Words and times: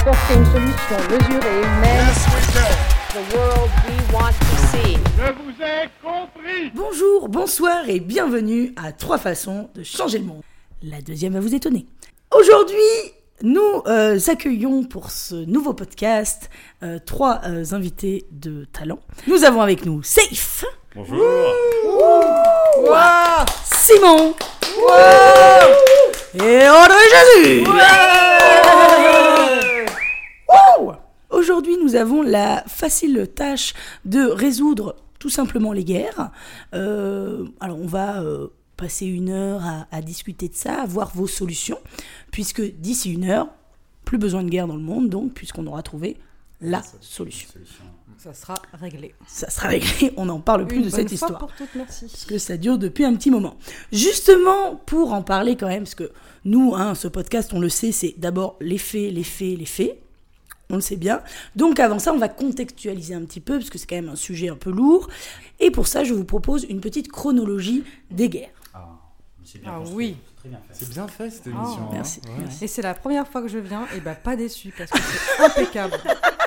apporter 0.00 0.34
une 0.34 0.44
solution 0.46 0.96
mesurée, 1.10 1.60
humaine. 1.60 2.06
The 3.10 3.34
world 3.34 3.70
we 3.86 4.14
want 4.14 4.32
to 4.32 4.56
see. 4.70 4.96
Je 5.18 5.32
vous 5.32 5.50
ai 5.62 5.88
compris 6.02 6.70
Bonjour, 6.74 7.28
bonsoir 7.28 7.88
et 7.88 8.00
bienvenue 8.00 8.72
à 8.82 8.92
Trois 8.92 9.18
façons 9.18 9.68
de 9.74 9.82
changer 9.82 10.18
le 10.18 10.24
monde. 10.24 10.42
La 10.82 11.02
deuxième 11.02 11.34
va 11.34 11.40
vous 11.40 11.54
étonner. 11.54 11.86
Aujourd'hui, 12.34 12.74
nous 13.42 13.82
euh, 13.86 14.18
accueillons 14.28 14.84
pour 14.84 15.10
ce 15.10 15.34
nouveau 15.34 15.74
podcast 15.74 16.48
euh, 16.82 16.98
trois 17.04 17.40
euh, 17.44 17.64
invités 17.72 18.24
de 18.30 18.64
talent. 18.72 19.00
Nous 19.26 19.44
avons 19.44 19.60
avec 19.60 19.84
nous 19.84 20.02
Safe, 20.02 20.64
Bonjour. 20.94 21.20
Simon 23.74 24.34
et 26.34 26.68
André 26.68 27.04
Jésus. 27.34 27.64
Aujourd'hui, 31.30 31.76
nous 31.82 31.94
avons 31.94 32.22
la 32.22 32.64
facile 32.66 33.28
tâche 33.34 33.74
de 34.04 34.24
résoudre 34.24 34.96
tout 35.18 35.28
simplement 35.30 35.72
les 35.72 35.84
guerres. 35.84 36.30
Euh, 36.74 37.46
alors, 37.60 37.78
on 37.78 37.86
va 37.86 38.22
euh, 38.22 38.48
passer 38.76 39.06
une 39.06 39.30
heure 39.30 39.62
à, 39.64 39.86
à 39.92 40.02
discuter 40.02 40.48
de 40.48 40.54
ça, 40.54 40.82
à 40.82 40.86
voir 40.86 41.12
vos 41.14 41.26
solutions, 41.28 41.78
puisque 42.32 42.62
d'ici 42.62 43.12
une 43.12 43.24
heure, 43.24 43.48
plus 44.04 44.18
besoin 44.18 44.42
de 44.42 44.48
guerre 44.48 44.66
dans 44.66 44.76
le 44.76 44.82
monde, 44.82 45.08
donc, 45.08 45.32
puisqu'on 45.32 45.66
aura 45.66 45.82
trouvé 45.82 46.16
la 46.60 46.82
solution. 47.00 47.48
Ça 48.18 48.34
sera 48.34 48.60
réglé. 48.74 49.14
Ça 49.26 49.48
sera 49.48 49.68
réglé, 49.68 50.12
on 50.16 50.26
n'en 50.26 50.40
parle 50.40 50.66
plus 50.66 50.78
Une 50.78 50.84
de 50.84 50.90
bonne 50.90 51.00
cette 51.00 51.08
fois 51.08 51.14
histoire 51.14 51.38
pour 51.38 51.52
toutes, 51.54 51.74
merci. 51.74 52.06
parce 52.06 52.24
que 52.24 52.38
ça 52.38 52.56
dure 52.56 52.76
depuis 52.76 53.04
un 53.04 53.14
petit 53.14 53.30
moment. 53.30 53.56
Justement, 53.92 54.76
pour 54.84 55.12
en 55.12 55.22
parler 55.22 55.56
quand 55.56 55.68
même, 55.68 55.84
parce 55.84 55.94
que 55.94 56.10
nous, 56.44 56.74
hein, 56.74 56.94
ce 56.94 57.08
podcast, 57.08 57.52
on 57.54 57.60
le 57.60 57.68
sait, 57.68 57.92
c'est 57.92 58.14
d'abord 58.18 58.56
les 58.60 58.78
faits, 58.78 59.12
les 59.12 59.24
faits, 59.24 59.58
les 59.58 59.64
faits. 59.64 59.98
On 60.70 60.76
le 60.76 60.80
sait 60.80 60.96
bien. 60.96 61.20
Donc 61.56 61.80
avant 61.80 61.98
ça, 61.98 62.12
on 62.12 62.18
va 62.18 62.28
contextualiser 62.28 63.14
un 63.14 63.22
petit 63.24 63.40
peu, 63.40 63.58
parce 63.58 63.70
que 63.70 63.78
c'est 63.78 63.86
quand 63.86 63.96
même 63.96 64.08
un 64.08 64.16
sujet 64.16 64.48
un 64.48 64.56
peu 64.56 64.70
lourd. 64.70 65.08
Et 65.58 65.70
pour 65.70 65.86
ça, 65.86 66.04
je 66.04 66.14
vous 66.14 66.24
propose 66.24 66.64
une 66.68 66.80
petite 66.80 67.10
chronologie 67.10 67.84
des 68.10 68.28
guerres. 68.28 68.48
Ah, 68.74 68.86
c'est 69.44 69.60
bien 69.60 69.72
Ah 69.74 69.80
oui. 69.94 70.16
c'est 70.26 70.36
très 70.40 70.48
bien 70.48 70.58
fait. 70.68 70.74
C'est 70.74 70.88
bien 70.90 71.08
fait 71.08 71.30
cette 71.30 71.42
Ah, 71.46 71.50
émission. 71.62 71.82
hein. 71.82 71.88
merci. 71.92 72.20
Ouais. 72.24 72.30
Merci. 72.38 72.64
Et 72.64 72.66
c'est 72.68 72.82
la 72.82 72.94
première 72.94 73.26
fois 73.28 73.42
que 73.42 73.48
je 73.48 73.58
viens, 73.58 73.82
et 73.96 74.00
bah 74.00 74.14
pas 74.14 74.36
déçu 74.36 74.72
parce 74.76 74.90
que 74.90 74.98
c'est 74.98 75.44
impeccable. 75.44 75.94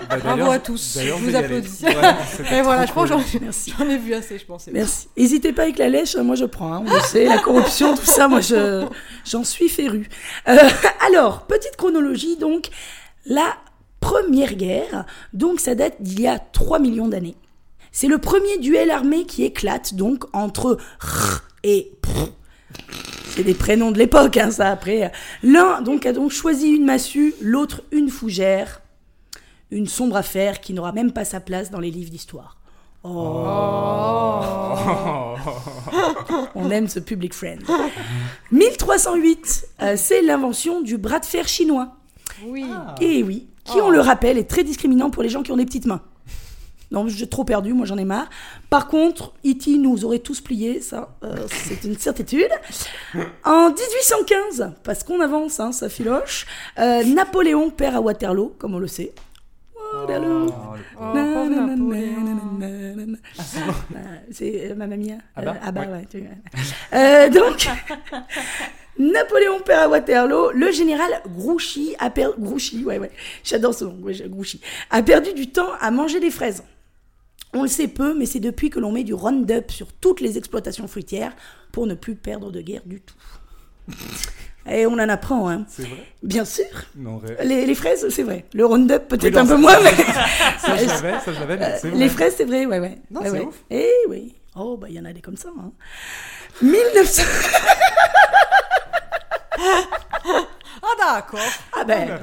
Bah, 0.10 0.18
Bravo 0.18 0.52
à 0.52 0.60
tous. 0.60 0.96
d'ailleurs, 0.96 1.18
Je 1.20 1.24
vous 1.26 1.36
applaudis. 1.36 1.86
Ouais, 1.86 1.94
Et 2.58 2.62
voilà, 2.62 2.86
je 2.86 2.92
pense 2.94 3.10
que 3.10 3.14
cool. 3.16 3.24
j'en 3.34 3.40
Merci. 3.42 3.74
j'en 3.78 3.88
ai 3.90 3.98
vu 3.98 4.14
assez, 4.14 4.38
je 4.40 4.46
pense. 4.46 4.68
Merci. 4.68 5.08
N'hésitez 5.18 5.54
pas 5.54 5.64
avec 5.64 5.78
la 5.78 5.90
lèche, 5.90 6.16
hein, 6.16 6.24
moi 6.24 6.36
je 6.36 6.46
prends. 6.46 6.74
hein, 6.74 6.84
on 6.88 6.92
le 6.94 7.00
sait, 7.02 7.26
la 7.26 7.38
corruption, 7.40 7.96
tout 7.96 8.06
ça, 8.06 8.28
moi 8.28 8.42
je, 8.42 8.86
j'en 9.26 9.44
suis 9.44 9.70
féru. 9.70 10.10
Euh, 10.48 10.58
alors, 11.08 11.46
petite 11.46 11.76
chronologie, 11.78 12.36
donc, 12.38 12.70
la 13.26 13.56
première 14.04 14.56
guerre, 14.56 15.06
donc 15.32 15.62
ça 15.62 15.76
date 15.76 15.96
d'il 16.02 16.22
y 16.22 16.28
a 16.28 16.38
3 16.38 16.80
millions 16.80 17.08
d'années. 17.08 17.38
C'est 17.94 18.08
le 18.08 18.18
premier 18.18 18.58
duel 18.58 18.92
armé 18.92 19.26
qui 19.26 19.44
éclate, 19.44 19.94
donc, 19.94 20.26
entre 20.34 20.78
R 21.00 21.44
et 21.64 21.94
P. 22.02 22.10
C'est 23.30 23.44
des 23.44 23.54
prénoms 23.54 23.92
de 23.92 23.98
l'époque, 23.98 24.36
hein, 24.36 24.52
ça, 24.52 24.70
après. 24.70 25.12
L'un, 25.42 25.82
donc, 25.82 26.06
a 26.06 26.12
donc 26.12 26.32
choisi 26.32 26.72
une 26.72 26.84
massue, 26.86 27.34
l'autre 27.42 27.84
une 27.92 28.10
fougère. 28.10 28.82
Une 29.72 29.88
sombre 29.88 30.18
affaire 30.18 30.60
qui 30.60 30.74
n'aura 30.74 30.92
même 30.92 31.14
pas 31.14 31.24
sa 31.24 31.40
place 31.40 31.72
dans 31.72 31.80
les 31.80 31.90
livres 31.90 32.12
d'histoire. 32.12 32.58
On 36.56 36.70
aime 36.72 36.88
ce 36.88 37.00
public 37.00 37.34
friend. 37.34 37.62
1308, 38.52 39.68
euh, 39.82 39.96
c'est 39.98 40.22
l'invention 40.22 40.82
du 40.82 40.98
bras 40.98 41.20
de 41.20 41.26
fer 41.26 41.48
chinois. 41.48 41.96
Oui. 42.46 42.66
Et 43.02 43.24
oui, 43.24 43.48
qui, 43.66 43.80
on 43.82 43.90
le 43.90 44.00
rappelle, 44.00 44.38
est 44.38 44.50
très 44.50 44.64
discriminant 44.64 45.10
pour 45.10 45.24
les 45.24 45.30
gens 45.30 45.44
qui 45.44 45.52
ont 45.52 45.58
des 45.58 45.66
petites 45.66 45.86
mains. 45.86 46.02
Non, 46.92 47.08
j'ai 47.08 47.28
trop 47.28 47.44
perdu, 47.44 47.74
moi 47.74 47.88
j'en 47.88 47.98
ai 47.98 48.06
marre. 48.06 48.28
Par 48.70 48.88
contre, 48.88 49.34
E.T. 49.44 49.78
nous 49.80 50.06
aurait 50.06 50.20
tous 50.20 50.42
pliés, 50.42 50.80
ça, 50.80 51.16
euh, 51.24 51.36
c'est 51.50 51.84
une 51.86 51.98
certitude. 51.98 52.50
En 53.44 53.70
1815, 53.70 54.74
parce 54.84 55.04
qu'on 55.04 55.20
avance, 55.20 55.60
hein, 55.60 55.72
ça 55.72 55.90
filoche, 55.90 56.46
euh, 56.78 57.04
Napoléon 57.04 57.72
perd 57.72 57.96
à 57.96 58.02
Waterloo, 58.02 58.54
comme 58.60 58.76
on 58.76 58.80
le 58.80 58.86
sait. 58.88 59.12
Waterloo. 60.02 60.50
Oh, 60.50 60.76
Oh, 61.02 61.14
C'est 64.32 64.72
euh, 64.72 64.76
Mamma 64.76 64.98
Mia. 64.98 65.16
Ah 65.36 65.42
bah, 65.42 65.52
Euh, 65.56 65.60
ah 65.64 65.72
bah 65.72 65.82
ouais. 65.82 65.88
ouais. 65.88 66.08
tu- 66.10 66.24
Euh, 66.94 67.30
donc, 67.30 67.68
Napoléon 69.00 69.60
perd 69.60 69.82
à 69.84 69.90
Waterloo. 69.90 70.52
Le 70.52 70.72
général 70.72 71.10
Grouchy 71.28 71.96
a 72.00 72.10
perdu. 72.10 72.36
Grouchy, 72.42 72.84
ouais, 72.86 73.00
ouais. 73.00 73.12
J'adore 73.44 73.74
ce 73.74 73.86
nom, 73.86 73.98
ouais, 74.02 74.14
Grouchy. 74.28 74.62
A 74.90 75.02
perdu 75.02 75.34
du 75.34 75.50
temps 75.50 75.70
à 75.82 75.90
manger 75.92 76.20
des 76.20 76.32
fraises. 76.32 76.64
On 77.56 77.62
le 77.64 77.68
sait 77.68 77.88
peu, 77.88 78.14
mais 78.18 78.26
c'est 78.26 78.40
depuis 78.40 78.70
que 78.70 78.80
l'on 78.80 78.92
met 78.92 79.04
du 79.04 79.14
Roundup 79.14 79.72
sur 79.72 79.94
toutes 79.94 80.22
les 80.22 80.38
exploitations 80.38 80.88
fruitières 80.88 81.36
pour 81.72 81.86
ne 81.88 81.94
plus 81.96 82.16
perdre 82.16 82.52
de 82.52 82.62
guerre 82.62 82.82
du 82.86 83.00
tout. 83.02 83.16
Et 84.70 84.86
on 84.88 84.94
en 84.94 85.10
apprend, 85.10 85.50
hein. 85.50 85.66
C'est 85.68 85.84
vrai? 85.84 85.98
Bien 86.24 86.46
sûr. 86.46 86.66
Non, 86.96 87.22
Les, 87.44 87.66
les 87.66 87.76
fraises, 87.76 88.08
c'est 88.10 88.24
vrai. 88.24 88.46
Le 88.54 88.66
Roundup, 88.66 89.08
peut-être 89.08 89.34
Oui, 89.34 89.40
un 89.40 89.44
peu 89.46 89.50
ça- 89.50 89.58
moins, 89.58 89.80
mais. 89.84 89.92
ça 89.92 90.78
je 90.78 90.86
l'avais, 90.88 91.20
ça 91.20 91.34
je 91.34 91.40
l'avais, 91.40 91.58
mais 91.58 91.78
c'est 91.80 91.90
vrai. 91.90 91.98
Les 92.00 92.10
fraises, 92.10 92.34
c'est 92.38 92.46
vrai, 92.46 92.66
ouais, 92.66 92.80
ouais. 92.80 92.98
Non, 93.12 93.22
Ouais, 93.22 93.28
c'est 93.30 93.34
ouais. 93.40 93.46
ouf. 93.46 93.56
Eh 93.70 93.90
oui. 94.10 94.34
Oh, 94.56 94.78
bah, 94.78 94.88
il 94.90 94.96
y 94.96 95.00
en 95.00 95.06
a 95.06 95.12
des 95.14 95.22
comme 95.22 95.36
ça. 95.38 95.50
Hein. 95.60 95.72
1900. 96.62 97.24
Ah 100.86 101.22
d'accord. 101.22 101.40
Ah 101.74 101.84
ben. 101.84 102.08
Là. 102.08 102.20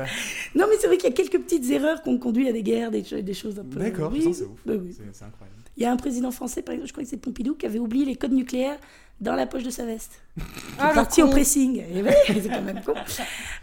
Non, 0.55 0.67
mais 0.69 0.77
c'est 0.79 0.87
vrai 0.87 0.97
qu'il 0.97 1.09
y 1.09 1.13
a 1.13 1.17
quelques 1.17 1.39
petites 1.43 1.71
erreurs 1.71 2.03
qu'on 2.03 2.19
conduit 2.19 2.49
à 2.49 2.53
des 2.53 2.63
guerres, 2.63 2.91
des, 2.91 3.03
des 3.03 3.35
choses 3.35 3.59
un 3.59 3.65
peu. 3.65 3.79
D'accord, 3.79 4.11
oui, 4.13 4.35
c'est 4.35 4.45
ouf. 4.45 4.59
oui. 4.67 4.95
C'est 4.97 5.05
c'est 5.13 5.25
incroyable. 5.25 5.57
Il 5.77 5.83
y 5.83 5.87
a 5.87 5.93
un 5.93 5.97
président 5.97 6.31
français, 6.31 6.61
par 6.63 6.75
exemple, 6.75 6.89
je 6.89 6.93
crois 6.93 7.05
que 7.05 7.09
c'est 7.11 7.17
Pompidou, 7.17 7.55
qui 7.55 7.65
avait 7.65 7.79
oublié 7.79 8.05
les 8.05 8.17
codes 8.17 8.33
nucléaires 8.33 8.77
dans 9.21 9.35
la 9.35 9.47
poche 9.47 9.63
de 9.63 9.71
sa 9.71 9.85
veste. 9.87 10.21
Qui 10.37 10.45
Ah, 10.79 10.91
parti 10.95 11.23
au 11.23 11.29
pressing. 11.29 11.83
Et 11.95 12.03
ouais, 12.03 12.17
c'est 12.27 12.49
quand 12.49 12.63
même 12.63 12.83
con. 12.85 12.95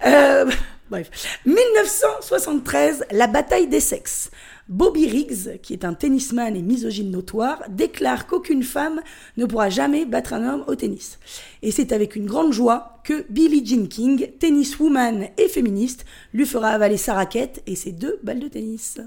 Euh, 0.06 0.50
bref. 0.90 1.40
1973, 1.46 3.06
la 3.12 3.28
bataille 3.28 3.68
des 3.68 3.80
sexes. 3.82 4.32
Bobby 4.70 5.08
Riggs, 5.08 5.60
qui 5.62 5.74
est 5.74 5.86
un 5.86 5.94
tennisman 5.94 6.56
et 6.56 6.62
misogyne 6.62 7.12
notoire, 7.12 7.64
déclare 7.70 8.28
qu'aucune 8.28 8.64
femme 8.64 9.02
ne 9.38 9.46
pourra 9.46 9.70
jamais 9.70 10.06
battre 10.06 10.34
un 10.34 10.48
homme 10.48 10.64
au 10.68 10.76
tennis. 10.76 11.20
Et 11.62 11.72
c'est 11.72 11.94
avec 11.94 12.16
une 12.16 12.26
grande 12.26 12.52
joie 12.52 13.00
que 13.06 13.26
Billie 13.30 13.66
Jean 13.66 13.88
King, 13.88 14.30
tenniswoman 14.40 15.30
et 15.38 15.48
féministe, 15.48 16.06
lui 16.34 16.46
fera 16.46 16.70
avaler 16.70 16.98
sa 16.98 17.14
raquette 17.14 17.64
et 17.66 17.76
ses 17.76 17.94
deux 17.94 18.20
balles 18.24 18.40
de 18.40 18.50
tennis. 18.50 19.00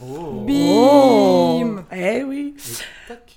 Oh. 0.00 0.44
Bim. 0.46 1.84
Eh 1.92 2.22
oui. 2.22 2.54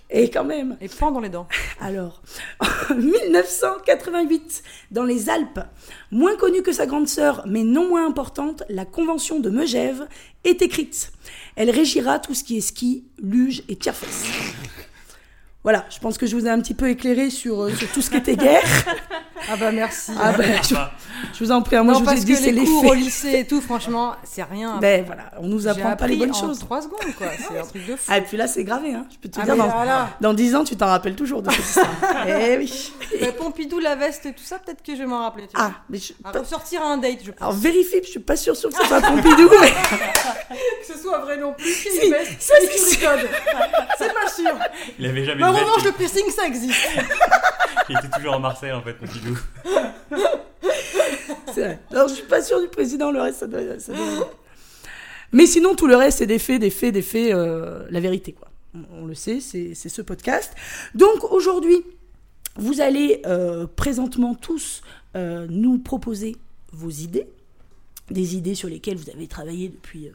Et 0.09 0.29
quand 0.29 0.43
même. 0.43 0.77
Et 0.81 0.89
pan 0.89 1.11
dans 1.11 1.19
les 1.19 1.29
dents. 1.29 1.47
Alors, 1.79 2.21
en 2.59 2.95
1988, 2.95 4.63
dans 4.91 5.03
les 5.03 5.29
Alpes, 5.29 5.61
moins 6.11 6.35
connue 6.35 6.61
que 6.61 6.71
sa 6.71 6.85
grande 6.85 7.07
sœur, 7.07 7.43
mais 7.47 7.63
non 7.63 7.87
moins 7.87 8.05
importante, 8.05 8.63
la 8.69 8.85
Convention 8.85 9.39
de 9.39 9.49
Megève 9.49 10.07
est 10.43 10.61
écrite. 10.61 11.11
Elle 11.55 11.71
régira 11.71 12.19
tout 12.19 12.33
ce 12.33 12.43
qui 12.43 12.57
est 12.57 12.61
ski, 12.61 13.05
luge 13.17 13.63
et 13.67 13.75
tire-fesse. 13.75 14.25
Voilà, 15.63 15.85
je 15.89 15.99
pense 15.99 16.17
que 16.17 16.25
je 16.25 16.35
vous 16.35 16.47
ai 16.47 16.49
un 16.49 16.59
petit 16.59 16.73
peu 16.73 16.89
éclairé 16.89 17.29
sur, 17.29 17.63
euh, 17.63 17.69
sur 17.75 17.87
tout 17.91 18.01
ce 18.01 18.09
qui 18.09 18.17
était 18.17 18.35
guerre. 18.35 18.63
Ah 19.49 19.55
bah 19.57 19.71
merci. 19.71 20.11
Ah 20.21 20.33
ben, 20.33 20.61
je, 20.63 20.75
je 21.33 21.43
vous 21.43 21.51
en 21.51 21.63
prie, 21.63 21.75
hein, 21.75 21.81
moi 21.81 21.95
non, 21.95 21.99
je 22.01 22.05
vous 22.05 22.11
ai 22.11 22.19
dit 22.23 22.33
que 22.33 22.37
c'est 22.37 22.51
les 22.51 22.63
cours 22.63 22.85
au 22.85 22.93
lycée 22.93 23.39
et 23.39 23.47
tout, 23.47 23.59
franchement, 23.59 24.15
c'est 24.23 24.43
rien. 24.43 24.77
Ben 24.81 25.03
voilà, 25.03 25.31
on 25.39 25.47
nous 25.47 25.67
apprend 25.67 25.95
pas 25.95 26.05
les 26.05 26.15
bonnes 26.15 26.29
en 26.29 26.33
choses. 26.33 26.59
3 26.59 26.83
secondes, 26.83 26.99
quoi. 27.17 27.27
C'est 27.35 27.57
un 27.59 27.63
truc 27.65 27.87
de 27.87 27.95
fou. 27.95 28.03
Ah, 28.07 28.19
et 28.19 28.21
puis 28.21 28.37
là, 28.37 28.45
c'est 28.45 28.63
gravé, 28.63 28.93
hein. 28.93 29.07
Je 29.11 29.17
peux 29.17 29.29
te 29.29 29.39
Ah, 29.41 29.45
dire, 29.45 29.55
dans, 29.55 29.67
voilà. 29.67 30.09
dans 30.21 30.35
10 30.35 30.55
ans, 30.55 30.63
tu 30.63 30.75
t'en 30.77 30.85
rappelles 30.85 31.15
toujours 31.15 31.41
de 31.41 31.49
cette 31.49 31.59
histoire. 31.65 31.87
eh 32.27 32.57
oui. 32.57 32.93
Mais 33.19 33.31
Pompidou, 33.31 33.79
la 33.79 33.95
veste 33.95 34.27
et 34.27 34.33
tout 34.33 34.43
ça, 34.43 34.59
peut-être 34.59 34.83
que 34.83 34.93
je 34.93 34.99
vais 34.99 35.07
m'en 35.07 35.23
rappeler. 35.23 35.47
Tu 35.47 35.57
vois. 35.57 35.71
Ah, 35.75 35.81
mais 35.89 35.97
je, 35.97 36.13
À 36.23 36.31
ressortir 36.37 36.83
à 36.83 36.85
un 36.89 36.97
date, 36.97 37.17
je 37.25 37.31
pense. 37.31 37.41
Alors 37.41 37.53
vérifie, 37.53 37.97
je 38.03 38.09
suis 38.09 38.19
pas 38.19 38.35
sûre 38.35 38.55
sûr 38.55 38.69
que 38.69 38.75
ce 38.75 38.85
soit 38.85 39.01
Pompidou, 39.01 39.49
mais 39.59 39.71
Que 39.71 40.93
ce 40.93 40.99
soit 40.99 41.17
vrai 41.17 41.37
non 41.37 41.53
plus. 41.53 41.65
Si, 41.73 41.87
et 41.87 42.13
c'est 42.37 42.69
qui 42.69 42.97
code. 42.99 43.27
C'est 43.97 44.13
pas 44.13 44.29
sûr. 44.29 44.53
Il 44.99 45.05
avait 45.07 45.25
jamais 45.25 45.41
Mais 45.43 45.49
en 45.51 45.65
revanche, 45.65 45.83
le 45.85 45.91
piercing, 45.91 46.29
ça 46.29 46.45
existe. 46.47 46.79
Il 47.89 47.97
était 47.97 48.09
toujours 48.15 48.33
à 48.35 48.39
Marseille 48.39 48.71
en 48.71 48.81
fait, 48.81 48.93
Pompidou. 48.93 49.37
c'est 51.53 51.61
vrai. 51.61 51.79
Alors 51.91 52.07
je 52.07 52.13
suis 52.15 52.23
pas 52.25 52.41
sûre 52.41 52.61
du 52.61 52.67
président, 52.67 53.11
le 53.11 53.21
reste 53.21 53.39
ça 53.39 53.47
doit, 53.47 53.79
ça 53.79 53.93
doit- 53.93 54.31
Mais 55.31 55.45
sinon 55.45 55.75
tout 55.75 55.87
le 55.87 55.95
reste 55.95 56.19
c'est 56.19 56.27
des 56.27 56.39
faits, 56.39 56.59
des 56.61 56.69
faits, 56.69 56.93
des 56.93 57.01
faits, 57.01 57.33
euh, 57.33 57.85
la 57.89 57.99
vérité 57.99 58.33
quoi. 58.33 58.47
On, 58.73 59.03
on 59.03 59.05
le 59.05 59.15
sait, 59.15 59.39
c'est 59.41 59.73
c'est 59.75 59.89
ce 59.89 60.01
podcast. 60.01 60.53
Donc 60.95 61.23
aujourd'hui, 61.31 61.77
vous 62.55 62.79
allez 62.81 63.21
euh, 63.25 63.67
présentement 63.67 64.33
tous 64.35 64.81
euh, 65.15 65.45
nous 65.49 65.77
proposer 65.79 66.37
vos 66.71 66.89
idées, 66.89 67.27
des 68.09 68.35
idées 68.35 68.55
sur 68.55 68.69
lesquelles 68.69 68.97
vous 68.97 69.09
avez 69.09 69.27
travaillé 69.27 69.69
depuis. 69.69 70.07
euh, 70.07 70.11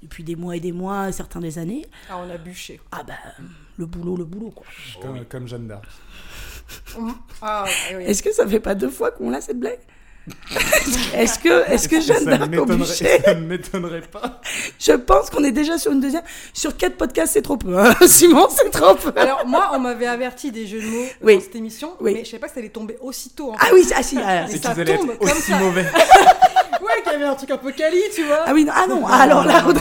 depuis 0.00 0.22
des 0.22 0.36
mois 0.36 0.54
et 0.54 0.60
des 0.60 0.70
mois, 0.70 1.10
certains 1.10 1.40
des 1.40 1.58
années. 1.58 1.84
Ah, 2.08 2.18
on 2.24 2.30
a 2.30 2.36
bûché. 2.38 2.78
Ah 2.92 3.02
bah, 3.02 3.14
le 3.78 3.86
boulot, 3.86 4.16
le 4.16 4.24
boulot, 4.24 4.50
quoi. 4.50 4.66
Comme, 5.00 5.24
comme 5.24 5.48
Jeanne 5.48 5.68
d'Arc. 5.68 5.84
Ah, 7.40 7.64
ouais, 7.90 7.96
ouais. 7.96 8.04
Est-ce 8.10 8.22
que 8.22 8.32
ça 8.32 8.46
fait 8.46 8.60
pas 8.60 8.74
deux 8.74 8.90
fois 8.90 9.10
qu'on 9.12 9.32
a 9.32 9.40
cette 9.40 9.58
blague? 9.58 9.78
Est-ce 11.14 11.38
que, 11.38 11.70
est-ce 11.72 11.88
que 11.88 12.02
Jeanne 12.02 12.26
d'Arc 12.26 12.40
ça 13.24 13.34
ne 13.34 13.46
m'étonnerait 13.46 14.02
pas. 14.02 14.42
Je 14.78 14.92
pense 14.92 15.30
qu'on 15.30 15.42
est 15.42 15.52
déjà 15.52 15.78
sur 15.78 15.90
une 15.92 16.00
deuxième. 16.00 16.22
Sur 16.52 16.76
quatre 16.76 16.96
podcasts, 16.98 17.32
c'est 17.32 17.40
trop 17.40 17.56
peu. 17.56 17.78
hein. 17.78 17.94
Simon, 18.06 18.46
c'est 18.50 18.68
trop 18.70 18.94
peu. 18.94 19.10
Alors, 19.18 19.46
moi, 19.46 19.70
on 19.72 19.78
m'avait 19.78 20.06
averti 20.06 20.52
des 20.52 20.66
jeux 20.66 20.82
de 20.82 20.86
mots 20.86 21.06
Oui. 21.22 21.36
dans 21.36 21.40
cette 21.40 21.56
émission, 21.56 21.94
Oui. 22.00 22.12
mais 22.12 22.24
je 22.26 22.30
savais 22.30 22.40
pas 22.40 22.48
que 22.48 22.52
ça 22.54 22.60
allait 22.60 22.68
tomber 22.68 22.98
aussitôt. 23.00 23.52
En 23.52 23.56
Ah 23.58 23.66
fait. 23.66 23.72
oui, 23.74 23.88
ah 23.96 24.02
si. 24.02 24.18
Ah, 24.22 24.44
Et 24.50 24.58
ça 24.58 24.74
tombe 24.74 24.80
être 24.80 24.98
comme 24.98 25.16
aussi 25.30 25.40
ça. 25.52 25.58
mauvais. 25.58 25.84
Ouais, 25.84 27.02
qu'il 27.02 27.12
y 27.12 27.14
avait 27.14 27.24
un 27.24 27.34
truc 27.34 27.50
un 27.50 27.56
peu 27.58 27.72
quali, 27.72 27.98
tu 28.14 28.24
vois. 28.24 28.40
ah 28.44 28.52
oui, 28.52 28.64
non, 28.66 28.72
ah 28.76 28.86
non. 28.86 29.04
Ah, 29.06 29.22
alors 29.22 29.44
là, 29.46 29.64
ok. 29.66 29.76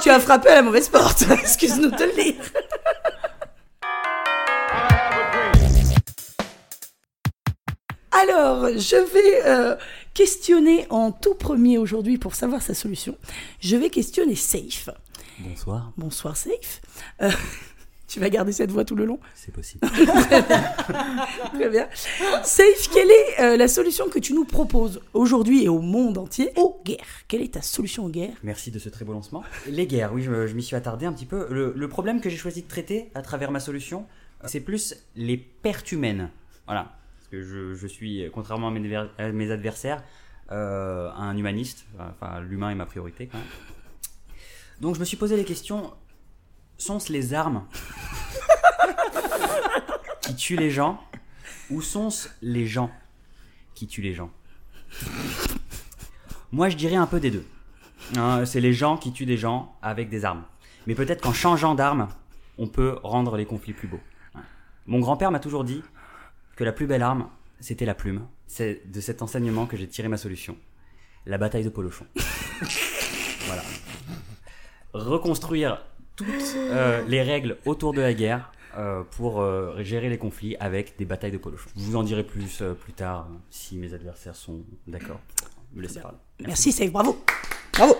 tu 0.00 0.10
as 0.10 0.20
frappé 0.20 0.48
à 0.50 0.54
la 0.56 0.62
mauvaise 0.62 0.88
porte. 0.88 1.24
Excuse-nous 1.42 1.90
de 1.90 1.96
te 1.96 2.04
le 2.04 2.12
dire. 2.12 2.34
Alors, 8.10 8.68
je 8.68 8.96
vais 8.96 9.46
euh, 9.46 9.76
questionner 10.14 10.86
en 10.90 11.12
tout 11.12 11.34
premier 11.34 11.78
aujourd'hui 11.78 12.18
pour 12.18 12.34
savoir 12.34 12.62
sa 12.62 12.74
solution. 12.74 13.16
Je 13.60 13.76
vais 13.76 13.90
questionner 13.90 14.34
Safe. 14.34 14.88
Bonsoir, 15.40 15.92
Bonsoir 15.96 16.36
Safe. 16.36 16.80
Euh, 17.20 17.30
tu 18.08 18.18
vas 18.18 18.30
garder 18.30 18.52
cette 18.52 18.70
voix 18.70 18.84
tout 18.84 18.96
le 18.96 19.04
long 19.04 19.20
c'est 19.34 19.52
possible. 19.52 19.86
Très 21.54 21.68
bien. 21.68 21.88
Safe, 22.42 22.88
quelle 22.92 23.10
est 23.10 23.40
euh, 23.40 23.56
la 23.56 23.68
solution 23.68 24.08
que 24.08 24.18
tu 24.18 24.32
nous 24.32 24.44
proposes 24.44 25.00
aujourd'hui 25.12 25.64
et 25.64 25.68
au 25.68 25.80
monde 25.80 26.16
entier 26.16 26.50
aux 26.56 26.80
guerres? 26.84 27.24
Quelle 27.28 27.42
est 27.42 27.54
ta 27.54 27.62
solution 27.62 28.06
aux 28.06 28.10
guerres? 28.10 28.36
Merci 28.42 28.70
de 28.70 28.78
ce 28.78 28.88
très 28.88 29.04
beau 29.04 29.12
lancement. 29.12 29.44
Les 29.68 29.86
guerres, 29.86 30.12
oui, 30.14 30.22
je, 30.22 30.46
je 30.46 30.54
m'y 30.54 30.62
suis 30.62 30.76
attardé 30.76 31.04
un 31.04 31.12
petit 31.12 31.26
peu. 31.26 31.46
Le, 31.50 31.74
le 31.76 31.88
problème 31.88 32.20
que 32.20 32.30
j'ai 32.30 32.38
choisi 32.38 32.62
de 32.62 32.68
traiter 32.68 33.10
à 33.14 33.22
travers 33.22 33.50
ma 33.50 33.60
solution, 33.60 34.06
c'est 34.46 34.60
plus 34.60 34.94
les 35.14 35.36
pertes 35.36 35.92
humaines. 35.92 36.30
Voilà. 36.66 36.97
Parce 37.30 37.42
que 37.42 37.42
je, 37.42 37.74
je 37.74 37.86
suis, 37.86 38.24
contrairement 38.32 38.68
à 38.68 38.70
mes, 38.70 38.80
adver- 38.80 39.10
à 39.18 39.28
mes 39.32 39.50
adversaires, 39.50 40.02
euh, 40.50 41.10
un 41.12 41.36
humaniste. 41.36 41.86
Enfin, 41.98 42.40
l'humain 42.40 42.70
est 42.70 42.74
ma 42.74 42.86
priorité 42.86 43.26
quand 43.26 43.36
même. 43.38 43.46
Donc 44.80 44.94
je 44.94 45.00
me 45.00 45.04
suis 45.04 45.16
posé 45.18 45.36
les 45.36 45.44
questions 45.44 45.92
sont-ce 46.78 47.12
les 47.12 47.34
armes 47.34 47.66
qui 50.22 50.36
tuent 50.36 50.56
les 50.56 50.70
gens 50.70 51.00
ou 51.70 51.82
sont-ce 51.82 52.28
les 52.40 52.66
gens 52.66 52.90
qui 53.74 53.86
tuent 53.86 54.02
les 54.02 54.14
gens? 54.14 54.30
Moi, 56.52 56.68
je 56.68 56.76
dirais 56.76 56.94
un 56.96 57.06
peu 57.06 57.20
des 57.20 57.30
deux. 57.30 57.44
Hein, 58.16 58.44
c'est 58.46 58.60
les 58.60 58.72
gens 58.72 58.96
qui 58.96 59.12
tuent 59.12 59.26
des 59.26 59.36
gens 59.36 59.76
avec 59.82 60.08
des 60.08 60.24
armes. 60.24 60.44
Mais 60.86 60.94
peut-être 60.94 61.20
qu'en 61.20 61.32
changeant 61.34 61.74
d'arme, 61.74 62.08
on 62.56 62.68
peut 62.68 62.98
rendre 63.02 63.36
les 63.36 63.44
conflits 63.44 63.74
plus 63.74 63.88
beaux. 63.88 64.00
Mon 64.86 65.00
grand-père 65.00 65.30
m'a 65.30 65.40
toujours 65.40 65.64
dit 65.64 65.82
que 66.58 66.64
la 66.64 66.72
plus 66.72 66.88
belle 66.88 67.02
arme, 67.02 67.28
c'était 67.60 67.84
la 67.84 67.94
plume. 67.94 68.26
C'est 68.48 68.90
de 68.90 69.00
cet 69.00 69.22
enseignement 69.22 69.66
que 69.66 69.76
j'ai 69.76 69.86
tiré 69.86 70.08
ma 70.08 70.16
solution. 70.16 70.56
La 71.24 71.38
bataille 71.38 71.62
de 71.62 71.68
Polochon. 71.68 72.04
voilà. 73.46 73.62
Reconstruire 74.92 75.86
toutes 76.16 76.26
euh, 76.56 77.04
les 77.06 77.22
règles 77.22 77.58
autour 77.64 77.92
de 77.92 78.00
la 78.00 78.12
guerre 78.12 78.50
euh, 78.76 79.04
pour 79.04 79.40
euh, 79.40 79.80
gérer 79.84 80.08
les 80.08 80.18
conflits 80.18 80.56
avec 80.56 80.98
des 80.98 81.04
batailles 81.04 81.30
de 81.30 81.38
Polochon. 81.38 81.70
Je 81.76 81.82
vous 81.82 81.94
en 81.94 82.02
dirai 82.02 82.24
plus 82.24 82.60
euh, 82.60 82.74
plus 82.74 82.92
tard 82.92 83.28
si 83.50 83.76
mes 83.76 83.94
adversaires 83.94 84.34
sont 84.34 84.64
d'accord. 84.88 85.20
Me 85.74 85.82
laissez 85.82 86.00
parler. 86.00 86.18
Merci 86.44 86.72
Safe, 86.72 86.90
bravo. 86.90 87.24
Bravo. 87.72 87.96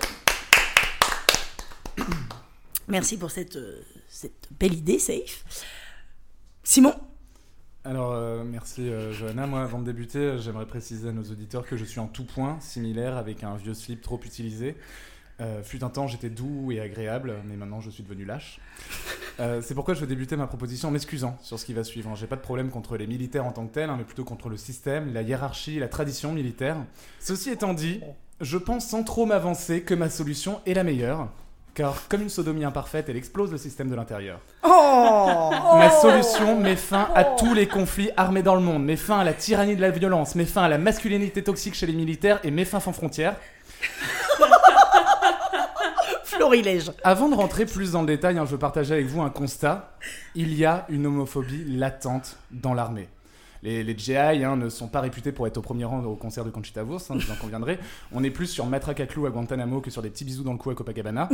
Merci 2.88 3.18
pour 3.18 3.30
cette, 3.30 3.54
euh, 3.54 3.82
cette 4.08 4.48
belle 4.58 4.74
idée, 4.74 4.98
Safe. 4.98 5.44
Simon 6.64 6.94
Alors, 7.88 8.12
euh, 8.12 8.44
merci 8.44 8.90
euh, 8.90 9.14
Johanna. 9.14 9.46
Moi, 9.46 9.62
avant 9.62 9.78
de 9.78 9.84
débuter, 9.86 10.18
euh, 10.18 10.38
j'aimerais 10.38 10.66
préciser 10.66 11.08
à 11.08 11.12
nos 11.12 11.22
auditeurs 11.22 11.64
que 11.66 11.78
je 11.78 11.86
suis 11.86 12.00
en 12.00 12.06
tout 12.06 12.24
point 12.24 12.58
similaire 12.60 13.16
avec 13.16 13.44
un 13.44 13.56
vieux 13.56 13.72
slip 13.72 14.02
trop 14.02 14.20
utilisé. 14.22 14.76
Euh, 15.40 15.62
fut 15.62 15.82
un 15.82 15.88
temps, 15.88 16.06
j'étais 16.06 16.28
doux 16.28 16.70
et 16.70 16.80
agréable, 16.80 17.36
mais 17.46 17.56
maintenant 17.56 17.80
je 17.80 17.88
suis 17.88 18.02
devenu 18.02 18.26
lâche. 18.26 18.60
C'est 19.62 19.74
pourquoi 19.74 19.94
je 19.94 20.00
veux 20.00 20.06
débuter 20.06 20.36
ma 20.36 20.48
proposition 20.48 20.88
en 20.88 20.90
m'excusant 20.90 21.38
sur 21.40 21.58
ce 21.58 21.64
qui 21.64 21.72
va 21.72 21.82
suivre. 21.82 22.14
J'ai 22.14 22.26
pas 22.26 22.36
de 22.36 22.42
problème 22.42 22.68
contre 22.68 22.98
les 22.98 23.06
militaires 23.06 23.46
en 23.46 23.52
tant 23.52 23.66
que 23.66 23.72
tels, 23.72 23.88
hein, 23.88 23.94
mais 23.96 24.04
plutôt 24.04 24.24
contre 24.24 24.50
le 24.50 24.58
système, 24.58 25.14
la 25.14 25.22
hiérarchie, 25.22 25.78
la 25.78 25.88
tradition 25.88 26.32
militaire. 26.32 26.76
Ceci 27.20 27.48
étant 27.50 27.72
dit, 27.72 28.00
je 28.42 28.58
pense 28.58 28.86
sans 28.86 29.04
trop 29.04 29.24
m'avancer 29.24 29.82
que 29.82 29.94
ma 29.94 30.10
solution 30.10 30.60
est 30.66 30.74
la 30.74 30.82
meilleure, 30.84 31.28
car 31.78 32.08
comme 32.08 32.22
une 32.22 32.28
sodomie 32.28 32.64
imparfaite, 32.64 33.08
elle 33.08 33.16
explose 33.16 33.52
le 33.52 33.56
système 33.56 33.88
de 33.88 33.94
l'intérieur. 33.94 34.40
Oh 34.64 35.50
Ma 35.78 35.90
solution 35.90 36.58
met 36.58 36.74
fin 36.74 37.08
à 37.14 37.22
tous 37.22 37.54
les 37.54 37.68
conflits 37.68 38.10
armés 38.16 38.42
dans 38.42 38.56
le 38.56 38.60
monde, 38.60 38.84
met 38.84 38.96
fin 38.96 39.20
à 39.20 39.24
la 39.24 39.32
tyrannie 39.32 39.76
de 39.76 39.80
la 39.80 39.90
violence, 39.90 40.34
met 40.34 40.44
fin 40.44 40.64
à 40.64 40.68
la 40.68 40.76
masculinité 40.76 41.44
toxique 41.44 41.74
chez 41.74 41.86
les 41.86 41.92
militaires 41.92 42.40
et 42.42 42.50
met 42.50 42.64
fin 42.64 42.80
sans 42.80 42.92
frontières. 42.92 43.36
Florilège. 46.24 46.90
Avant 47.04 47.28
de 47.28 47.36
rentrer 47.36 47.64
plus 47.64 47.92
dans 47.92 48.00
le 48.00 48.08
détail, 48.08 48.38
hein, 48.38 48.44
je 48.44 48.50
veux 48.50 48.58
partager 48.58 48.94
avec 48.94 49.06
vous 49.06 49.22
un 49.22 49.30
constat. 49.30 49.92
Il 50.34 50.54
y 50.54 50.64
a 50.64 50.84
une 50.88 51.06
homophobie 51.06 51.64
latente 51.64 52.38
dans 52.50 52.74
l'armée. 52.74 53.08
Les, 53.62 53.82
les 53.82 53.96
GI 53.98 54.16
hein, 54.16 54.56
ne 54.56 54.68
sont 54.68 54.88
pas 54.88 55.00
réputés 55.00 55.32
pour 55.32 55.46
être 55.46 55.56
au 55.58 55.62
premier 55.62 55.84
rang 55.84 56.02
au 56.04 56.14
concert 56.16 56.44
de 56.44 56.50
Conchita 56.50 56.84
Wurst, 56.84 57.10
hein, 57.10 57.16
vous 57.18 57.32
en 57.32 57.36
conviendrez. 57.36 57.78
On 58.12 58.22
est 58.24 58.30
plus 58.30 58.46
sur 58.46 58.66
matraque 58.66 59.00
à 59.00 59.06
clous 59.06 59.26
à 59.26 59.30
Guantanamo 59.30 59.80
que 59.80 59.90
sur 59.90 60.02
des 60.02 60.10
petits 60.10 60.24
bisous 60.24 60.44
dans 60.44 60.52
le 60.52 60.58
cou 60.58 60.70
à 60.70 60.74
Copacabana. 60.74 61.28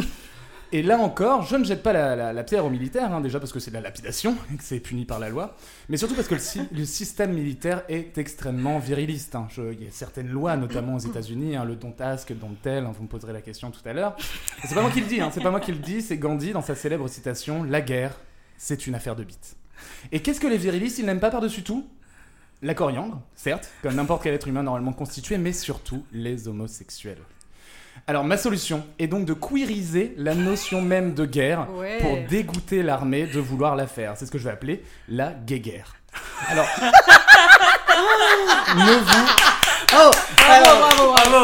Et 0.72 0.82
là 0.82 0.98
encore, 0.98 1.42
je 1.42 1.54
ne 1.54 1.62
jette 1.62 1.82
pas 1.84 1.92
la, 1.92 2.32
la- 2.32 2.42
pierre 2.42 2.64
aux 2.64 2.70
militaires, 2.70 3.12
hein, 3.12 3.20
déjà 3.20 3.38
parce 3.38 3.52
que 3.52 3.60
c'est 3.60 3.70
de 3.70 3.76
la 3.76 3.82
lapidation 3.82 4.34
et 4.52 4.56
que 4.56 4.64
c'est 4.64 4.80
puni 4.80 5.04
par 5.04 5.20
la 5.20 5.28
loi, 5.28 5.54
mais 5.88 5.96
surtout 5.98 6.14
parce 6.14 6.26
que 6.26 6.34
le, 6.34 6.40
sy- 6.40 6.66
le 6.72 6.84
système 6.84 7.32
militaire 7.32 7.82
est 7.88 8.18
extrêmement 8.18 8.78
viriliste. 8.80 9.36
Il 9.56 9.84
y 9.84 9.86
a 9.86 9.90
certaines 9.90 10.28
lois, 10.28 10.56
notamment 10.56 10.96
aux 10.96 10.98
États-Unis, 11.00 11.54
le 11.64 11.76
don't 11.76 11.94
ask, 12.00 12.32
don't 12.32 12.56
tell, 12.62 12.84
vous 12.92 13.02
me 13.04 13.08
poserez 13.08 13.32
la 13.32 13.42
question 13.42 13.70
tout 13.70 13.86
à 13.86 13.92
l'heure. 13.92 14.16
C'est 14.66 14.74
pas 14.74 14.80
moi 14.82 14.90
qui 14.90 15.00
le 15.00 15.06
dis, 15.06 15.20
c'est 15.30 15.42
pas 15.42 15.50
moi 15.50 15.60
qui 15.60 15.70
le 15.70 15.78
dis, 15.78 16.00
c'est 16.02 16.16
Gandhi 16.16 16.52
dans 16.52 16.62
sa 16.62 16.74
célèbre 16.74 17.06
citation 17.08 17.62
La 17.62 17.80
guerre, 17.82 18.18
c'est 18.56 18.86
une 18.88 18.96
affaire 18.96 19.14
de 19.14 19.22
bite. 19.22 19.56
Et 20.10 20.20
qu'est-ce 20.20 20.40
que 20.40 20.46
les 20.48 20.56
virilistes, 20.58 20.98
ils 20.98 21.06
n'aiment 21.06 21.20
pas 21.20 21.30
par-dessus 21.30 21.62
tout? 21.62 21.86
La 22.64 22.72
coriandre, 22.74 23.20
certes, 23.34 23.70
comme 23.82 23.94
n'importe 23.94 24.22
quel 24.22 24.32
être 24.32 24.48
humain 24.48 24.62
normalement 24.62 24.94
constitué, 24.94 25.36
mais 25.36 25.52
surtout 25.52 26.04
les 26.12 26.48
homosexuels. 26.48 27.18
Alors 28.06 28.24
ma 28.24 28.38
solution 28.38 28.84
est 28.98 29.06
donc 29.06 29.26
de 29.26 29.34
queeriser 29.34 30.14
la 30.16 30.34
notion 30.34 30.80
même 30.80 31.12
de 31.14 31.26
guerre 31.26 31.68
Ouais. 31.74 31.98
pour 31.98 32.16
dégoûter 32.28 32.82
l'armée 32.82 33.26
de 33.26 33.38
vouloir 33.38 33.76
la 33.76 33.86
faire. 33.86 34.14
C'est 34.16 34.24
ce 34.24 34.30
que 34.30 34.38
je 34.38 34.44
vais 34.44 34.50
appeler 34.50 34.82
la 35.08 35.32
gay-guerre. 35.32 35.94
Alors, 36.48 36.66
ne 38.76 38.98
vous 38.98 39.26
Oh 39.96 40.10
Bravo, 40.38 40.78
bravo, 40.80 41.12
bravo. 41.12 41.42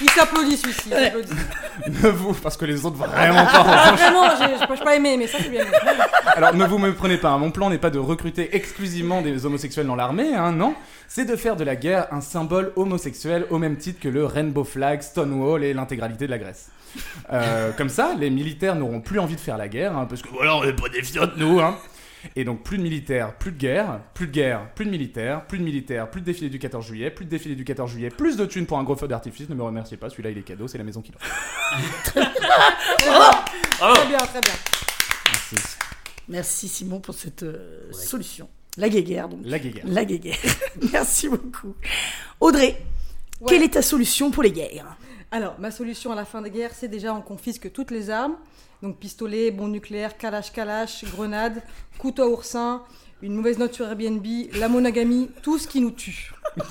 Il 0.00 0.10
s'applaudit 0.10 0.56
celui-ci. 0.56 0.90
s'applaudit. 0.90 1.32
ne 2.02 2.08
vous, 2.08 2.34
parce 2.34 2.56
que 2.56 2.64
les 2.64 2.84
autres 2.84 2.96
vraiment 2.96 3.44
pas. 3.46 3.62
revanche. 3.62 4.00
Vraiment, 4.00 4.28
j'ai 4.38 4.76
j'ai 4.76 4.84
pas, 4.84 4.96
aimé, 4.96 5.16
mais 5.16 5.26
ça 5.26 5.38
c'est 5.40 5.48
bien. 5.48 5.64
Alors 6.36 6.54
ne 6.54 6.64
vous 6.64 6.78
me 6.78 6.92
prenez 6.94 7.16
pas, 7.16 7.30
hein. 7.30 7.38
mon 7.38 7.50
plan 7.50 7.70
n'est 7.70 7.78
pas 7.78 7.90
de 7.90 7.98
recruter 7.98 8.54
exclusivement 8.54 9.22
des 9.22 9.44
homosexuels 9.44 9.86
dans 9.86 9.96
l'armée, 9.96 10.34
hein, 10.34 10.52
non. 10.52 10.74
C'est 11.08 11.24
de 11.24 11.36
faire 11.36 11.56
de 11.56 11.64
la 11.64 11.74
guerre 11.74 12.06
un 12.12 12.20
symbole 12.20 12.72
homosexuel 12.76 13.46
au 13.50 13.58
même 13.58 13.76
titre 13.76 14.00
que 14.00 14.08
le 14.08 14.24
Rainbow 14.24 14.64
Flag, 14.64 15.02
Stonewall 15.02 15.64
et 15.64 15.72
l'intégralité 15.72 16.26
de 16.26 16.30
la 16.30 16.38
Grèce. 16.38 16.70
Euh, 17.32 17.72
comme 17.72 17.88
ça, 17.88 18.14
les 18.18 18.30
militaires 18.30 18.74
n'auront 18.74 19.00
plus 19.00 19.18
envie 19.18 19.36
de 19.36 19.40
faire 19.40 19.58
la 19.58 19.68
guerre, 19.68 19.96
hein, 19.96 20.06
parce 20.08 20.22
que 20.22 20.28
voilà, 20.28 20.56
on 20.56 20.64
n'est 20.64 20.72
pas 20.72 20.88
des 20.88 21.02
fiottes, 21.02 21.36
nous, 21.36 21.60
hein. 21.60 21.76
Et 22.36 22.44
donc 22.44 22.62
plus 22.62 22.78
de 22.78 22.82
militaires, 22.82 23.34
plus 23.36 23.52
de 23.52 23.58
guerre, 23.58 24.00
plus 24.14 24.26
de 24.26 24.32
guerre, 24.32 24.72
plus 24.74 24.84
de 24.84 24.90
militaires, 24.90 25.46
plus 25.46 25.58
de 25.58 25.64
militaires, 25.64 26.10
plus 26.10 26.20
de 26.20 26.26
défilé 26.26 26.50
du 26.50 26.58
14 26.58 26.84
juillet, 26.86 27.10
plus 27.10 27.24
de 27.24 27.30
défilé 27.30 27.54
du 27.54 27.64
14 27.64 27.90
juillet, 27.90 28.10
plus 28.10 28.36
de 28.36 28.44
thunes 28.46 28.66
pour 28.66 28.78
un 28.78 28.84
gros 28.84 28.96
feu 28.96 29.08
d'artifice, 29.08 29.48
ne 29.48 29.54
me 29.54 29.62
remerciez 29.62 29.96
pas, 29.96 30.10
celui-là 30.10 30.30
il 30.30 30.38
est 30.38 30.42
cadeau, 30.42 30.68
c'est 30.68 30.78
la 30.78 30.84
maison 30.84 31.00
qui 31.02 31.12
l'offre. 31.12 31.26
Très 33.78 34.06
bien, 34.06 34.18
très 34.18 34.40
bien. 34.40 34.54
Merci 36.28 36.68
Simon 36.68 37.00
pour 37.00 37.14
cette 37.14 37.42
euh, 37.42 37.90
solution. 37.92 38.48
La 38.76 38.88
guéguerre, 38.88 39.28
donc. 39.28 39.40
La 39.44 39.58
guéguerre. 39.58 39.84
La 39.88 40.04
guéguerre. 40.04 40.36
Merci 40.92 41.28
beaucoup. 41.28 41.74
Audrey, 42.40 42.80
Ouais. 43.40 43.46
quelle 43.50 43.62
est 43.62 43.74
ta 43.74 43.82
solution 43.82 44.30
pour 44.32 44.42
les 44.42 44.50
guerres? 44.50 44.96
Alors, 45.30 45.54
ma 45.60 45.70
solution 45.70 46.10
à 46.10 46.16
la 46.16 46.24
fin 46.24 46.42
des 46.42 46.50
guerres, 46.50 46.72
c'est 46.74 46.88
déjà 46.88 47.14
on 47.14 47.20
confisque 47.20 47.70
toutes 47.70 47.90
les 47.92 48.10
armes. 48.10 48.36
Donc 48.82 48.98
pistolet, 48.98 49.50
bombe 49.50 49.72
nucléaire, 49.72 50.16
kalash, 50.16 51.04
grenade, 51.04 51.62
couteau 51.98 52.22
à 52.22 52.28
oursin, 52.28 52.82
une 53.22 53.34
mauvaise 53.34 53.58
note 53.58 53.74
sur 53.74 53.86
Airbnb, 53.86 54.24
la 54.54 54.68
monogamie, 54.68 55.30
tout 55.42 55.58
ce 55.58 55.66
qui 55.66 55.80
nous 55.80 55.90
tue. 55.90 56.32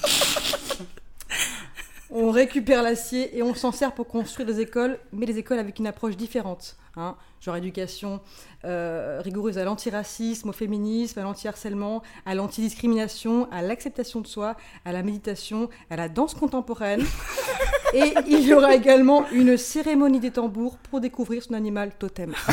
on 2.10 2.32
récupère 2.32 2.82
l'acier 2.82 3.38
et 3.38 3.44
on 3.44 3.54
s'en 3.54 3.74
sert 3.74 3.94
pour 3.94 4.08
construire 4.08 4.48
des 4.48 4.62
écoles, 4.62 4.98
mais 5.12 5.26
des 5.26 5.38
écoles 5.38 5.60
avec 5.60 5.80
une 5.80 5.88
approche 5.88 6.16
différente. 6.16 6.78
hein. 6.96 7.18
genre 7.42 7.58
éducation 7.58 8.22
euh, 8.64 9.20
rigoureuse 9.22 9.58
à 9.58 9.66
l'antiracisme, 9.66 10.50
au 10.50 10.54
féminisme, 10.54 11.20
à 11.20 11.24
l'anti-harcèlement, 11.24 12.02
à 12.26 12.36
l'antidiscrimination, 12.36 13.52
à 13.52 13.62
l'acceptation 13.62 14.22
de 14.22 14.28
soi, 14.28 14.56
à 14.86 14.94
la 14.94 15.04
méditation, 15.04 15.70
à 15.90 15.98
la 15.98 16.08
danse 16.08 16.34
contemporaine. 16.34 17.04
Et 17.94 18.14
il 18.28 18.42
y 18.42 18.54
aura 18.54 18.76
également 18.76 19.26
une 19.32 19.58
cérémonie 19.58 20.20
des 20.20 20.32
tambours 20.32 20.78
pour 20.78 21.00
découvrir 21.00 21.44
son 21.44 21.54
animal 21.54 21.92
totem. 21.98 22.34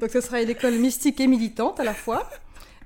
Donc 0.00 0.10
ce 0.10 0.20
sera 0.20 0.40
une 0.40 0.50
école 0.50 0.74
mystique 0.74 1.20
et 1.20 1.26
militante 1.26 1.80
à 1.80 1.84
la 1.84 1.94
fois. 1.94 2.28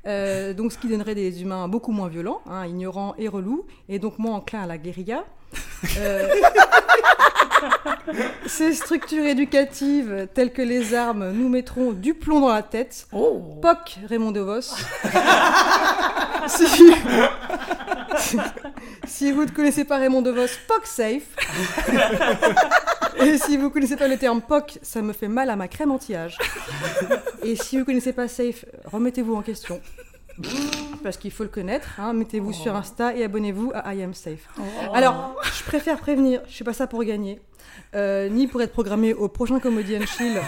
Euh, 0.06 0.52
donc, 0.52 0.72
ce 0.72 0.78
qui 0.78 0.88
donnerait 0.88 1.14
des 1.14 1.42
humains 1.42 1.68
beaucoup 1.68 1.92
moins 1.92 2.08
violents, 2.08 2.42
hein, 2.46 2.66
ignorants 2.66 3.14
et 3.16 3.28
relous, 3.28 3.66
et 3.88 3.98
donc 3.98 4.18
moins 4.18 4.34
enclins 4.34 4.62
à 4.62 4.66
la 4.66 4.76
guérilla. 4.76 5.24
Euh, 5.98 6.28
ces 8.46 8.74
structures 8.74 9.24
éducatives, 9.24 10.28
telles 10.34 10.52
que 10.52 10.60
les 10.60 10.94
armes, 10.94 11.30
nous 11.30 11.48
mettront 11.48 11.92
du 11.92 12.14
plomb 12.14 12.40
dans 12.40 12.52
la 12.52 12.62
tête. 12.62 13.06
Oh. 13.12 13.58
POC 13.62 14.00
Raymond 14.08 14.32
DeVos. 14.32 14.60
si, 16.48 16.66
si 19.06 19.32
vous 19.32 19.44
ne 19.44 19.50
connaissez 19.50 19.84
pas 19.84 19.98
Raymond 19.98 20.22
DeVos, 20.22 20.46
POC 20.68 20.86
safe. 20.86 21.22
Et 23.16 23.38
si 23.38 23.56
vous 23.56 23.64
ne 23.64 23.68
connaissez 23.68 23.96
pas 23.96 24.08
le 24.08 24.16
terme 24.16 24.40
POC, 24.42 24.78
ça 24.82 25.02
me 25.02 25.12
fait 25.12 25.28
mal 25.28 25.50
à 25.50 25.56
ma 25.56 25.68
crème 25.68 25.90
anti-âge. 25.92 26.38
Et 27.42 27.56
si 27.56 27.76
vous 27.76 27.80
ne 27.80 27.84
connaissez 27.86 28.12
pas 28.12 28.28
safe, 28.28 28.64
remettez-vous 28.86 29.34
en 29.34 29.42
question. 29.42 29.80
Parce 31.02 31.16
qu'il 31.16 31.30
faut 31.30 31.44
le 31.44 31.48
connaître. 31.48 31.88
hein. 31.98 32.12
Mettez-vous 32.12 32.52
sur 32.52 32.74
Insta 32.74 33.14
et 33.14 33.22
abonnez-vous 33.22 33.70
à 33.74 33.94
I 33.94 34.02
am 34.02 34.14
safe. 34.14 34.48
Alors, 34.92 35.36
je 35.56 35.62
préfère 35.62 35.98
prévenir, 35.98 36.40
je 36.48 36.56
fais 36.56 36.64
pas 36.64 36.72
ça 36.72 36.86
pour 36.88 37.04
gagner, 37.04 37.40
euh, 37.94 38.28
ni 38.28 38.48
pour 38.48 38.60
être 38.62 38.72
programmé 38.72 39.14
au 39.14 39.28
prochain 39.28 39.60
Comedy 39.60 39.96
Chill, 40.06 40.40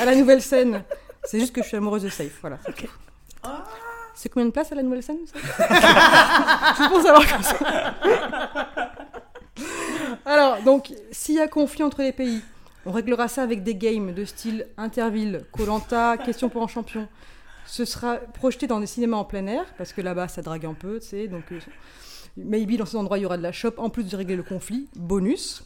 à 0.00 0.04
la 0.04 0.14
nouvelle 0.14 0.40
scène. 0.40 0.84
C'est 1.24 1.40
juste 1.40 1.52
que 1.54 1.62
je 1.62 1.68
suis 1.68 1.76
amoureuse 1.76 2.02
de 2.04 2.10
Safe, 2.10 2.38
voilà. 2.42 2.58
c'est 2.64 2.74
tout. 2.76 2.86
C'est 4.14 4.28
combien 4.28 4.46
de 4.46 4.52
places 4.52 4.72
à 4.72 4.74
la 4.74 4.82
nouvelle 4.82 5.02
scène 5.02 5.18
ça 5.26 5.38
C'est 6.76 6.88
pour 6.88 7.00
savoir 7.02 7.22
comme. 7.26 7.42
Alors, 10.24 10.62
donc, 10.62 10.92
s'il 11.10 11.36
y 11.36 11.40
a 11.40 11.48
conflit 11.48 11.82
entre 11.82 12.02
les 12.02 12.12
pays, 12.12 12.40
on 12.86 12.92
réglera 12.92 13.28
ça 13.28 13.42
avec 13.42 13.62
des 13.62 13.74
games 13.74 14.12
de 14.12 14.24
style 14.24 14.66
Interville, 14.76 15.44
Colanta, 15.52 16.16
Question 16.18 16.48
pour 16.48 16.62
un 16.62 16.68
champion. 16.68 17.08
Ce 17.66 17.84
sera 17.84 18.16
projeté 18.16 18.66
dans 18.66 18.80
des 18.80 18.86
cinémas 18.86 19.16
en 19.16 19.24
plein 19.24 19.46
air, 19.46 19.64
parce 19.78 19.92
que 19.92 20.00
là-bas, 20.00 20.28
ça 20.28 20.42
drague 20.42 20.66
un 20.66 20.74
peu, 20.74 21.00
tu 21.00 21.08
sais. 21.08 21.28
Donc, 21.28 21.44
euh, 21.52 21.58
maybe 22.36 22.76
dans 22.76 22.86
ces 22.86 22.96
endroits, 22.96 23.18
il 23.18 23.22
y 23.22 23.26
aura 23.26 23.36
de 23.36 23.42
la 23.42 23.52
shop, 23.52 23.74
en 23.78 23.90
plus 23.90 24.04
de 24.04 24.16
régler 24.16 24.36
le 24.36 24.42
conflit. 24.42 24.88
Bonus. 24.96 25.64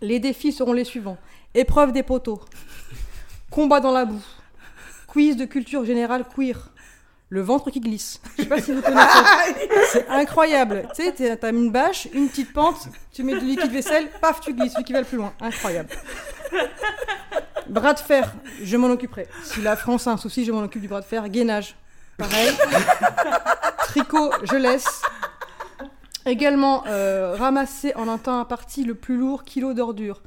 Les 0.00 0.20
défis 0.20 0.52
seront 0.52 0.72
les 0.72 0.84
suivants 0.84 1.18
épreuve 1.54 1.92
des 1.92 2.02
poteaux, 2.02 2.40
combat 3.50 3.80
dans 3.80 3.92
la 3.92 4.04
boue, 4.04 4.24
quiz 5.06 5.36
de 5.36 5.44
culture 5.44 5.84
générale 5.84 6.24
queer, 6.34 6.69
le 7.30 7.40
ventre 7.40 7.70
qui 7.70 7.80
glisse. 7.80 8.20
Je 8.36 8.42
sais 8.42 8.48
pas 8.48 8.60
si 8.60 8.72
vous 8.72 8.82
connaissez. 8.82 9.08
C'est 9.92 10.08
incroyable. 10.08 10.88
Tu 10.94 11.04
sais, 11.04 11.36
t'as 11.36 11.50
une 11.50 11.70
bâche, 11.70 12.08
une 12.12 12.28
petite 12.28 12.52
pente, 12.52 12.88
tu 13.12 13.22
mets 13.22 13.38
du 13.38 13.46
liquide 13.46 13.72
vaisselle, 13.72 14.10
paf, 14.20 14.40
tu 14.40 14.52
glisses, 14.52 14.72
celui 14.72 14.84
qui 14.84 14.92
va 14.92 15.00
le 15.00 15.06
plus 15.06 15.16
loin. 15.16 15.32
Incroyable. 15.40 15.88
Bras 17.68 17.94
de 17.94 18.00
fer, 18.00 18.32
je 18.62 18.76
m'en 18.76 18.88
occuperai. 18.88 19.28
Si 19.44 19.62
la 19.62 19.76
France 19.76 20.08
a 20.08 20.10
un 20.10 20.16
souci, 20.16 20.44
je 20.44 20.50
m'en 20.50 20.62
occupe 20.62 20.82
du 20.82 20.88
bras 20.88 21.00
de 21.00 21.06
fer. 21.06 21.28
Gainage, 21.28 21.76
pareil. 22.18 22.50
Tricot, 23.78 24.32
je 24.42 24.56
laisse. 24.56 25.02
Également, 26.26 26.84
euh, 26.86 27.36
ramasser 27.38 27.94
en 27.94 28.08
un 28.08 28.18
temps 28.18 28.40
imparti 28.40 28.84
le 28.84 28.94
plus 28.94 29.16
lourd 29.16 29.44
kilo 29.44 29.72
d'ordures. 29.72 30.20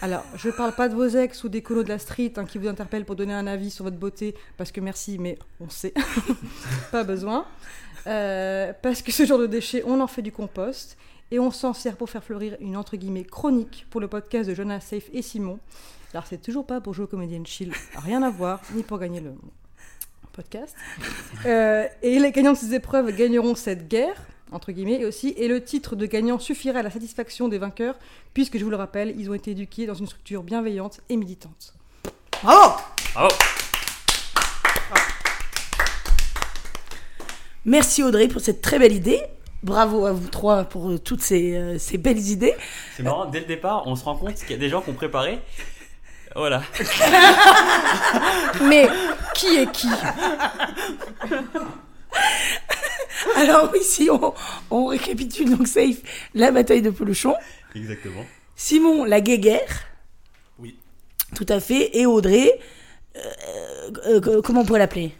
Alors, 0.00 0.24
je 0.36 0.50
parle 0.50 0.72
pas 0.72 0.88
de 0.88 0.94
vos 0.94 1.08
ex 1.08 1.42
ou 1.44 1.48
des 1.48 1.62
colos 1.62 1.82
de 1.82 1.88
la 1.88 1.98
street 1.98 2.32
hein, 2.36 2.44
qui 2.44 2.58
vous 2.58 2.68
interpellent 2.68 3.04
pour 3.04 3.16
donner 3.16 3.34
un 3.34 3.46
avis 3.46 3.70
sur 3.70 3.84
votre 3.84 3.96
beauté, 3.96 4.34
parce 4.56 4.70
que 4.70 4.80
merci, 4.80 5.18
mais 5.18 5.38
on 5.60 5.68
sait. 5.68 5.92
pas 6.92 7.04
besoin. 7.04 7.46
Euh, 8.06 8.72
parce 8.80 9.02
que 9.02 9.10
ce 9.10 9.26
genre 9.26 9.38
de 9.38 9.46
déchets, 9.46 9.82
on 9.86 10.00
en 10.00 10.06
fait 10.06 10.22
du 10.22 10.32
compost. 10.32 10.96
Et 11.30 11.38
on 11.38 11.50
s'en 11.50 11.74
sert 11.74 11.96
pour 11.96 12.08
faire 12.08 12.24
fleurir 12.24 12.56
une 12.60 12.76
entre 12.76 12.96
guillemets 12.96 13.24
chronique 13.24 13.86
pour 13.90 14.00
le 14.00 14.08
podcast 14.08 14.48
de 14.48 14.54
Jonas 14.54 14.80
Safe 14.80 15.10
et 15.12 15.20
Simon. 15.20 15.58
Alors, 16.14 16.26
c'est 16.26 16.40
toujours 16.40 16.64
pas 16.64 16.80
pour 16.80 16.94
jouer 16.94 17.04
au 17.04 17.08
Comedian 17.08 17.44
Chill, 17.44 17.72
rien 17.96 18.22
à 18.22 18.30
voir, 18.30 18.62
ni 18.72 18.82
pour 18.82 18.98
gagner 18.98 19.20
le 19.20 19.34
podcast. 20.32 20.74
Euh, 21.44 21.86
et 22.00 22.18
les 22.18 22.32
gagnants 22.32 22.52
de 22.52 22.56
ces 22.56 22.72
épreuves 22.72 23.14
gagneront 23.14 23.54
cette 23.54 23.88
guerre, 23.88 24.16
entre 24.52 24.72
guillemets, 24.72 25.00
et 25.00 25.04
aussi, 25.04 25.34
et 25.36 25.48
le 25.48 25.62
titre 25.62 25.96
de 25.96 26.06
gagnant 26.06 26.38
suffirait 26.38 26.80
à 26.80 26.82
la 26.82 26.90
satisfaction 26.90 27.48
des 27.48 27.58
vainqueurs, 27.58 27.96
puisque 28.34 28.58
je 28.58 28.64
vous 28.64 28.70
le 28.70 28.76
rappelle, 28.76 29.14
ils 29.18 29.30
ont 29.30 29.34
été 29.34 29.52
éduqués 29.52 29.86
dans 29.86 29.94
une 29.94 30.06
structure 30.06 30.42
bienveillante 30.42 31.00
et 31.08 31.16
militante. 31.16 31.74
Bravo 32.42 32.76
Bravo. 33.14 33.34
Merci 37.64 38.02
Audrey 38.02 38.28
pour 38.28 38.40
cette 38.40 38.62
très 38.62 38.78
belle 38.78 38.94
idée. 38.94 39.20
Bravo 39.62 40.06
à 40.06 40.12
vous 40.12 40.28
trois 40.28 40.64
pour 40.64 40.90
euh, 40.90 40.98
toutes 40.98 41.20
ces, 41.20 41.54
euh, 41.54 41.78
ces 41.78 41.98
belles 41.98 42.28
idées. 42.28 42.54
C'est 42.96 43.02
marrant, 43.02 43.26
dès 43.26 43.40
le 43.40 43.46
départ, 43.46 43.82
on 43.86 43.96
se 43.96 44.04
rend 44.04 44.14
compte 44.14 44.34
qu'il 44.36 44.50
y 44.50 44.54
a 44.54 44.58
des 44.58 44.68
gens 44.68 44.80
qui 44.80 44.90
ont 44.90 44.94
préparé. 44.94 45.40
Voilà. 46.36 46.62
Mais 48.62 48.88
qui 49.34 49.56
est 49.56 49.70
qui? 49.72 49.88
Alors 53.36 53.70
oui, 53.72 53.80
si 53.82 54.08
on, 54.10 54.34
on 54.70 54.86
récapitule 54.86 55.56
donc 55.56 55.66
safe 55.66 55.96
la 56.34 56.50
bataille 56.50 56.82
de 56.82 56.90
Polochon. 56.90 57.34
Exactement. 57.74 58.24
Simon, 58.56 59.04
la 59.04 59.20
guéguerre. 59.20 59.84
Oui. 60.58 60.76
Tout 61.34 61.46
à 61.48 61.60
fait. 61.60 61.96
Et 61.98 62.06
Audrey, 62.06 62.58
euh, 63.16 63.90
euh, 64.06 64.42
comment 64.42 64.62
on 64.62 64.64
pourrait 64.64 64.80
l'appeler? 64.80 65.14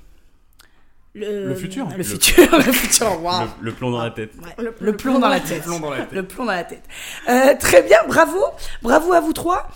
Le 1.15 1.55
futur. 1.55 1.89
Le 1.89 1.97
Le- 1.97 2.03
futur, 2.05 2.45
le 2.59 2.73
futur, 2.73 3.23
waouh. 3.23 3.45
Le, 3.61 3.71
le 3.71 3.73
plomb 3.73 3.91
dans 3.91 4.03
la 4.03 4.11
tête. 4.11 4.33
Ouais, 4.37 4.65
le, 4.79 4.97
plomb 4.97 5.19
dans 5.19 5.29
la 5.29 5.41
tête. 5.41 5.63
Plomb 5.63 5.81
dans 5.81 5.91
la 5.91 5.99
tête. 6.03 6.13
Le 6.13 6.23
plomb 6.27 6.45
dans 6.45 6.53
la 6.53 6.65
tête. 6.65 6.83
Euh, 7.29 7.55
très 7.59 7.83
bien, 7.83 7.99
bravo. 8.07 8.39
Bravo 8.83 9.13
à 9.13 9.21
vous 9.21 9.33
trois. 9.33 9.69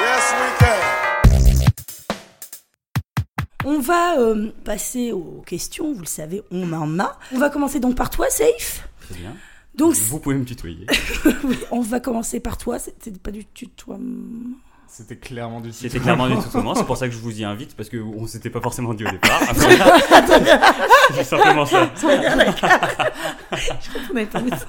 Yes, 0.00 0.32
we 0.32 0.58
can. 0.58 1.09
On 3.64 3.78
va 3.78 4.18
euh, 4.18 4.50
passer 4.64 5.12
aux 5.12 5.42
questions. 5.46 5.92
Vous 5.92 6.00
le 6.00 6.06
savez, 6.06 6.42
on 6.50 6.72
en 6.72 6.98
a. 6.98 7.18
On 7.32 7.38
va 7.38 7.50
commencer 7.50 7.80
donc 7.80 7.94
par 7.94 8.10
toi, 8.10 8.26
Safe. 8.30 8.88
Très 9.02 9.14
bien. 9.16 9.34
Donc, 9.74 9.94
Vous 9.94 10.18
pouvez 10.18 10.36
me 10.36 10.44
tutoyer. 10.44 10.86
on 11.70 11.80
va 11.80 12.00
commencer 12.00 12.40
par 12.40 12.56
toi. 12.58 12.78
C'était 12.78 13.10
pas 13.12 13.30
du 13.30 13.44
tutoiement. 13.46 14.56
C'était 14.88 15.16
clairement 15.16 15.60
du 15.60 15.72
C'était 15.72 16.00
clairement 16.00 16.28
du 16.28 16.36
tutoiement, 16.36 16.74
c'est 16.74 16.84
pour 16.84 16.96
ça 16.96 17.06
que 17.06 17.14
je 17.14 17.20
vous 17.20 17.40
y 17.40 17.44
invite, 17.44 17.76
parce 17.76 17.88
qu'on 17.88 18.26
s'était 18.26 18.50
pas 18.50 18.60
forcément 18.60 18.92
dit 18.92 19.06
au 19.06 19.10
départ. 19.10 19.40
C'est 21.14 21.22
simplement 21.22 21.64
ça. 21.64 21.86
Parlé 24.26 24.50
de 24.50 24.56
ça. 24.56 24.66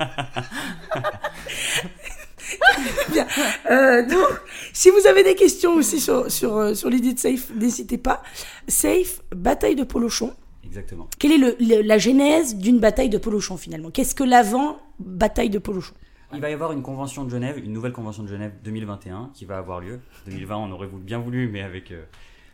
Bien. 3.09 3.25
Euh, 3.71 4.05
donc, 4.07 4.27
si 4.73 4.89
vous 4.89 5.07
avez 5.07 5.23
des 5.23 5.35
questions 5.35 5.73
aussi 5.75 5.99
sur, 5.99 6.31
sur, 6.31 6.55
euh, 6.57 6.73
sur 6.73 6.89
l'idée 6.89 7.13
de 7.13 7.19
Safe, 7.19 7.51
n'hésitez 7.55 7.97
pas. 7.97 8.21
Safe, 8.67 9.21
bataille 9.35 9.75
de 9.75 9.83
Polochon. 9.83 10.33
Exactement. 10.65 11.07
Quelle 11.19 11.33
est 11.33 11.37
le- 11.37 11.55
le- 11.59 11.81
la 11.81 11.97
genèse 11.97 12.55
d'une 12.55 12.79
bataille 12.79 13.09
de 13.09 13.17
Polochon 13.17 13.57
finalement? 13.57 13.89
Qu'est-ce 13.91 14.15
que 14.15 14.23
l'avant 14.23 14.77
bataille 14.99 15.49
de 15.49 15.59
Polochon? 15.59 15.93
Il 16.33 16.39
va 16.39 16.49
y 16.49 16.53
avoir 16.53 16.71
une 16.71 16.81
convention 16.81 17.25
de 17.25 17.29
Genève, 17.29 17.57
une 17.57 17.73
nouvelle 17.73 17.91
convention 17.91 18.23
de 18.23 18.29
Genève 18.29 18.53
2021 18.63 19.31
qui 19.33 19.43
va 19.43 19.57
avoir 19.57 19.81
lieu. 19.81 19.99
2020, 20.27 20.55
on 20.55 20.71
aurait 20.71 20.87
bien 20.93 21.19
voulu, 21.19 21.49
mais 21.51 21.61
avec 21.61 21.91
euh, 21.91 22.03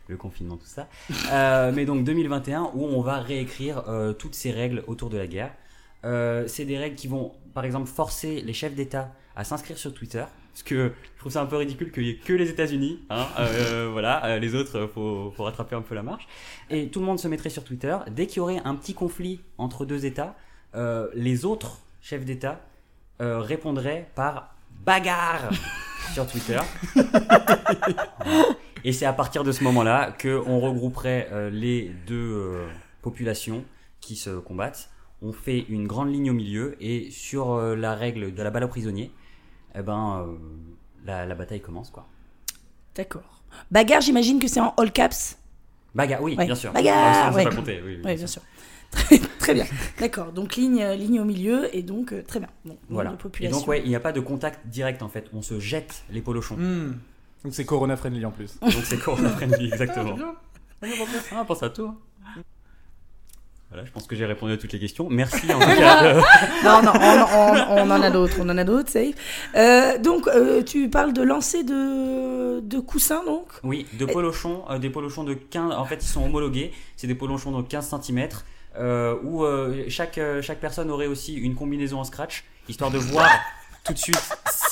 le 0.08 0.18
confinement, 0.18 0.58
tout 0.58 0.66
ça. 0.66 0.88
Euh, 1.32 1.72
mais 1.76 1.86
donc 1.86 2.04
2021, 2.04 2.72
où 2.74 2.86
on 2.86 3.02
va 3.02 3.20
réécrire 3.20 3.84
euh, 3.88 4.14
toutes 4.14 4.34
ces 4.34 4.50
règles 4.50 4.84
autour 4.88 5.10
de 5.12 5.18
la 5.18 5.28
guerre. 5.28 5.52
Euh, 6.06 6.46
c'est 6.48 6.66
des 6.66 6.78
règles 6.78 6.96
qui 6.96 7.08
vont, 7.08 7.34
par 7.54 7.66
exemple, 7.66 7.88
forcer 7.88 8.42
les 8.42 8.54
chefs 8.54 8.76
d'État 8.76 9.12
à 9.36 9.44
s'inscrire 9.44 9.78
sur 9.78 9.94
Twitter. 9.94 10.24
Parce 10.54 10.64
que 10.64 10.92
je 11.16 11.20
trouve 11.20 11.32
ça 11.32 11.42
un 11.42 11.46
peu 11.46 11.58
ridicule 11.58 11.92
qu'il 11.92 12.04
n'y 12.04 12.10
ait 12.10 12.16
que 12.16 12.34
les 12.34 12.50
États-Unis. 12.50 13.06
Hein, 13.10 13.28
euh, 13.40 13.90
voilà, 13.92 14.26
euh, 14.26 14.40
les 14.40 14.56
autres, 14.56 14.90
faut, 14.94 15.32
faut 15.36 15.44
rattraper 15.44 15.76
un 15.76 15.82
peu 15.82 15.94
la 15.94 16.04
marche. 16.04 16.28
Et 16.70 16.90
tout 16.90 17.00
le 17.00 17.06
monde 17.06 17.20
se 17.20 17.28
mettrait 17.28 17.50
sur 17.50 17.64
Twitter. 17.64 17.96
Dès 18.10 18.26
qu'il 18.26 18.38
y 18.38 18.40
aurait 18.40 18.62
un 18.64 18.76
petit 18.76 18.94
conflit 18.94 19.42
entre 19.58 19.86
deux 19.86 20.06
États, 20.06 20.36
les 21.16 21.46
autres 21.46 21.80
chefs 22.02 22.24
d'État 22.24 22.62
répondrait 23.20 24.10
par 24.14 24.56
bagarre 24.86 25.50
sur 26.14 26.28
Twitter. 26.28 26.60
Et 28.84 28.92
c'est 28.94 29.06
à 29.06 29.14
partir 29.14 29.44
de 29.44 29.52
ce 29.52 29.64
moment-là 29.64 30.16
qu'on 30.22 30.60
regrouperait 30.60 31.50
les 31.52 31.92
deux 32.06 32.62
populations 33.02 33.66
qui 34.02 34.16
se 34.16 34.30
combattent. 34.38 34.92
On 35.22 35.34
fait 35.34 35.66
une 35.70 35.88
grande 35.88 36.12
ligne 36.14 36.30
au 36.30 36.34
milieu 36.34 36.76
et 36.80 37.10
sur 37.12 37.52
euh, 37.54 37.76
la 37.76 37.96
règle 37.96 38.34
de 38.36 38.44
la 38.44 38.52
balle 38.52 38.64
aux 38.66 38.68
prisonniers, 38.68 39.12
eh 39.76 39.82
ben, 39.82 40.26
euh, 40.28 40.36
la, 41.06 41.26
la 41.26 41.36
bataille 41.36 41.62
commence 41.62 41.90
quoi. 41.90 42.08
D'accord. 42.96 43.42
Bagarre, 43.72 44.02
j'imagine 44.02 44.40
que 44.40 44.48
c'est 44.48 44.60
en 44.60 44.74
all 44.78 44.92
caps? 44.92 45.38
Bagarre, 45.96 46.22
oui, 46.22 46.36
Ouais. 46.36 46.46
bien 46.46 46.56
sûr. 46.56 46.72
Bagarre, 46.72 47.30
Ah, 47.32 47.34
ouais. 47.36 47.44
pas 47.46 47.56
compter, 47.56 47.82
oui, 47.84 48.00
oui, 48.04 48.16
bien 48.16 48.28
sûr. 48.28 48.42
Très, 48.92 49.18
très 49.40 49.54
bien. 49.54 49.66
D'accord. 50.00 50.32
Donc 50.32 50.56
ligne, 50.56 50.82
ligne 50.94 51.20
au 51.20 51.26
milieu 51.26 51.76
et 51.76 51.82
donc 51.84 52.14
euh, 52.14 52.24
très 52.24 52.40
bien. 52.40 52.48
Bon, 52.64 52.78
Voilà. 52.90 53.10
de 53.10 53.16
Et 53.16 53.18
population. 53.18 53.60
donc 53.60 53.68
ouais, 53.68 53.82
il 53.84 53.90
n'y 53.90 53.96
a 53.96 54.00
pas 54.00 54.14
de 54.14 54.22
contact 54.22 54.66
direct 54.68 55.02
en 55.02 55.10
fait. 55.10 55.26
On 55.34 55.42
se 55.42 55.60
jette 55.60 56.04
les 56.10 56.22
polochons. 56.22 56.56
Hmm. 56.56 56.94
Donc 57.44 57.54
c'est 57.54 57.66
Corona 57.66 57.98
friendly 57.98 58.24
en 58.26 58.32
plus. 58.32 58.58
Donc 58.62 58.72
c'est 58.86 58.98
corona 58.98 59.30
friendly, 59.30 59.68
exactement. 59.68 60.16
Ah, 61.32 61.44
pense 61.46 61.64
à 61.64 61.70
toi. 61.72 61.96
Voilà, 63.70 63.84
je 63.86 63.92
pense 63.92 64.08
que 64.08 64.16
j'ai 64.16 64.26
répondu 64.26 64.54
à 64.54 64.58
toutes 64.58 64.72
les 64.72 64.80
questions. 64.80 65.08
Merci 65.10 65.52
en 65.54 65.60
tout 65.60 65.66
cas. 65.78 66.04
euh, 66.06 66.22
Non, 66.64 66.82
non, 66.84 66.94
on, 66.96 67.26
on- 67.36 67.78
on 67.80 67.92
en 67.92 68.02
a 68.02 68.10
d'autres, 68.10 68.38
on 68.40 68.48
en 68.50 68.58
a 68.58 68.64
d'autres, 68.64 68.90
safe. 68.90 69.14
Euh, 69.56 69.98
donc, 69.98 70.28
euh, 70.28 70.64
tu 70.64 70.90
parles 70.90 71.12
de 71.12 71.22
lancer 71.22 71.64
de, 71.64 72.62
de 72.62 72.80
coussins, 72.80 73.24
donc 73.26 73.48
Oui, 73.64 73.86
de 73.94 74.06
polochons, 74.06 74.64
euh, 74.70 74.80
des 74.80 74.90
polochons 74.90 75.26
de 75.26 75.34
15. 75.34 75.74
En 75.74 75.84
fait, 75.86 75.96
ils 76.02 76.08
sont 76.08 76.24
homologués. 76.24 76.72
C'est 76.96 77.08
des 77.08 77.16
polochons 77.16 77.52
de 77.52 77.62
15 77.68 77.94
cm 78.02 78.30
euh, 78.78 79.16
où 79.24 79.44
euh, 79.44 79.84
chaque, 79.90 80.18
euh, 80.18 80.42
chaque 80.42 80.60
personne 80.60 80.90
aurait 80.90 81.08
aussi 81.08 81.34
une 81.36 81.56
combinaison 81.56 82.00
en 82.00 82.04
scratch, 82.06 82.46
histoire 82.70 82.90
de 82.92 83.00
voir 83.00 83.28
tout 83.84 83.92
de 83.94 83.98
suite 83.98 84.22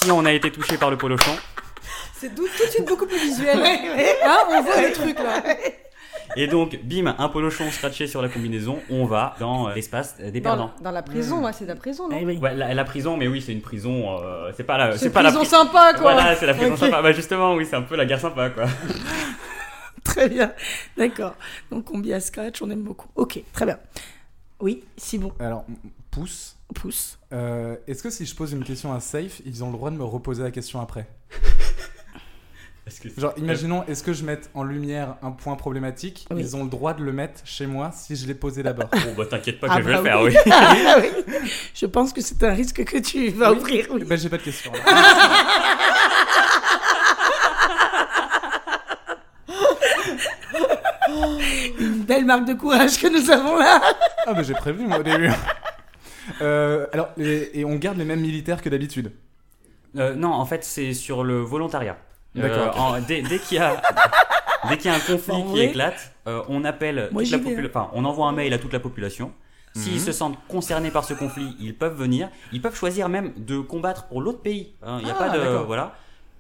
si 0.03 0.09
on 0.11 0.23
a 0.25 0.31
été 0.31 0.51
touché 0.51 0.77
par 0.77 0.89
le 0.89 0.97
polochon. 0.97 1.31
C'est 2.17 2.33
tout, 2.33 2.47
tout 2.57 2.65
de 2.65 2.69
suite 2.71 2.87
beaucoup 2.87 3.05
plus 3.07 3.17
visuel. 3.19 3.59
Hein, 4.25 4.37
on 4.49 4.61
voit 4.61 4.81
le 4.81 4.93
truc 4.93 5.19
là. 5.19 5.43
Et 6.35 6.47
donc, 6.47 6.79
bim, 6.83 7.15
un 7.17 7.29
polochon 7.29 7.69
scratché 7.71 8.07
sur 8.07 8.21
la 8.21 8.29
combinaison, 8.29 8.79
on 8.89 9.05
va 9.05 9.35
dans 9.39 9.69
euh, 9.69 9.73
l'espace 9.73 10.17
des 10.19 10.41
perdants. 10.41 10.71
Dans, 10.77 10.83
dans 10.85 10.91
la 10.91 11.01
prison, 11.03 11.43
ouais, 11.43 11.53
c'est 11.53 11.65
la 11.65 11.75
prison, 11.75 12.09
non 12.09 12.17
Eh 12.19 12.25
oui. 12.25 12.37
Ouais, 12.37 12.53
la, 12.55 12.73
la 12.73 12.83
prison, 12.83 13.17
mais 13.17 13.27
oui, 13.27 13.41
c'est 13.41 13.53
une 13.53 13.61
prison. 13.61 14.19
euh, 14.21 14.51
c'est 14.55 14.63
pas 14.63 14.77
la, 14.77 14.97
C'est 14.97 15.09
pas 15.11 15.21
la 15.21 15.29
prison 15.31 15.43
pri- 15.43 15.49
sympa, 15.49 15.93
quoi. 15.93 16.13
Voilà, 16.13 16.35
c'est 16.35 16.45
la 16.45 16.53
prison 16.53 16.75
sympa. 16.75 17.01
Bah 17.01 17.11
justement, 17.11 17.53
oui, 17.55 17.65
c'est 17.69 17.75
un 17.75 17.81
peu 17.83 17.95
la 17.95 18.05
guerre 18.05 18.19
sympa, 18.21 18.49
quoi. 18.49 18.65
Très 20.03 20.29
bien. 20.29 20.53
D'accord. 20.97 21.33
Donc, 21.71 21.85
combien 21.85 22.19
scratch, 22.19 22.61
on 22.61 22.69
aime 22.69 22.83
beaucoup. 22.83 23.07
Ok, 23.15 23.41
très 23.53 23.65
bien. 23.65 23.79
Oui, 24.59 24.83
si 24.97 25.17
bon, 25.17 25.31
Alors, 25.39 25.65
pouce. 26.11 26.55
pouce. 26.73 27.17
Euh, 27.33 27.75
Est-ce 27.87 28.03
que 28.03 28.09
si 28.09 28.25
je 28.25 28.35
pose 28.35 28.53
une 28.53 28.63
question 28.63 28.93
à 28.93 28.99
Safe, 28.99 29.41
ils 29.45 29.63
ont 29.63 29.67
le 29.71 29.73
droit 29.73 29.89
de 29.91 29.97
me 29.97 30.03
reposer 30.03 30.43
la 30.43 30.51
question 30.51 30.79
après? 30.79 31.07
que 32.85 33.09
Genre, 33.19 33.33
imaginons, 33.37 33.83
est-ce 33.87 34.03
que 34.03 34.13
je 34.13 34.23
mette 34.23 34.49
en 34.53 34.63
lumière 34.63 35.15
un 35.23 35.31
point 35.31 35.55
problématique 35.55 36.27
Oui. 36.29 36.41
Ils 36.41 36.55
ont 36.55 36.63
le 36.63 36.69
droit 36.69 36.93
de 36.93 37.03
le 37.03 37.11
mettre 37.11 37.41
chez 37.43 37.65
moi 37.65 37.91
si 37.91 38.15
je 38.15 38.27
l'ai 38.27 38.35
posé 38.35 38.61
d'abord. 38.61 38.89
Bon, 38.91 39.13
bah 39.17 39.25
t'inquiète 39.27 39.59
pas 39.59 39.67
que 39.67 39.73
Ah 39.73 39.77
je 39.81 39.83
vais 39.87 39.91
bah 39.93 39.97
le 39.97 40.03
faire, 40.03 40.21
oui. 40.21 40.31
oui. 40.45 40.51
Ah 40.53 40.97
oui. 41.01 41.49
Je 41.73 41.85
pense 41.87 42.13
que 42.13 42.21
c'est 42.21 42.43
un 42.43 42.53
risque 42.53 42.83
que 42.85 42.97
tu 42.99 43.29
vas 43.29 43.51
Oui. 43.51 43.57
offrir. 43.57 43.87
oui. 43.91 44.03
Ben, 44.05 44.17
j'ai 44.17 44.29
pas 44.29 44.37
de 44.37 44.43
question. 44.43 44.71
là. 44.71 44.79
Une 51.79 52.03
belle 52.03 52.25
marque 52.25 52.45
de 52.45 52.53
courage 52.53 52.99
que 52.99 53.07
nous 53.07 53.29
avons 53.31 53.57
là. 53.57 53.81
Ah, 54.25 54.33
ben, 54.33 54.43
j'ai 54.43 54.53
prévu, 54.53 54.85
moi, 54.85 54.99
au 54.99 55.03
début. 55.03 55.29
Euh, 56.41 56.87
alors, 56.91 57.09
et, 57.19 57.59
et 57.59 57.65
on 57.65 57.75
garde 57.75 57.97
les 57.97 58.05
mêmes 58.05 58.21
militaires 58.21 58.61
que 58.61 58.69
d'habitude? 58.69 59.11
Euh, 59.97 60.15
non, 60.15 60.31
en 60.33 60.45
fait, 60.45 60.63
c'est 60.63 60.93
sur 60.93 61.23
le 61.23 61.39
volontariat. 61.39 61.97
D'accord. 62.41 62.75
Euh, 62.75 62.97
en- 62.97 63.01
dès 63.01 63.21
dès 63.21 63.39
qu'il 63.39 63.57
y 63.57 63.59
a 63.61 63.81
dès 64.69 64.77
qu'il 64.77 64.91
y 64.91 64.93
a 64.93 64.97
un 64.97 64.99
conflit 64.99 65.35
qui 65.43 65.51
vrai 65.51 65.65
éclate, 65.65 66.13
euh, 66.27 66.41
on 66.49 66.63
appelle 66.65 67.09
toute 67.11 67.31
la 67.31 67.65
enfin, 67.67 67.89
on 67.93 68.05
envoie 68.05 68.27
un 68.27 68.31
mail 68.33 68.53
à 68.53 68.57
toute 68.57 68.73
la 68.73 68.79
population. 68.79 69.31
S'ils 69.73 69.93
Mhm. 69.95 69.99
se 69.99 70.11
sentent 70.13 70.37
concernés 70.47 70.89
par 70.89 71.03
ce 71.03 71.13
conflit, 71.13 71.53
ils 71.59 71.75
peuvent 71.75 71.97
venir. 71.97 72.29
Ils 72.53 72.61
peuvent 72.61 72.75
choisir 72.77 73.09
même 73.09 73.33
de 73.35 73.59
combattre 73.59 74.05
pour 74.07 74.21
l'autre 74.21 74.39
pays. 74.41 74.73
hein. 74.81 74.97
Il 75.01 75.05
n'y 75.05 75.11
a 75.11 75.15
Ah, 75.17 75.23
pas 75.23 75.29
de 75.37 75.41
d'accord. 75.43 75.65
voilà. 75.65 75.95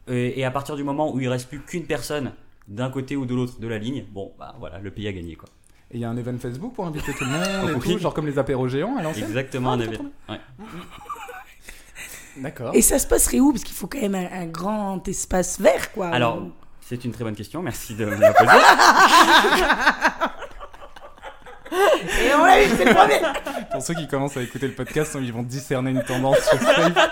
Et, 0.07 0.39
et 0.39 0.45
à 0.45 0.51
partir 0.51 0.75
du 0.77 0.83
moment 0.83 1.13
où 1.13 1.19
il 1.19 1.27
reste 1.27 1.49
plus 1.49 1.59
qu'une 1.59 1.85
personne 1.85 2.31
d'un 2.69 2.89
côté 2.89 3.15
ou 3.17 3.25
de 3.25 3.35
l'autre 3.35 3.59
de 3.59 3.67
la 3.67 3.77
ligne, 3.77 4.05
bon, 4.09 4.31
bah 4.39 4.55
voilà, 4.59 4.79
le 4.79 4.89
pays 4.89 5.07
a 5.07 5.11
gagné 5.11 5.35
quoi. 5.35 5.49
Et 5.91 5.95
il 5.97 5.99
y 5.99 6.05
a 6.05 6.09
un 6.09 6.15
event 6.17 6.37
Facebook 6.39 6.73
pour 6.73 6.85
inviter 6.87 7.11
tout 7.13 7.25
le 7.25 7.29
monde 7.29 7.69
et 7.77 7.79
tout, 7.79 7.97
genre 7.99 8.13
comme 8.13 8.25
les 8.27 8.39
apéros 8.39 8.67
géants 8.69 8.95
à 8.97 9.03
l'ancienne 9.03 9.25
Exactement, 9.27 9.73
Ah, 9.73 9.77
trop, 9.77 9.87
avait- 9.87 9.97
trop 9.97 10.05
ouais. 10.29 10.39
D'accord. 12.37 12.71
Et 12.75 12.81
ça 12.81 12.99
se 12.99 13.07
passerait 13.07 13.39
où? 13.39 13.51
Parce 13.51 13.63
qu'il 13.63 13.75
faut 13.75 13.87
quand 13.87 14.01
même 14.01 14.15
un, 14.15 14.27
un 14.31 14.45
grand 14.45 15.05
espace 15.07 15.59
vert, 15.59 15.91
quoi. 15.93 16.07
Alors, 16.09 16.43
c'est 16.81 17.03
une 17.05 17.11
très 17.11 17.23
bonne 17.23 17.35
question. 17.35 17.61
Merci 17.61 17.95
de 17.95 18.05
me 18.05 18.15
la 18.15 18.33
poser. 18.33 18.51
Et 21.71 22.33
on 22.33 22.45
l'a 22.45 22.63
vu, 22.63 22.69
c'est 22.77 22.85
le 22.85 22.93
premier. 22.93 23.19
Pour 23.71 23.81
ceux 23.81 23.93
qui 23.95 24.07
commencent 24.07 24.37
à 24.37 24.41
écouter 24.41 24.67
le 24.67 24.73
podcast, 24.73 25.17
ils 25.19 25.33
vont 25.33 25.43
discerner 25.43 25.91
une 25.91 26.03
tendance 26.03 26.39
sur 26.39 26.59
Safe. 26.59 26.93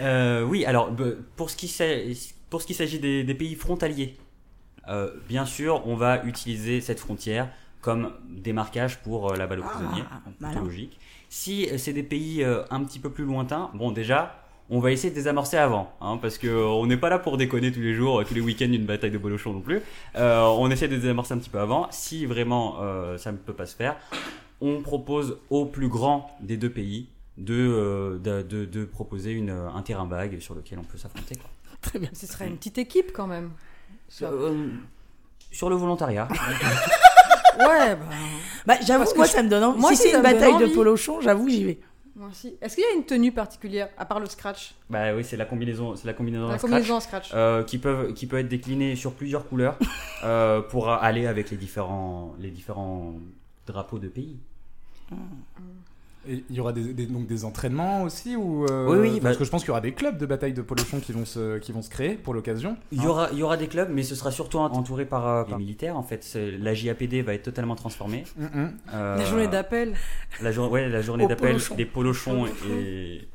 Euh, 0.00 0.42
oui, 0.42 0.64
alors 0.66 0.90
pour 1.36 1.50
ce 1.50 1.56
qui 1.56 1.68
s'agit 1.68 2.34
pour 2.50 2.60
ce 2.60 2.66
qui 2.66 2.74
s'agit 2.74 2.98
des, 2.98 3.22
des 3.22 3.34
pays 3.34 3.54
frontaliers, 3.54 4.16
euh, 4.88 5.12
bien 5.28 5.46
sûr, 5.46 5.86
on 5.86 5.94
va 5.94 6.24
utiliser 6.24 6.80
cette 6.80 6.98
frontière 6.98 7.48
comme 7.80 8.12
démarquage 8.28 8.98
pour 9.02 9.32
euh, 9.32 9.36
la 9.36 9.46
balle 9.46 9.60
aux 9.60 9.64
prisonniers, 9.64 10.02
Ah, 10.42 10.52
logique. 10.54 10.98
Si 11.36 11.68
euh, 11.68 11.78
c'est 11.78 11.92
des 11.92 12.04
pays 12.04 12.44
euh, 12.44 12.62
un 12.70 12.84
petit 12.84 13.00
peu 13.00 13.10
plus 13.10 13.24
lointains, 13.24 13.68
bon 13.74 13.90
déjà, 13.90 14.36
on 14.70 14.78
va 14.78 14.92
essayer 14.92 15.10
de 15.10 15.16
désamorcer 15.16 15.56
avant, 15.56 15.92
hein, 16.00 16.16
parce 16.22 16.38
que 16.38 16.46
euh, 16.46 16.64
on 16.68 16.86
n'est 16.86 16.96
pas 16.96 17.08
là 17.08 17.18
pour 17.18 17.36
déconner 17.36 17.72
tous 17.72 17.80
les 17.80 17.92
jours, 17.92 18.24
tous 18.24 18.34
les 18.34 18.40
week-ends 18.40 18.70
une 18.72 18.86
bataille 18.86 19.10
de 19.10 19.18
bolochon 19.18 19.52
non 19.52 19.60
plus. 19.60 19.80
Euh, 20.14 20.42
on 20.46 20.70
essaie 20.70 20.86
de 20.86 20.94
désamorcer 20.96 21.34
un 21.34 21.38
petit 21.38 21.50
peu 21.50 21.58
avant. 21.58 21.88
Si 21.90 22.24
vraiment 22.24 22.76
euh, 22.82 23.18
ça 23.18 23.32
ne 23.32 23.36
peut 23.36 23.52
pas 23.52 23.66
se 23.66 23.74
faire, 23.74 23.96
on 24.60 24.80
propose 24.80 25.38
au 25.50 25.66
plus 25.66 25.88
grand 25.88 26.30
des 26.40 26.56
deux 26.56 26.70
pays 26.70 27.08
de, 27.36 27.52
euh, 27.52 28.18
de, 28.18 28.42
de- 28.42 28.64
de 28.64 28.84
proposer 28.84 29.32
une, 29.32 29.50
un 29.50 29.82
terrain 29.82 30.06
vague 30.06 30.38
sur 30.38 30.54
lequel 30.54 30.78
on 30.78 30.84
peut 30.84 30.98
s'affronter. 30.98 31.36
Très 31.80 31.98
bien. 31.98 32.10
Ce 32.12 32.28
serait 32.28 32.46
une 32.46 32.56
petite 32.58 32.78
équipe 32.78 33.10
quand 33.12 33.26
même. 33.26 33.50
Euh, 34.22 34.68
sur 35.50 35.68
le 35.68 35.74
volontariat. 35.74 36.28
Ouais, 37.58 37.96
bah. 37.96 38.06
Bah, 38.66 38.74
j'avoue, 38.86 39.04
que 39.10 39.16
moi, 39.16 39.26
je- 39.26 39.32
ça 39.32 39.42
me 39.42 39.48
donne 39.48 39.62
envie. 39.64 39.80
moi 39.80 39.90
si 39.90 39.96
c'est 39.96 40.12
une 40.14 40.22
bataille 40.22 40.58
de 40.58 40.66
polochon, 40.74 41.20
j'avoue, 41.20 41.48
j'y 41.48 41.64
vais. 41.64 41.78
Moi 42.16 42.28
aussi. 42.30 42.54
Est-ce 42.62 42.76
qu'il 42.76 42.84
y 42.84 42.86
a 42.86 42.92
une 42.96 43.04
tenue 43.04 43.32
particulière, 43.32 43.88
à 43.98 44.04
part 44.04 44.20
le 44.20 44.26
scratch? 44.26 44.74
Bah 44.88 45.12
oui, 45.16 45.24
c'est 45.24 45.36
la 45.36 45.46
combinaison, 45.46 45.96
c'est 45.96 46.06
la 46.06 46.12
combinaison 46.12 46.46
La 46.46 46.58
scratch, 46.58 46.70
combinaison 46.70 46.94
en 46.94 47.00
scratch. 47.00 47.30
euh, 47.34 47.64
qui 47.64 47.78
peuvent 47.78 48.12
qui 48.14 48.26
peut 48.28 48.38
être 48.38 48.46
déclinée 48.48 48.94
sur 48.94 49.14
plusieurs 49.14 49.48
couleurs 49.48 49.76
euh, 50.24 50.60
pour 50.60 50.90
aller 50.90 51.26
avec 51.26 51.50
les 51.50 51.56
différents 51.56 52.34
les 52.38 52.50
différents 52.50 53.14
drapeaux 53.66 53.98
de 53.98 54.06
pays. 54.06 54.36
Et 56.28 56.44
il 56.48 56.56
y 56.56 56.60
aura 56.60 56.72
des, 56.72 56.92
des- 56.94 57.06
donc 57.06 57.26
des 57.26 57.44
entraînements 57.44 58.02
aussi 58.02 58.36
ou 58.36 58.64
euh, 58.64 58.86
Oui, 58.88 58.98
oui, 58.98 59.20
Parce 59.20 59.34
bah- 59.34 59.38
que 59.38 59.44
je 59.44 59.50
pense 59.50 59.62
qu'il 59.62 59.68
y 59.68 59.72
aura 59.72 59.80
des 59.80 59.92
clubs 59.92 60.16
de 60.16 60.26
bataille 60.26 60.52
de 60.54 60.62
polochon 60.62 61.00
qui 61.00 61.12
vont 61.12 61.24
se, 61.24 61.58
qui 61.58 61.72
vont 61.72 61.82
se 61.82 61.90
créer 61.90 62.14
pour 62.14 62.34
l'occasion. 62.34 62.76
Il 62.92 63.02
y 63.02 63.06
aura 63.06 63.28
il 63.32 63.38
y 63.38 63.42
aura 63.42 63.56
des 63.56 63.68
clubs, 63.68 63.90
mais 63.92 64.02
ce 64.02 64.14
sera 64.14 64.30
surtout 64.30 64.58
entouré 64.58 65.04
par 65.04 65.26
euh, 65.28 65.44
les 65.48 65.56
militaires. 65.56 65.96
En 65.96 66.02
fait, 66.02 66.38
la 66.60 66.74
JAPD 66.74 67.22
va 67.22 67.34
être 67.34 67.42
totalement 67.42 67.76
transformée. 67.76 68.24
Mhm. 68.36 68.72
Euh, 68.94 69.16
La 69.18 69.24
journée 69.24 69.48
d'appel. 69.48 69.94
La, 70.40 70.52
jour- 70.52 70.70
ouais, 70.70 70.88
la 70.88 71.02
journée 71.02 71.26
d'appel 71.26 71.56
des 71.76 71.86
polochons 71.86 72.46
et 72.68 73.28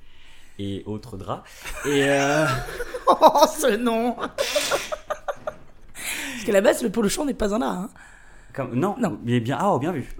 et 0.62 0.84
autres 0.86 1.15
draps. 1.15 1.43
Et 1.86 2.04
euh, 2.10 2.45
Oh, 3.08 3.45
ce 3.47 3.78
nom 3.78 4.13
Parce 4.15 4.89
qu'à 6.45 6.52
la 6.52 6.62
base, 6.62 6.84
le 6.84 6.89
polochon 6.89 7.25
n'est 7.25 7.34
pas 7.34 7.54
un 7.54 7.60
drap. 7.60 7.69
Hein. 7.71 7.89
Comme- 8.53 8.73
non, 8.75 8.95
Non. 8.99 9.17
mais 9.25 9.39
bien 9.39 9.57
ah 9.59 9.71
oh, 9.73 9.79
bien 9.79 9.91
vu. 9.91 10.09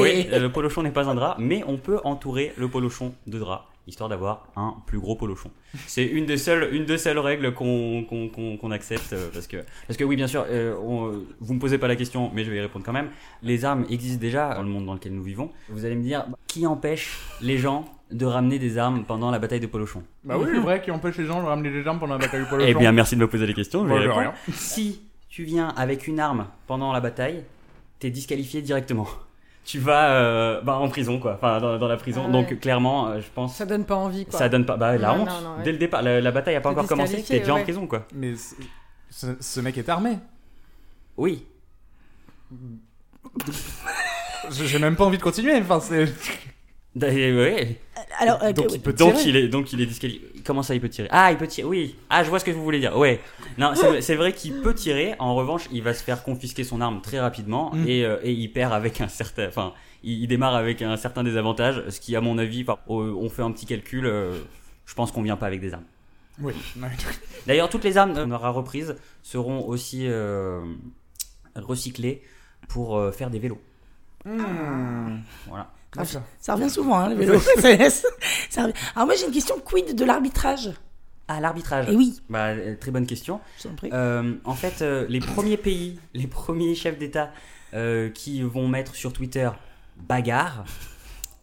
Oui, 0.00 0.28
euh, 0.32 0.38
le 0.40 0.50
polochon 0.52 0.82
n'est 0.82 0.90
pas 0.90 1.08
un 1.08 1.14
drap, 1.14 1.36
mais 1.38 1.62
on 1.66 1.76
peut 1.76 1.98
entourer 2.04 2.52
le 2.56 2.68
polochon 2.68 3.12
de 3.26 3.38
drap, 3.38 3.66
histoire 3.86 4.08
d'avoir 4.08 4.46
un 4.56 4.74
plus 4.86 4.98
gros 4.98 5.16
polochon. 5.16 5.50
C'est 5.86 6.04
une 6.04 6.26
des 6.26 6.36
seules, 6.36 6.68
une 6.72 6.84
des 6.84 6.98
seules 6.98 7.18
règles 7.18 7.52
qu'on 7.54 8.04
qu'on- 8.08 8.28
qu'on- 8.28 8.56
qu'on 8.56 8.70
accepte, 8.70 9.12
euh, 9.12 9.28
parce 9.32 9.46
que, 9.46 9.58
parce 9.86 9.96
que 9.96 10.04
oui, 10.04 10.16
bien 10.16 10.26
sûr, 10.26 10.44
euh, 10.48 10.74
on- 10.82 11.20
vous 11.40 11.54
me 11.54 11.58
posez 11.58 11.78
pas 11.78 11.88
la 11.88 11.96
question, 11.96 12.30
mais 12.34 12.44
je 12.44 12.50
vais 12.50 12.56
y 12.56 12.60
répondre 12.60 12.84
quand 12.84 12.92
même. 12.92 13.10
Les 13.42 13.64
armes 13.64 13.84
existent 13.90 14.20
déjà 14.20 14.54
dans 14.54 14.62
le 14.62 14.68
monde 14.68 14.86
dans 14.86 14.94
lequel 14.94 15.12
nous 15.12 15.22
vivons. 15.22 15.50
Vous 15.68 15.84
allez 15.84 15.96
me 15.96 16.02
dire, 16.02 16.26
qui 16.46 16.66
empêche 16.66 17.18
les 17.40 17.58
gens 17.58 17.84
de 18.10 18.24
ramener 18.24 18.58
des 18.58 18.78
armes 18.78 19.04
pendant 19.04 19.30
la 19.30 19.38
bataille 19.38 19.60
de 19.60 19.66
polochon? 19.66 20.02
Bah 20.24 20.36
oui, 20.38 20.46
c'est 20.50 20.60
vrai 20.60 20.80
qui 20.82 20.90
empêche 20.90 21.18
les 21.18 21.26
gens 21.26 21.42
de 21.42 21.46
ramener 21.46 21.70
des 21.70 21.86
armes 21.86 21.98
pendant 21.98 22.14
la 22.14 22.20
bataille 22.20 22.42
du 22.42 22.48
polochon. 22.48 22.66
Eh 22.70 22.74
bien, 22.74 22.90
merci 22.92 23.16
de 23.16 23.20
me 23.20 23.28
poser 23.28 23.46
les 23.46 23.52
questions. 23.54 23.82
je 23.82 23.88
vais 23.88 23.94
Bon, 23.94 24.00
y 24.00 24.04
de 24.04 24.08
répondre. 24.08 24.32
rien. 24.46 24.54
Si 24.54 25.02
tu 25.28 25.44
viens 25.44 25.68
avec 25.76 26.06
une 26.06 26.20
arme 26.20 26.46
pendant 26.66 26.92
la 26.92 27.00
bataille, 27.00 27.44
t'es 27.98 28.10
disqualifié 28.10 28.62
directement. 28.62 29.06
Tu 29.64 29.78
vas 29.80 30.12
euh, 30.12 30.62
bah, 30.62 30.76
en 30.78 30.88
prison, 30.88 31.18
quoi. 31.18 31.34
Enfin, 31.34 31.60
dans, 31.60 31.76
dans 31.78 31.88
la 31.88 31.98
prison. 31.98 32.22
Ah 32.24 32.26
ouais. 32.28 32.32
Donc, 32.32 32.58
clairement, 32.58 33.08
euh, 33.08 33.20
je 33.20 33.26
pense. 33.34 33.54
Ça 33.54 33.66
donne 33.66 33.84
pas 33.84 33.96
envie, 33.96 34.24
quoi. 34.24 34.38
Ça 34.38 34.48
donne 34.48 34.64
pas. 34.64 34.78
Bah, 34.78 34.96
la 34.96 35.08
Non, 35.08 35.20
honte. 35.20 35.28
non, 35.28 35.40
non, 35.42 35.56
ouais. 35.58 35.62
Dès 35.62 35.72
le 35.72 35.76
départ, 35.76 36.00
la, 36.00 36.22
la 36.22 36.30
bataille 36.30 36.56
a 36.56 36.62
pas 36.62 36.70
encore 36.70 36.86
commencé. 36.86 37.22
T'es 37.22 37.40
déjà 37.40 37.54
en 37.54 37.62
prison, 37.62 37.86
quoi. 37.86 38.06
Mais 38.14 38.32
ce, 39.10 39.60
mec 39.60 39.76
est 39.76 39.86
armé. 39.90 40.16
Oui. 41.18 41.44
J'ai 44.50 44.78
même 44.78 44.96
pas 44.96 45.04
envie 45.04 45.18
de 45.18 45.22
continuer. 45.22 45.54
Enfin, 45.60 45.80
c'est. 45.80 46.06
D'ailleurs, 46.94 47.36
ouais. 47.38 47.78
Alors, 48.20 48.42
euh, 48.42 48.52
Donc 48.52 48.68
que- 48.68 48.74
il 48.74 48.80
peut 48.80 48.94
Donc 48.94 49.16
tirer. 49.16 49.28
il 49.28 49.36
est 49.36 49.48
donc 49.48 49.72
il 49.72 49.80
est 49.82 49.86
disqualifié. 49.86 50.26
Comment 50.48 50.62
ça 50.62 50.74
il 50.74 50.80
peut 50.80 50.88
tirer? 50.88 51.08
Ah 51.12 51.30
il 51.30 51.36
peut 51.36 51.46
tirer. 51.46 51.68
Oui. 51.68 51.94
Ah 52.08 52.24
je 52.24 52.30
vois 52.30 52.38
ce 52.40 52.44
que 52.46 52.50
vous 52.50 52.62
voulez 52.64 52.80
dire. 52.80 52.96
Ouais. 52.96 53.20
Non 53.58 53.74
c'est 54.00 54.14
vrai 54.16 54.32
qu'il 54.32 54.62
peut 54.62 54.72
tirer. 54.74 55.14
En 55.18 55.34
revanche 55.34 55.68
il 55.70 55.82
va 55.82 55.92
se 55.92 56.02
faire 56.02 56.22
confisquer 56.24 56.64
son 56.64 56.80
arme 56.80 57.02
très 57.02 57.20
rapidement 57.20 57.70
Mm. 57.74 57.86
et, 57.86 58.04
euh, 58.06 58.16
et 58.22 58.32
il 58.32 58.48
perd 58.50 58.72
avec 58.72 59.02
un 59.02 59.08
certain. 59.08 59.46
Enfin 59.46 59.74
il, 60.02 60.22
il 60.22 60.26
démarre 60.26 60.54
avec 60.54 60.80
un 60.80 60.96
certain 60.96 61.22
désavantage. 61.22 61.84
Ce 61.90 62.00
qui 62.00 62.16
à 62.16 62.22
mon 62.22 62.38
avis, 62.38 62.62
enfin, 62.66 62.78
on 62.88 63.28
fait 63.28 63.42
un 63.42 63.52
petit 63.52 63.66
calcul. 63.66 64.06
euh, 64.06 64.38
je 64.86 64.94
pense 64.94 65.12
qu'on 65.12 65.20
vient 65.20 65.36
pas 65.36 65.46
avec 65.46 65.60
des 65.60 65.74
armes. 65.74 65.84
Oui. 66.40 66.54
D'ailleurs 67.46 67.68
toutes 67.68 67.84
les 67.84 67.98
armes 67.98 68.14
qu'on 68.14 68.30
aura 68.30 68.48
reprises 68.48 68.96
seront 69.22 69.66
aussi 69.68 70.04
euh, 70.06 70.62
recyclées 71.56 72.22
pour 72.68 72.98
faire 73.12 73.28
des 73.28 73.38
vélos. 73.38 73.60
Hmm. 74.24 75.18
Voilà. 75.46 75.70
D'accord. 75.96 76.22
ça 76.38 76.54
revient 76.54 76.70
souvent, 76.70 76.98
hein, 76.98 77.08
le 77.08 77.14
vélo. 77.16 77.38
Ça 78.50 78.62
revient. 78.62 78.74
Alors, 78.94 79.06
moi, 79.06 79.14
j'ai 79.16 79.26
une 79.26 79.32
question 79.32 79.58
quid 79.58 79.94
de 79.94 80.04
l'arbitrage? 80.04 80.70
Ah 81.28 81.40
l'arbitrage. 81.40 81.88
Et 81.90 81.94
oui, 81.96 82.20
Bah 82.30 82.46
euh, 82.48 82.74
très 82.80 82.90
bonne 82.90 83.06
question. 83.06 83.40
je 83.58 83.64
t'en 83.68 83.74
prie. 83.74 83.90
Euh, 83.92 84.34
en 84.44 84.54
fait, 84.54 84.80
euh, 84.82 85.04
les 85.08 85.20
premiers 85.20 85.56
pays, 85.58 85.98
les 86.14 86.26
premiers 86.26 86.74
chefs 86.74 86.98
d'État 86.98 87.30
euh, 87.74 88.08
qui 88.08 88.40
vont 88.42 88.66
mettre 88.66 88.94
sur 88.94 89.12
Twitter 89.12 89.50
bagarre 90.08 90.64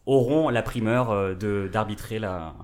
auront 0.08 0.50
la 0.50 0.64
primeur 0.64 1.12
euh, 1.12 1.36
de 1.36 1.70
d'arbitrer 1.72 2.18
la. 2.18 2.56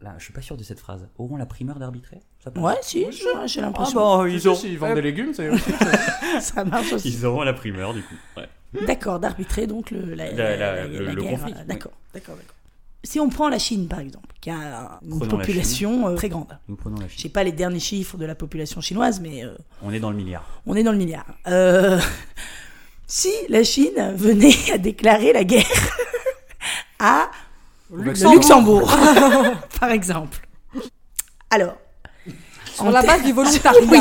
la. 0.00 0.14
Je 0.18 0.24
suis 0.24 0.32
pas 0.32 0.42
sûr 0.42 0.56
de 0.56 0.64
cette 0.64 0.80
phrase. 0.80 1.08
Auront 1.18 1.36
la 1.36 1.46
primeur 1.46 1.78
d'arbitrer? 1.78 2.20
Ouais, 2.56 2.74
si, 2.82 3.06
j'ai 3.12 3.24
j'ai 3.46 3.60
Ah 3.60 3.66
l'impression. 3.66 4.00
bon, 4.00 4.24
Si, 4.28 4.34
ils 4.34 4.48
ont. 4.48 4.54
si, 4.56 4.72
ils 4.72 4.78
vendent 4.78 4.94
des 4.94 5.02
légumes. 5.02 5.32
Ça 6.40 6.64
marche 6.64 6.92
aussi. 6.92 7.08
Ils 7.08 7.24
auront 7.26 7.42
la 7.42 7.52
primeur 7.54 7.94
du 7.94 8.02
coup. 8.02 8.14
Ouais. 8.36 8.48
D'accord, 8.86 9.18
d'arbitrer 9.20 9.66
donc 9.66 9.90
le, 9.90 10.14
la, 10.14 10.30
La- 10.32 10.56
la- 10.56 10.56
la- 10.56 10.86
le- 10.86 11.04
la 11.06 11.12
le 11.12 11.22
guerre. 11.22 11.30
conflit, 11.32 11.52
euh, 11.52 11.56
oui. 11.60 11.64
D'accord, 11.66 11.92
d'accord, 12.12 12.34
d'accord. 12.36 12.54
Si 13.04 13.20
on 13.20 13.28
prend 13.28 13.48
la 13.48 13.58
Chine 13.58 13.86
par 13.88 14.00
exemple, 14.00 14.26
qui 14.40 14.50
a 14.50 14.98
une 15.02 15.18
Prenons 15.18 15.28
population 15.38 16.08
euh, 16.08 16.14
très 16.16 16.28
grande. 16.28 16.58
Nous 16.68 16.74
prenons 16.76 16.96
la 17.00 17.06
Je 17.06 17.12
Chine. 17.12 17.22
sais 17.22 17.28
pas 17.28 17.44
les 17.44 17.52
derniers 17.52 17.78
chiffres 17.80 18.16
de 18.16 18.24
la 18.26 18.34
population 18.34 18.80
chinoise, 18.80 19.20
mais 19.20 19.44
euh, 19.44 19.54
On 19.82 19.92
est 19.92 20.00
dans 20.00 20.10
le 20.10 20.16
milliard. 20.16 20.44
on 20.66 20.74
est 20.74 20.82
dans 20.82 20.92
le 20.92 20.98
milliard. 20.98 21.26
Euh, 21.46 22.00
si 23.06 23.30
la 23.48 23.62
Chine 23.62 24.12
venait 24.16 24.72
à 24.72 24.78
déclarer 24.78 25.32
la 25.32 25.44
guerre 25.44 25.64
à 26.98 27.30
Luxembourg. 27.94 28.34
Luxembourg, 28.34 28.90
par 29.80 29.90
exemple. 29.90 30.46
Alors, 31.50 31.76
Sur 32.76 32.86
en 32.86 32.90
la 32.90 33.02
base 33.02 33.22
du 33.22 33.32
volontariat. 33.32 33.80
Oui, 33.90 34.00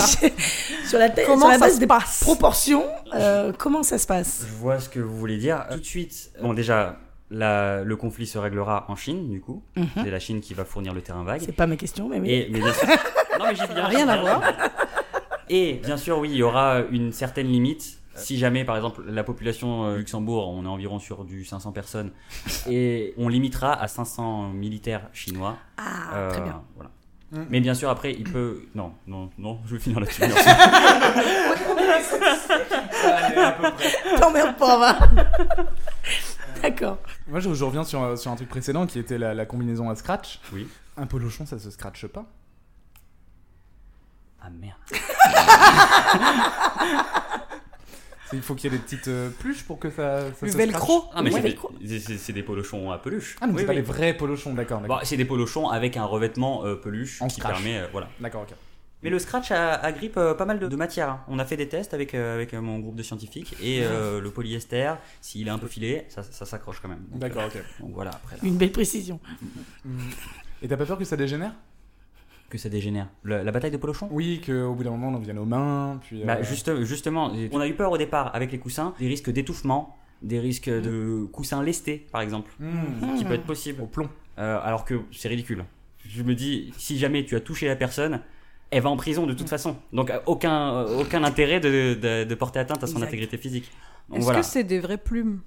sur 0.88 1.00
la, 1.00 1.10
Comment 1.10 1.38
sur 1.40 1.48
la 1.50 1.58
base 1.58 1.76
se 1.76 1.80
des 1.80 1.88
passe 1.88 2.20
proportions, 2.22 2.84
euh, 3.14 3.52
comment 3.58 3.82
ça 3.84 3.98
se 3.98 4.06
passe? 4.08 4.46
Je 4.48 4.54
vois 4.54 4.80
ce 4.80 4.88
que 4.90 5.00
vous 5.00 5.18
voulez 5.18 5.38
dire. 5.38 5.66
Tout 5.72 5.80
de 5.80 5.84
suite, 5.86 6.32
bon 6.42 6.54
déjà, 6.54 6.98
la- 7.32 7.84
le 7.84 7.96
conflit 7.96 8.28
se 8.28 8.38
réglera 8.38 8.86
en 8.88 8.96
Chine, 8.96 9.30
du 9.30 9.42
coup. 9.42 9.64
Mhm. 9.76 9.88
C'est 10.04 10.12
la 10.12 10.20
Chine 10.20 10.42
qui 10.42 10.54
va 10.54 10.64
fournir 10.66 10.94
le 10.94 11.02
terrain 11.02 11.24
vague. 11.24 11.42
C'est 11.44 11.52
pas 11.56 11.66
ma 11.68 11.76
question, 11.76 12.08
mais 12.08 12.20
oui. 12.20 12.32
Et, 12.32 12.50
mais 12.52 12.60
bien 12.60 12.74
sûr- 12.74 12.88
non, 13.40 13.46
mais 13.48 13.54
viens, 13.54 13.86
Rien 13.88 14.08
à 14.10 14.18
voir. 14.22 14.42
Et 15.50 15.74
bien 15.84 15.98
sûr, 15.98 16.20
oui, 16.20 16.30
il 16.32 16.38
y 16.38 16.44
aura 16.44 16.82
une 16.92 17.12
certaine 17.12 17.48
limite. 17.48 18.00
Si 18.18 18.38
jamais, 18.38 18.64
par 18.64 18.78
exemple, 18.78 19.04
la 19.10 19.26
population 19.26 19.86
euh, 19.88 19.98
Luxembourg, 19.98 20.48
on 20.50 20.64
est 20.64 20.70
environ 20.70 21.00
sur 21.00 21.26
du 21.26 21.44
500 21.44 21.74
personnes, 21.74 22.12
et 22.70 23.14
on 23.18 23.28
limitera 23.28 23.74
à 23.74 23.88
500 23.90 24.50
militaires 24.54 25.10
chinois. 25.12 25.58
Ah, 25.78 25.84
Euh, 26.16 26.32
très 26.32 26.42
bien. 26.42 26.62
Voilà. 26.76 26.92
Mm. 27.32 27.44
Mais 27.50 27.60
bien 27.60 27.74
sûr, 27.74 27.90
après, 27.90 28.14
il 28.14 28.24
peut. 28.24 28.62
Non, 28.76 28.94
non, 29.08 29.30
non, 29.38 29.60
je 29.66 29.76
vais 29.76 29.82
finir 29.82 30.00
là-dessus. 30.00 30.22
merci. 30.22 30.50
T'emmerdes 34.20 34.58
pas, 34.58 34.78
va. 34.78 35.00
D'accord. 36.62 36.98
Moi, 37.28 37.40
je, 37.40 37.54
je 37.54 37.64
reviens 37.64 37.84
sur, 37.84 38.02
un- 38.02 38.16
sur 38.16 38.32
un 38.32 38.36
truc 38.36 38.50
précédent 38.50 38.86
qui 38.88 39.00
était 39.00 39.18
la, 39.18 39.34
la 39.34 39.46
combinaison 39.46 39.90
à 39.90 39.96
scratch. 39.96 40.40
Oui. 40.54 40.68
Un 40.98 41.06
polochon, 41.08 41.46
ça 41.46 41.60
se 41.60 41.70
scratche 41.72 42.08
pas. 42.08 42.26
Ah 44.42 44.50
merde. 44.50 44.80
Il 48.34 48.42
faut 48.42 48.56
qu'il 48.56 48.72
y 48.72 48.74
ait 48.74 48.78
des 48.78 48.84
petites 48.84 49.08
euh, 49.08 49.30
pluches 49.30 49.64
pour 49.64 49.78
que 49.80 49.90
ça, 49.90 50.22
ça 50.34 50.46
Le 50.46 50.52
se 50.52 50.58
velcro. 50.58 51.06
Ah, 51.14 51.22
mais 51.22 51.32
Ouais, 51.34 51.42
c'est 51.42 51.86
des, 51.88 52.00
c'est- 52.00 52.18
c'est 52.18 52.34
des 52.34 52.44
polochons 52.44 52.92
à 52.92 52.98
peluche. 52.98 53.36
Ah, 53.40 53.46
donc 53.48 53.56
Oui, 53.56 53.62
c'est 53.62 53.66
pas 53.68 53.72
oui. 53.72 53.78
les 53.78 53.82
vrais 53.84 54.14
polochons, 54.18 54.54
d'accord. 54.54 54.82
d'accord. 54.82 54.98
Bon, 55.00 55.06
c'est 55.06 55.18
des 55.18 55.26
polochons 55.26 55.70
avec 55.70 55.96
un 55.98 56.06
revêtement 56.06 56.66
euh, 56.66 56.76
peluche 56.76 57.22
En 57.22 57.28
qui 57.28 57.36
scratch. 57.40 57.54
permet. 57.56 57.78
euh, 57.80 57.88
voilà. 57.92 58.10
D'accord, 58.20 58.42
ok. 58.44 58.56
Mais 59.04 59.12
le 59.12 59.20
scratch 59.20 59.52
a- 59.52 59.74
agrippe 59.76 60.18
euh, 60.18 60.34
pas 60.34 60.46
mal 60.46 60.58
de, 60.58 60.68
de 60.68 60.76
matière. 60.76 61.10
hein. 61.10 61.22
On 61.28 61.38
a 61.38 61.46
fait 61.46 61.58
des 61.58 61.68
tests 61.70 61.94
avec, 61.94 62.16
euh, 62.16 62.34
avec 62.34 62.54
mon 62.54 62.80
groupe 62.80 62.96
de 62.96 63.04
scientifiques 63.04 63.56
et 63.62 63.84
euh, 63.84 64.20
le 64.20 64.32
polyester, 64.32 64.94
s'il 65.22 65.48
est 65.48 65.52
un 65.52 65.60
peu 65.60 65.68
filé, 65.68 66.06
ça, 66.10 66.24
ça 66.24 66.46
s'accroche 66.48 66.80
quand 66.82 66.90
même. 66.90 67.04
Donc, 67.12 67.20
D'accord, 67.20 67.44
euh, 67.44 67.48
ok. 67.48 67.64
Donc 67.82 67.92
voilà, 67.94 68.10
après 68.10 68.38
là, 68.38 68.42
Une 68.44 68.58
belle 68.58 68.72
précision. 68.72 69.20
Et 70.64 70.68
t'as 70.68 70.78
pas 70.78 70.86
peur 70.86 70.98
que 70.98 71.06
ça 71.06 71.16
dégénère? 71.18 71.54
Que 72.50 72.58
ça 72.58 72.70
dégénère. 72.70 73.08
Le- 73.24 73.44
la 73.44 73.52
bataille 73.52 73.72
de 73.72 73.78
polochons 73.78 74.08
Oui, 74.12 74.42
qu'au 74.46 74.74
bout 74.74 74.84
d'un 74.84 74.92
moment, 74.92 75.10
on 75.10 75.16
en 75.16 75.20
vienne 75.20 75.40
aux 75.40 75.46
mains, 75.46 76.00
puis... 76.04 76.22
euh, 76.22 76.26
Bah, 76.26 76.42
juste- 76.44 76.84
justement, 76.84 77.32
on 77.52 77.60
a 77.60 77.68
eu 77.68 77.74
peur 77.74 77.92
au 77.92 77.98
départ 77.98 78.34
avec 78.36 78.52
les 78.52 78.60
coussins, 78.60 78.94
des 79.00 79.08
risques 79.08 79.30
d'étouffement, 79.32 79.96
des 80.22 80.40
risques 80.40 80.70
de 80.70 81.26
coussins 81.32 81.62
lestés 81.64 82.06
par 82.12 82.22
exemple, 82.22 82.52
hmm, 82.60 83.18
qui 83.18 83.26
peut 83.26 83.34
être 83.34 83.46
possible. 83.46 83.82
au 83.82 83.88
plomb. 83.88 84.10
Euh, 84.38 84.60
alors 84.64 84.86
que 84.86 85.02
c'est 85.12 85.28
ridicule. 85.30 85.64
Je 86.08 86.22
me 86.24 86.36
dis, 86.36 86.72
si 86.78 86.98
jamais 86.98 87.26
tu 87.26 87.36
as 87.36 87.40
touché 87.40 87.68
la 87.68 87.76
personne, 87.76 88.22
elle 88.72 88.82
va 88.84 88.90
en 88.90 88.98
prison 88.98 89.26
de 89.28 89.34
toute 89.34 89.50
façon. 89.50 89.76
Donc 89.94 90.10
euh, 90.12 90.20
aucun, 90.26 90.74
euh, 90.76 91.02
aucun 91.02 91.24
intérêt 91.24 91.60
de, 91.60 91.94
de- 91.96 92.24
de 92.26 92.36
porter 92.36 92.60
atteinte 92.60 92.84
à 92.84 92.88
son 92.88 92.94
Exact. 92.96 93.08
intégrité 93.08 93.38
physique. 93.38 93.72
Est-ce 94.14 94.24
voilà. 94.24 94.40
que 94.42 94.46
c'est 94.46 94.64
des 94.64 94.80
vraies 94.80 94.98
plumes? 94.98 95.42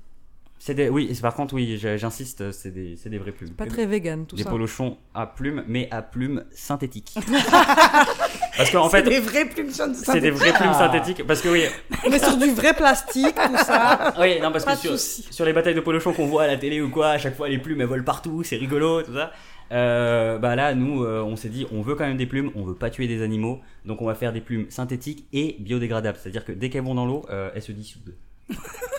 Des, 0.74 0.88
oui, 0.88 1.08
c'est- 1.14 1.20
par 1.22 1.34
contre, 1.34 1.54
oui, 1.54 1.78
j'insiste, 1.78 2.50
c'est 2.52 2.70
des, 2.70 2.96
c'est 2.96 3.08
des 3.10 3.18
vraies 3.18 3.32
plumes. 3.32 3.50
Pas 3.50 3.66
très 3.66 3.86
vegan 3.86 4.26
tout 4.26 4.36
des 4.36 4.42
ça. 4.42 4.50
polochons 4.50 4.98
à 5.14 5.26
plumes, 5.26 5.64
mais 5.68 5.88
à 5.90 6.02
plumes 6.02 6.44
synthétiques. 6.50 7.14
Parce 8.56 8.70
qu'en 8.72 8.88
C'est 8.88 9.02
fait, 9.04 9.08
des 9.10 9.20
vraies 9.20 9.44
plumes 9.48 9.72
jaunes 9.72 9.94
c'est 9.94 10.20
des 10.20 10.30
vraies 10.32 10.52
plumes 10.52 10.72
synthétiques. 10.72 11.24
Parce 11.26 11.40
que 11.40 11.48
oui, 11.48 11.62
On 12.04 12.10
est 12.10 12.18
sur 12.18 12.36
du 12.36 12.50
vrai 12.50 12.74
plastique, 12.74 13.34
tout 13.34 13.56
ça. 13.64 14.14
oui 14.20 14.40
non, 14.40 14.50
parce 14.50 14.64
Pas 14.64 14.76
que 14.76 14.88
de 14.92 14.96
sur, 14.96 15.32
sur 15.32 15.44
les 15.44 15.52
batailles 15.52 15.74
de 15.76 15.80
polochons 15.80 16.12
qu'on 16.12 16.26
voit 16.26 16.42
à 16.42 16.46
la 16.48 16.56
télé 16.56 16.80
ou 16.80 16.90
quoi, 16.90 17.10
à 17.10 17.18
chaque 17.18 17.36
fois 17.36 17.48
les 17.48 17.58
plumes 17.58 17.80
elles 17.80 17.86
volent 17.86 18.02
partout, 18.04 18.42
c'est 18.42 18.56
rigolo, 18.56 19.02
tout 19.02 19.14
ça. 19.14 19.30
Euh, 19.70 20.38
bah 20.38 20.56
là, 20.56 20.74
nous, 20.74 21.04
euh, 21.04 21.22
on 21.22 21.36
s'est 21.36 21.50
dit, 21.50 21.66
on 21.72 21.82
veut 21.82 21.94
quand 21.94 22.06
même 22.06 22.16
des 22.16 22.26
plumes, 22.26 22.50
on 22.56 22.64
veut 22.64 22.74
pas 22.74 22.88
tuer 22.90 23.06
des 23.06 23.22
animaux, 23.22 23.60
donc 23.84 24.00
on 24.02 24.06
va 24.06 24.14
faire 24.14 24.32
des 24.32 24.40
plumes 24.40 24.66
synthétiques 24.70 25.26
et 25.32 25.56
biodégradables. 25.60 26.18
C'est-à-dire 26.20 26.44
que 26.44 26.52
dès 26.52 26.70
qu'elles 26.70 26.84
vont 26.84 26.94
dans 26.94 27.04
l'eau, 27.06 27.26
euh, 27.30 27.50
elles 27.54 27.62
se 27.62 27.72
dissoudent. 27.72 28.14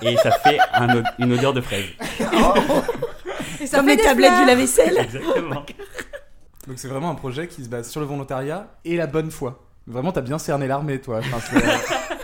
Et 0.02 0.16
ça 0.18 0.32
fait 0.32 0.60
un 0.74 1.04
une 1.20 1.34
odeur 1.34 1.54
de 1.54 1.62
fraise. 1.62 1.86
Et 3.62 3.68
ça 3.68 3.78
Comme 3.78 3.88
fait 3.90 3.96
les 3.98 4.04
tablettes 4.04 4.30
fleurs. 4.32 4.42
du 4.42 4.48
lave-vaisselle. 4.48 4.98
Exactement. 4.98 5.66
Donc 6.68 6.78
c'est 6.78 6.88
vraiment 6.88 7.10
un 7.10 7.16
projet 7.16 7.48
qui 7.48 7.64
se 7.64 7.70
base 7.70 7.90
sur 7.90 8.00
le 8.00 8.06
volontariat 8.08 8.68
et 8.86 8.96
la 8.96 9.08
bonne 9.08 9.32
foi. 9.32 9.64
Vraiment, 9.88 10.12
t'as 10.12 10.22
bien 10.22 10.38
cerné 10.38 10.68
l'armée, 10.68 11.00
toi. 11.02 11.20
Enfin, 11.20 11.40
c'est- 11.40 11.66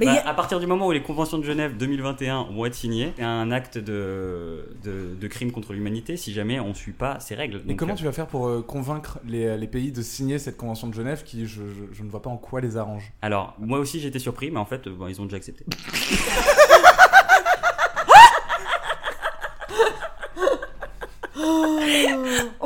Mais 0.00 0.06
Bah, 0.06 0.22
a- 0.24 0.30
À 0.30 0.34
partir 0.34 0.58
du 0.58 0.66
moment 0.66 0.88
où 0.88 0.92
les 0.92 1.02
conventions 1.02 1.38
de 1.38 1.44
Genève 1.44 1.76
2021 1.76 2.48
vont 2.50 2.64
être 2.66 2.74
signées, 2.74 3.12
c'est 3.16 3.22
un 3.22 3.52
acte 3.52 3.78
de, 3.78 4.68
de, 4.82 5.14
de 5.14 5.28
crime 5.28 5.52
contre 5.52 5.72
l'humanité 5.72 6.16
si 6.16 6.32
jamais 6.32 6.58
on 6.58 6.74
suit 6.74 6.90
pas 6.92 7.20
ces 7.20 7.36
règles. 7.36 7.62
Donc, 7.64 7.76
comment 7.76 7.92
euh, 7.92 7.96
tu 7.96 8.02
vas 8.04 8.10
faire 8.10 8.26
pour 8.26 8.48
euh, 8.48 8.60
convaincre 8.66 9.20
les, 9.24 9.56
les 9.56 9.66
pays 9.68 9.92
de 9.92 10.02
signer 10.02 10.40
cette 10.40 10.56
convention 10.56 10.88
de 10.88 10.94
Genève 10.94 11.22
qui, 11.22 11.46
je, 11.46 11.60
je- 11.68 11.94
je 11.96 12.02
ne 12.02 12.10
vois 12.10 12.22
pas 12.22 12.30
en 12.30 12.38
quoi 12.38 12.60
les 12.60 12.76
arrange? 12.76 13.12
Alors, 13.22 13.54
moi 13.60 13.78
aussi 13.78 14.00
j'étais 14.00 14.18
surpris, 14.18 14.50
mais 14.50 14.58
en 14.58 14.64
fait, 14.66 14.84
euh, 14.88 14.90
bon, 14.90 15.06
ils 15.06 15.20
ont 15.20 15.24
déjà 15.26 15.36
accepté. 15.36 15.64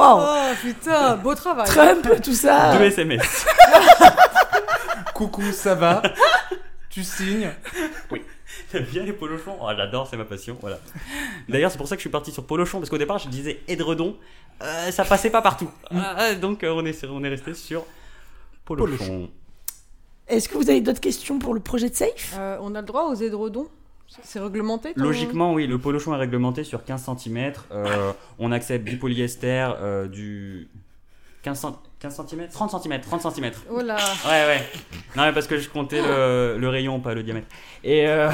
Oh 0.01 0.35
putain, 0.63 1.17
beau 1.17 1.35
travail. 1.35 1.67
Trump, 1.67 2.09
tout 2.23 2.35
ça. 2.35 2.77
Deux 2.79 2.85
SMS. 2.85 3.47
Coucou, 5.15 5.43
ça 5.53 5.75
va? 5.75 6.03
Tu 6.89 7.03
signes? 7.03 7.51
J'aime 8.73 8.85
bien 8.85 9.03
les 9.03 9.13
polochons. 9.13 9.57
Oh, 9.61 9.69
j'adore, 9.77 10.07
c'est 10.09 10.17
ma 10.17 10.25
passion. 10.25 10.57
Voilà. 10.61 10.79
D'ailleurs, 11.49 11.71
c'est 11.71 11.79
pour 11.79 11.89
ça 11.89 11.97
que 11.97 12.01
je 12.01 12.03
suis 12.03 12.11
parti 12.11 12.31
sur 12.31 12.45
polochon 12.45 12.79
parce 12.79 12.91
qu'au 12.91 12.99
départ, 12.99 13.19
je 13.19 13.29
disais 13.29 13.61
édredon. 13.67 14.17
Euh, 14.63 14.91
ça 14.91 15.05
passait 15.05 15.31
pas 15.31 15.43
partout. 15.43 15.71
Ah, 15.91 16.35
donc, 16.35 16.63
euh, 16.63 16.71
on 16.71 16.85
est, 16.85 17.05
on 17.05 17.25
est 17.25 17.29
resté 17.29 17.55
sur 17.55 17.85
polochon. 18.65 18.97
Polochon. 18.97 19.31
Est-ce 20.29 20.49
que 20.49 20.57
vous 20.59 20.69
avez 20.69 20.81
d'autres 20.81 21.01
questions 21.01 21.39
pour 21.39 21.55
le 21.55 21.61
projet 21.61 21.89
de 21.89 21.95
Safe? 21.95 22.35
Euh, 22.39 22.59
on 22.61 22.75
a 22.75 22.81
le 22.81 22.87
droit 22.87 23.05
aux 23.05 23.15
édredons 23.15 23.69
C'est 24.23 24.40
réglementé 24.40 24.94
ton- 24.94 25.03
Logiquement, 25.03 25.53
oui, 25.53 25.66
le 25.66 25.79
polochon 25.79 26.14
est 26.14 26.18
réglementé 26.18 26.64
sur 26.64 26.85
15 26.85 27.05
cm. 27.18 27.53
on 28.38 28.53
accepte 28.53 28.85
du 28.85 28.97
polyester, 28.97 29.68
euh, 29.81 30.07
du 30.09 30.68
15, 31.42 31.59
cent- 31.61 31.83
15 32.01 32.16
cm 32.29 32.49
30 32.49 32.71
cm, 32.83 33.01
30 33.01 33.35
cm. 33.35 33.53
Oh 33.71 33.81
là 33.83 33.97
Ouais, 34.25 34.31
ouais. 34.47 34.62
Non, 35.16 35.25
mais 35.25 35.33
parce 35.33 35.47
que 35.47 35.59
je 35.59 35.68
comptais 35.68 36.01
le, 36.01 36.57
le 36.59 36.68
rayon, 36.68 37.01
pas 37.01 37.12
le 37.14 37.23
diamètre. 37.23 37.49
Et 37.85 38.07
euh, 38.09 38.31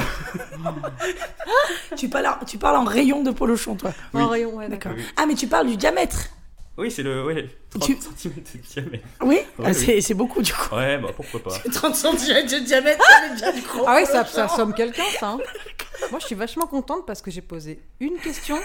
tu 1.96 2.08
parles, 2.08 2.26
en- 2.26 2.44
tu 2.44 2.58
parles 2.58 2.76
en 2.76 2.84
rayon 2.84 3.22
de 3.22 3.30
polochon, 3.30 3.74
toi. 3.76 3.92
Oui. 4.12 4.22
En 4.22 4.28
rayon, 4.28 4.54
ouais, 4.56 4.68
d'accord. 4.68 4.92
D'accord. 4.92 5.06
Ah, 5.16 5.26
mais 5.26 5.34
tu 5.34 5.46
parles 5.46 5.66
du 5.68 5.76
diamètre. 5.76 6.28
Oui, 6.76 6.90
c'est 6.90 7.02
le 7.02 7.24
ouais, 7.24 7.48
30 7.70 7.82
Tu- 7.84 7.96
cm 8.16 8.32
de 8.34 8.58
diamètre. 8.72 9.04
Oui, 9.22 9.28
Oui, 9.38 9.40
Ah, 9.58 9.62
oui. 9.68 9.74
c'est 9.74 10.00
c'est 10.00 10.14
beaucoup 10.14 10.42
du 10.42 10.52
coup. 10.52 10.74
Ouais, 10.74 10.98
bah 10.98 11.08
pourquoi 11.14 11.40
pas. 11.42 11.50
30 11.72 11.94
cm 11.94 12.46
de 12.46 12.64
diamètre, 12.64 13.02
ça 13.04 13.20
fait 13.28 13.34
déjà 13.34 13.52
du 13.52 13.60
gros. 13.62 13.84
Ah 13.86 13.96
oui, 14.00 14.06
ça, 14.06 14.24
ça 14.24 14.48
somme 14.48 14.74
quelqu'un, 14.74 15.04
ça. 15.20 15.28
hein. 15.30 15.38
Moi, 16.10 16.18
je 16.20 16.26
suis 16.26 16.34
vachement 16.34 16.66
contente 16.66 17.06
parce 17.06 17.22
que 17.22 17.30
j'ai 17.30 17.40
posé 17.40 17.80
une 18.00 18.16
question 18.18 18.56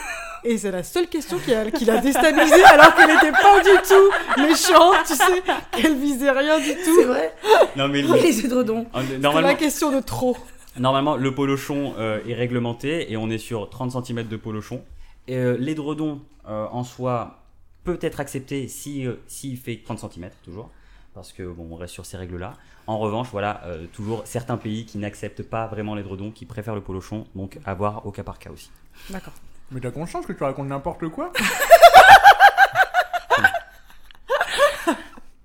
et 0.44 0.58
c'est 0.58 0.72
la 0.72 0.84
seule 0.84 1.08
question 1.08 1.38
qui 1.38 1.54
a- 1.54 1.70
qui 1.72 1.86
l'a 1.86 2.00
déstabilisée 2.00 2.64
alors 2.64 2.94
qu'elle 2.96 3.08
n'était 3.14 3.32
pas 3.32 3.60
du 3.62 3.70
tout 3.88 4.42
méchante, 4.42 4.96
tu 5.08 5.14
sais, 5.16 5.44
qu'elle 5.72 5.96
visait 5.96 6.32
rien 6.32 6.58
du 6.60 6.66
C'est 6.66 6.84
tout. 6.84 7.04
vrai? 7.08 7.34
Non, 7.76 7.88
mais 7.88 8.04
Oui, 8.04 8.20
les 8.24 8.46
édredons. 8.46 8.88
euh, 8.96 9.02
C'est 9.10 9.20
normalement, 9.20 9.48
la 9.48 9.54
question 9.56 9.92
de 9.92 10.00
trop. 10.02 10.36
normalement, 10.78 11.16
le 11.16 11.34
polochon 11.36 11.94
euh, 12.00 12.20
est 12.28 12.34
réglementé 12.34 13.12
et 13.12 13.16
on 13.18 13.30
est 13.30 13.38
sur 13.38 13.70
30 13.70 13.92
cm 14.04 14.24
de 14.28 14.36
polochon. 14.36 14.82
Et 15.28 15.36
euh, 15.38 15.56
l'édredon 15.60 16.22
euh, 16.50 16.66
en 16.72 16.84
soi 16.84 17.39
peut 17.84 18.00
être 18.02 18.20
accepté 18.20 18.68
si 18.68 19.06
euh, 19.06 19.16
s'il 19.28 19.58
fait 19.58 19.82
30 19.84 20.00
cm 20.12 20.30
toujours. 20.44 20.70
Parce 21.14 21.34
que 21.34 21.44
bon, 21.44 21.68
on 21.72 21.76
reste 21.76 21.94
sur 21.94 22.06
ces 22.06 22.18
règles-là. 22.18 22.54
En 22.88 23.00
revanche, 23.00 23.28
voilà, 23.32 23.62
euh, 23.66 23.88
toujours 23.92 24.22
certains 24.26 24.58
pays 24.58 24.86
qui 24.86 24.98
n'acceptent 24.98 25.44
pas 25.44 25.68
vraiment 25.68 25.96
l'édredon, 25.96 26.32
qui 26.32 26.46
préfèrent 26.46 26.76
le 26.76 26.82
polochon, 26.82 27.28
donc 27.36 27.60
à 27.66 27.74
voir 27.74 28.06
au 28.06 28.12
cas 28.12 28.24
par 28.24 28.40
cas 28.40 28.52
aussi. 28.52 28.72
D'accord. 29.10 29.34
Mais 29.72 29.80
t'as 29.80 29.92
conscience 29.92 30.26
que 30.26 30.34
tu 30.34 30.44
racontes 30.44 30.68
n'importe 30.68 31.08
quoi? 31.10 31.32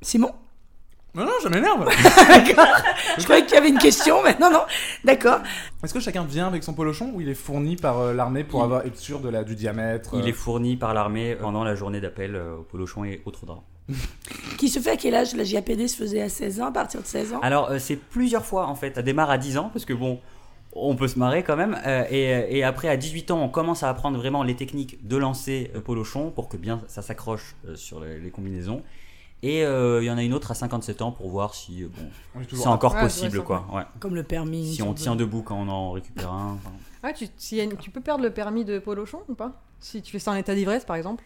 Simon 0.03 0.35
Non, 1.15 1.25
non, 1.25 1.33
ça 1.43 1.49
m'énerve 1.49 1.85
D'accord. 2.29 2.67
Je 3.19 3.23
croyais 3.25 3.45
qu'il 3.45 3.55
y 3.55 3.59
avait 3.59 3.69
une 3.69 3.79
question, 3.79 4.17
mais 4.25 4.37
non, 4.41 4.51
non. 4.51 4.63
D'accord. 5.05 5.39
Est-ce 5.83 5.95
que 5.95 6.01
chacun 6.01 6.25
vient 6.25 6.47
avec 6.49 6.65
son 6.65 6.75
polochon 6.75 7.13
ou 7.15 7.21
il 7.21 7.29
est 7.29 7.35
fourni 7.35 7.77
par 7.77 7.99
euh, 8.01 8.13
l'armée 8.15 8.43
pour 8.43 8.61
Il- 8.61 8.65
avoir, 8.65 8.85
être 8.87 8.99
sûr 8.99 9.21
de 9.21 9.29
la, 9.29 9.45
du 9.45 9.55
diamètre 9.55 10.11
Il 10.15 10.23
euh, 10.25 10.27
est 10.27 10.33
fourni 10.33 10.77
par 10.77 10.93
l'armée 10.93 11.37
pendant 11.37 11.63
la 11.63 11.75
journée 11.77 12.01
d'appel 12.01 12.35
euh, 12.35 12.57
au 12.59 12.63
polochon 12.63 13.05
et 13.05 13.23
autres 13.27 13.47
draps. 13.47 13.63
Qui 14.59 14.69
se 14.69 14.79
fait 14.81 14.91
à 14.93 14.97
quel 14.97 15.15
âge? 15.15 15.35
La 15.37 15.45
JAPD 15.45 15.87
se 15.89 15.97
faisait 15.97 16.23
à 16.23 16.29
16 16.29 16.61
ans, 16.63 16.67
à 16.67 16.73
partir 16.73 17.01
de 17.03 17.07
16 17.07 17.35
ans? 17.35 17.41
Alors, 17.43 17.71
euh, 17.71 17.79
c'est 17.79 17.97
plusieurs 17.97 18.45
fois 18.45 18.67
en 18.67 18.75
fait. 18.75 18.95
Ça 18.97 19.03
démarre 19.03 19.31
à 19.31 19.39
10 19.39 19.59
ans 19.59 19.71
parce 19.73 19.85
que 19.85 19.93
bon, 19.93 20.19
on 20.73 20.97
peut 20.97 21.07
se 21.07 21.19
marrer 21.19 21.43
quand 21.45 21.57
même. 21.57 21.79
Euh, 21.87 22.05
et, 22.11 22.59
et 22.59 22.65
après, 22.65 22.89
à 22.89 22.97
18 22.97 23.31
ans, 23.31 23.41
on 23.41 23.49
commence 23.49 23.83
à 23.85 23.89
apprendre 23.89 24.19
vraiment 24.19 24.43
les 24.43 24.57
techniques 24.57 25.07
de 25.07 25.17
lancer 25.17 25.71
euh, 25.77 25.81
polochon 25.81 26.31
pour 26.31 26.49
que 26.49 26.57
bien 26.57 26.81
ça 26.89 27.03
s'accroche 27.03 27.55
euh, 27.69 27.77
sur 27.77 28.01
les, 28.01 28.19
les 28.19 28.31
combinaisons. 28.31 28.83
Et 29.47 29.63
euh, 29.65 30.03
il 30.03 30.07
y 30.07 30.11
en 30.11 30.17
a 30.17 30.23
une 30.23 30.33
autre 30.33 30.51
à 30.51 30.55
57 30.55 31.03
ans 31.03 31.13
pour 31.13 31.29
voir 31.29 31.55
si 31.55 31.83
euh, 31.83 31.89
bon, 32.35 32.41
c'est 32.51 32.67
encore 32.67 32.97
possible 32.99 33.39
ouais, 33.39 33.45
quoi. 33.45 33.67
Ouais. 33.73 33.83
Comme 34.01 34.15
le 34.15 34.23
permis. 34.23 34.73
Si 34.75 34.83
on 34.83 34.95
tient 34.95 35.17
debout 35.17 35.43
quand 35.43 35.57
on 35.57 35.69
en 35.69 35.91
récupère 35.93 36.33
un. 36.33 36.55
enfin. 36.55 36.73
Ah, 37.03 37.13
tu, 37.13 37.27
une- 37.59 37.77
tu 37.77 37.91
peux 37.91 38.01
perdre 38.01 38.25
le 38.25 38.31
permis 38.33 38.65
de 38.65 38.79
polochon 38.79 39.19
ou 39.29 39.35
pas? 39.35 39.61
Si 39.81 40.01
tu 40.01 40.13
fais 40.13 40.19
ça 40.19 40.31
en 40.31 40.35
état 40.35 40.55
d'ivresse, 40.55 40.87
par 40.87 40.97
exemple 40.97 41.25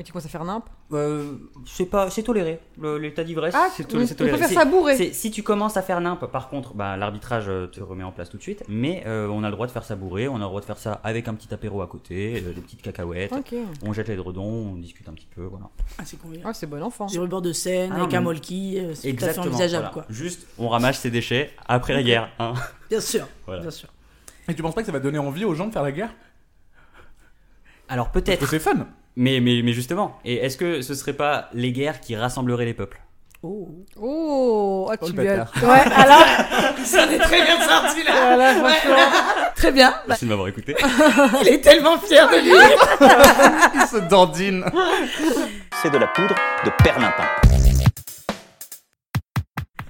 Et 0.00 0.04
tu 0.04 0.12
commences 0.12 0.26
à 0.26 0.28
faire 0.28 0.44
nimp 0.44 0.64
Euh, 0.92 1.32
c'est 1.66 1.86
pas, 1.86 2.08
c'est 2.08 2.22
toléré. 2.22 2.60
L'état 3.00 3.24
d'ivresse, 3.24 3.52
Ah, 3.56 3.66
c'est 3.76 3.84
on, 3.84 3.88
toléré. 3.88 4.12
on 4.12 4.14
peut 4.14 4.36
faire 4.36 4.48
ça 4.48 4.64
bourré 4.64 5.12
Si 5.12 5.32
tu 5.32 5.42
commences 5.42 5.76
à 5.76 5.82
faire 5.82 6.00
nimp, 6.00 6.24
par 6.26 6.48
contre, 6.48 6.72
bah, 6.74 6.96
l'arbitrage 6.96 7.46
euh, 7.48 7.66
te 7.66 7.80
remet 7.80 8.04
en 8.04 8.12
place 8.12 8.30
tout 8.30 8.36
de 8.36 8.42
suite. 8.42 8.62
Mais 8.68 9.02
euh, 9.06 9.26
on 9.26 9.42
a 9.42 9.48
le 9.48 9.52
droit 9.52 9.66
de 9.66 9.72
faire 9.72 9.82
ça 9.82 9.96
bourré, 9.96 10.28
on 10.28 10.36
a 10.36 10.38
le 10.38 10.44
droit 10.44 10.60
de 10.60 10.66
faire 10.66 10.78
ça 10.78 11.00
avec 11.02 11.26
un 11.26 11.34
petit 11.34 11.52
apéro 11.52 11.82
à 11.82 11.88
côté, 11.88 12.40
euh, 12.46 12.52
des 12.52 12.60
petites 12.60 12.80
cacahuètes. 12.82 13.32
Ok. 13.32 13.54
On 13.82 13.92
jette 13.92 14.06
les 14.06 14.14
dredons, 14.14 14.44
on 14.72 14.76
discute 14.76 15.08
un 15.08 15.14
petit 15.14 15.26
peu, 15.34 15.42
voilà. 15.42 15.66
Ah, 15.98 16.02
c'est 16.04 16.16
convenient. 16.16 16.44
Ah, 16.48 16.54
c'est 16.54 16.66
bon 16.68 16.80
enfant. 16.80 17.08
Sur 17.08 17.22
le 17.22 17.28
bord 17.28 17.42
de 17.42 17.52
Seine, 17.52 17.90
Ah, 17.92 18.02
avec 18.02 18.14
un 18.14 18.20
molki, 18.20 18.78
c'est 18.94 19.12
tout 19.14 19.24
à 19.24 19.28
fait 19.30 19.40
envisageable, 19.40 19.88
voilà. 19.92 20.06
quoi. 20.06 20.06
Juste, 20.08 20.46
on 20.58 20.68
ramasse 20.68 21.00
ses 21.00 21.10
déchets 21.10 21.50
après 21.66 21.94
la 21.94 22.04
guerre. 22.04 22.30
hein. 22.38 22.54
Bien 22.88 23.00
sûr, 23.00 23.26
Voilà. 23.46 23.62
bien 23.62 23.70
sûr. 23.72 23.88
Et 24.48 24.54
tu 24.54 24.62
penses 24.62 24.74
pas 24.76 24.80
que 24.82 24.86
ça 24.86 24.92
va 24.92 25.00
donner 25.00 25.18
envie 25.18 25.44
aux 25.44 25.54
gens 25.54 25.66
de 25.66 25.72
faire 25.72 25.82
la 25.82 25.92
guerre? 25.92 26.10
Alors 27.88 28.10
Parce 28.12 28.24
que 28.24 28.30
peut-être, 28.30 28.46
c'est 28.48 28.58
fun. 28.60 28.86
Mais, 29.18 29.40
mais, 29.40 29.62
mais 29.64 29.72
justement, 29.72 30.16
et 30.24 30.36
est-ce 30.36 30.56
que 30.56 30.80
ce 30.80 30.94
serait 30.94 31.12
pas 31.12 31.48
les 31.52 31.72
guerres 31.72 32.00
qui 32.00 32.14
rassembleraient 32.14 32.64
les 32.64 32.72
peuples? 32.72 33.02
Oh. 33.42 33.68
Oh, 34.00 34.88
Oh, 34.88 35.06
tu 35.06 35.12
lui 35.12 35.28
as-. 35.28 35.50
Ouais, 35.62 35.92
alors, 35.92 36.24
ça 36.84 37.04
en 37.04 37.10
est 37.10 37.18
très 37.18 37.42
bien 37.42 37.60
sorti 37.60 38.04
là. 38.04 38.34
Voilà, 38.36 38.54
franchement. 38.54 39.52
Très 39.56 39.72
bien. 39.72 39.90
Bah, 39.90 40.02
Merci 40.08 40.24
de 40.24 40.30
m'avoir 40.30 40.46
écouté. 40.46 40.76
il 41.42 41.48
est 41.48 41.60
tellement 41.60 41.98
fier 41.98 42.28
de 42.28 42.36
lui. 42.36 42.52
Il 43.74 43.80
se 43.88 44.08
dandine. 44.08 44.64
c'est 45.82 45.90
de 45.90 45.98
la 45.98 46.06
poudre 46.06 46.36
de 46.64 46.70
perlimpin. 46.84 47.24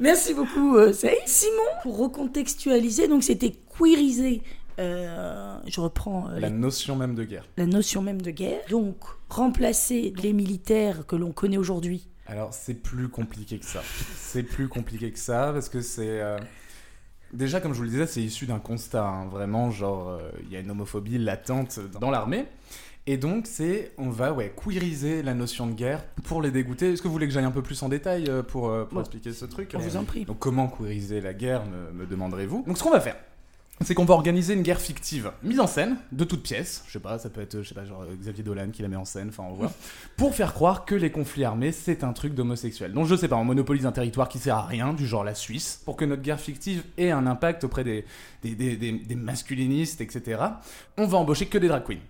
Merci 0.01 0.33
beaucoup, 0.33 0.77
euh, 0.77 0.93
Saïd. 0.93 1.19
Simon, 1.27 1.63
pour 1.83 1.99
recontextualiser, 1.99 3.09
donc 3.09 3.25
c'était 3.25 3.53
queeriser. 3.79 4.43
Euh, 4.79 5.57
je 5.67 5.81
reprends 5.81 6.29
euh, 6.31 6.39
La 6.41 6.49
les- 6.49 6.55
notion 6.55 6.97
même 6.97 7.15
de 7.15 7.25
guerre. 7.25 7.45
la 7.57 7.67
notion 7.67 8.03
même 8.03 8.23
de 8.23 8.31
guerre. 8.31 8.61
Donc, 8.71 8.97
remplacer 9.29 10.13
les 10.23 10.33
militaires 10.33 11.07
que 11.07 11.17
l'on 11.17 11.33
connaît 11.33 11.57
aujourd'hui. 11.59 12.09
Alors, 12.27 12.53
c'est 12.53 12.75
plus 12.75 13.09
compliqué 13.09 13.59
que 13.59 13.65
ça. 13.65 13.83
C'est 14.17 14.43
plus 14.43 14.69
compliqué 14.69 15.11
que 15.11 15.19
ça 15.19 15.51
parce 15.53 15.69
que 15.69 15.81
c'est. 15.81 16.21
euh, 16.21 16.39
Déjà, 17.33 17.61
comme 17.61 17.73
je 17.73 17.79
vous 17.79 17.85
le 17.85 17.91
disais, 17.91 18.07
c'est 18.07 18.23
issu 18.23 18.47
d'un 18.47 18.59
constat. 18.59 19.05
hein. 19.07 19.27
Vraiment, 19.31 19.71
genre, 19.71 20.19
il 20.45 20.51
y 20.53 20.57
a 20.57 20.61
une 20.61 20.71
homophobie 20.71 21.19
latente 21.19 21.79
dans 22.01 22.11
l'armée. 22.11 22.47
Et 23.07 23.17
donc, 23.17 23.47
c'est. 23.47 23.93
On 23.99 24.09
va, 24.11 24.33
ouais, 24.33 24.53
queeriser 24.63 25.23
la 25.23 25.35
notion 25.35 25.67
de 25.67 25.73
guerre 25.73 26.05
pour 26.25 26.41
les 26.43 26.51
dégoûter. 26.51 26.93
Est-ce 26.93 27.03
que 27.03 27.09
vous 27.09 27.13
voulez 27.13 27.27
que 27.27 27.33
j'aille 27.35 27.45
un 27.45 27.51
peu 27.51 27.63
plus 27.63 27.83
en 27.83 27.89
détail 27.89 28.25
pour, 28.49 28.71
pour 28.87 28.87
Bon. 28.95 29.01
expliquer 29.01 29.33
ce 29.33 29.45
truc 29.47 29.73
On 29.75 29.79
vous 29.79 29.97
en 29.97 30.05
prie. 30.05 30.25
Donc, 30.25 30.39
comment 30.39 30.69
queeriser 30.69 31.21
la 31.21 31.33
guerre, 31.35 31.65
me, 31.67 31.93
me 31.93 32.07
demanderez-vous 32.07 32.65
Donc, 32.67 32.79
ce 32.79 32.83
qu'on 32.83 32.91
va 32.91 33.01
faire. 33.01 33.17
C'est 33.85 33.95
qu'on 33.95 34.05
va 34.05 34.15
organiser 34.15 34.55
une 34.55 34.63
guerre 34.63 34.81
fictive, 34.81 35.31
mise 35.45 35.61
en 35.61 35.69
scène, 35.69 35.99
de 36.11 36.25
toutes 36.25 36.43
pièces. 36.43 36.83
Je 36.89 36.93
sais 36.95 36.99
pas, 36.99 37.19
ça 37.19 37.31
peut 37.31 37.41
être, 37.41 37.63
je 37.63 37.69
sais 37.69 37.75
pas, 37.77 37.85
genre 37.85 38.03
euh, 38.03 38.17
Xavier 38.21 38.43
Dolan 38.43 38.71
qui 38.73 38.83
la 38.83 38.89
met 38.89 38.97
en 38.97 39.05
scène, 39.05 39.29
enfin 39.29 39.45
on 39.49 39.55
voit. 39.55 39.71
pour 40.17 40.35
faire 40.35 40.53
croire 40.53 40.85
que 40.85 40.97
les 40.97 41.13
conflits 41.13 41.45
armés, 41.45 41.71
c'est 41.71 42.03
un 42.03 42.13
truc 42.13 42.35
d'homosexuel. 42.35 42.93
Donc 42.93 43.07
je 43.07 43.15
sais 43.15 43.29
pas, 43.29 43.37
on 43.37 43.45
monopolise 43.45 43.87
un 43.87 43.93
territoire 43.93 44.29
qui 44.29 44.39
sert 44.41 44.57
à 44.57 44.67
rien, 44.67 44.93
du 44.95 45.07
genre 45.07 45.23
la 45.23 45.35
Suisse, 45.37 45.81
pour 45.85 45.97
que 45.97 46.05
notre 46.05 46.23
guerre 46.23 46.41
fictive 46.41 46.83
ait 46.97 47.13
un 47.13 47.27
impact 47.29 47.63
auprès 47.63 47.85
des, 47.85 48.05
des, 48.43 48.57
des, 48.57 48.77
des- 48.77 48.93
des 48.99 49.15
masculinistes, 49.15 50.01
etc. 50.01 50.43
On 50.97 51.07
va 51.07 51.19
embaucher 51.19 51.47
que 51.47 51.59
des 51.59 51.69
drag 51.69 51.85
queens. 51.85 52.01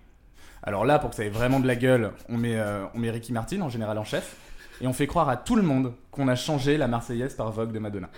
Alors 0.63 0.85
là, 0.85 0.97
pour 0.97 1.11
que 1.11 1.15
ça 1.15 1.23
ait 1.23 1.29
vraiment 1.29 1.59
de 1.59 1.67
la 1.67 1.75
gueule, 1.75 2.11
on 2.29 2.37
met, 2.37 2.55
euh, 2.57 2.83
on 2.95 2.99
met 2.99 3.11
Ricky 3.11 3.31
Martin 3.31 3.61
en 3.61 3.69
général 3.69 3.97
en 3.99 4.03
chef, 4.03 4.35
et 4.81 4.87
on 4.87 4.93
fait 4.93 5.07
croire 5.07 5.29
à 5.29 5.37
tout 5.37 5.55
le 5.55 5.61
monde 5.61 5.93
qu'on 6.09 6.27
a 6.29 6.35
changé 6.35 6.77
la 6.77 6.87
Marseillaise 6.87 7.35
par 7.35 7.51
Vogue 7.51 7.71
de 7.71 7.79
Madonna. 7.79 8.09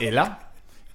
Et 0.00 0.10
là, 0.10 0.40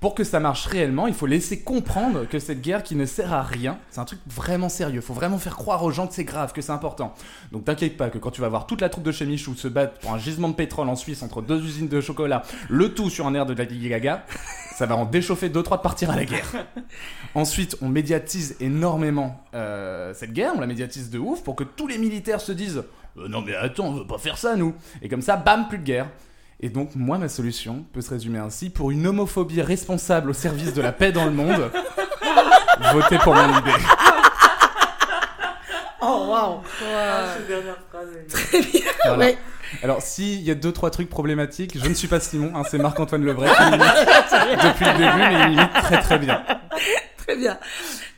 pour 0.02 0.16
que 0.16 0.24
ça 0.24 0.40
marche 0.40 0.66
réellement, 0.66 1.06
il 1.06 1.14
faut 1.14 1.28
laisser 1.28 1.60
comprendre 1.62 2.26
que 2.28 2.40
cette 2.40 2.60
guerre 2.60 2.82
qui 2.82 2.96
ne 2.96 3.06
sert 3.06 3.32
à 3.32 3.44
rien, 3.44 3.78
c'est 3.92 4.00
un 4.00 4.06
truc 4.06 4.20
vraiment 4.26 4.68
sérieux. 4.68 4.96
Il 4.96 5.02
faut 5.06 5.14
vraiment 5.14 5.38
faire 5.38 5.56
croire 5.56 5.84
aux 5.84 5.92
gens 5.92 6.08
que 6.08 6.16
c'est 6.16 6.24
grave, 6.24 6.54
que 6.54 6.62
c'est 6.62 6.72
important. 6.72 7.14
Donc 7.52 7.66
t'inquiète 7.66 7.98
pas 7.98 8.10
que 8.10 8.18
quand 8.18 8.32
tu 8.32 8.42
vas 8.42 8.50
voir 8.50 8.66
toute 8.66 8.82
la 8.82 8.90
troupe 8.90 9.04
de 9.04 9.12
chez 9.12 9.28
Michou 9.28 9.54
se 9.54 9.68
battre 9.68 10.00
pour 10.00 10.12
un 10.12 10.18
gisement 10.18 10.50
de 10.50 10.56
pétrole 10.56 10.90
en 10.90 10.96
Suisse 10.96 11.22
entre 11.22 11.44
deux 11.44 11.64
usines 11.64 11.88
de 11.88 12.02
chocolat, 12.02 12.42
le 12.68 12.96
tout 12.96 13.12
sur 13.12 13.28
un 13.28 13.36
air 13.36 13.46
de 13.46 13.54
Lady 13.54 13.78
Gaga, 13.90 14.26
ça 14.76 14.88
va 14.88 14.96
en 14.96 15.06
déchauffer 15.06 15.50
deux 15.50 15.62
trois 15.62 15.78
de 15.78 15.84
partir 15.84 16.10
à 16.10 16.16
la 16.16 16.26
guerre. 16.26 16.52
Ensuite, 17.36 17.78
on 17.84 17.88
médiatise 17.88 18.58
énormément 18.60 19.46
euh, 19.54 20.16
cette 20.16 20.34
guerre, 20.34 20.54
on 20.56 20.62
la 20.62 20.68
médiatise 20.68 21.12
de 21.12 21.20
ouf 21.20 21.44
pour 21.44 21.56
que 21.56 21.64
tous 21.64 21.86
les 21.86 22.00
militaires 22.00 22.42
se 22.42 22.54
disent 22.54 22.84
Euh, 23.18 23.28
non 23.28 23.42
mais 23.42 23.54
attends, 23.54 23.90
on 23.90 23.94
veut 23.94 24.08
pas 24.08 24.18
faire 24.18 24.40
ça 24.40 24.56
nous. 24.56 24.74
Et 25.04 25.10
comme 25.10 25.22
ça, 25.22 25.38
bam, 25.38 25.68
plus 25.68 25.78
de 25.78 25.84
guerre. 25.84 26.08
Et 26.64 26.70
donc, 26.70 26.92
moi, 26.96 27.18
ma 27.18 27.28
solution 27.28 27.86
peut 27.92 28.02
se 28.02 28.12
résumer 28.12 28.38
ainsi 28.40 28.70
pour 28.70 28.92
une 28.92 29.08
homophobie 29.08 29.62
responsable 29.62 30.30
au 30.30 30.34
service 30.34 30.74
de 30.74 30.82
la 30.82 30.92
paix 30.92 31.12
dans 31.12 31.26
le 31.26 31.32
monde. 31.32 31.72
Votez 32.94 33.18
pour 33.20 33.34
mon 33.34 33.50
idée. 33.60 33.72
Oh, 36.04 36.26
waouh. 36.30 36.62
Très 38.28 38.62
bien. 38.62 38.82
Voilà. 39.06 39.18
Ouais. 39.26 39.38
Alors, 39.84 40.02
s'il 40.02 40.42
y 40.42 40.52
a 40.52 40.56
deux, 40.56 40.72
trois 40.72 40.90
trucs 40.92 41.10
problématiques, 41.10 41.78
je 41.82 41.88
ne 41.88 41.94
suis 41.94 42.08
pas 42.08 42.20
Simon, 42.20 42.52
hein, 42.56 42.64
c'est 42.70 42.78
Marc-Antoine 42.78 43.24
Lebray 43.24 43.50
qui 43.58 43.64
m'imite 43.64 43.80
depuis 44.64 44.86
le 44.86 44.98
début, 44.98 45.18
mais 45.18 45.42
il 45.44 45.50
m'imite 45.50 45.74
très 45.74 46.02
très 46.02 46.20
bien. 46.20 46.44
Très 47.18 47.36
bien. 47.38 47.58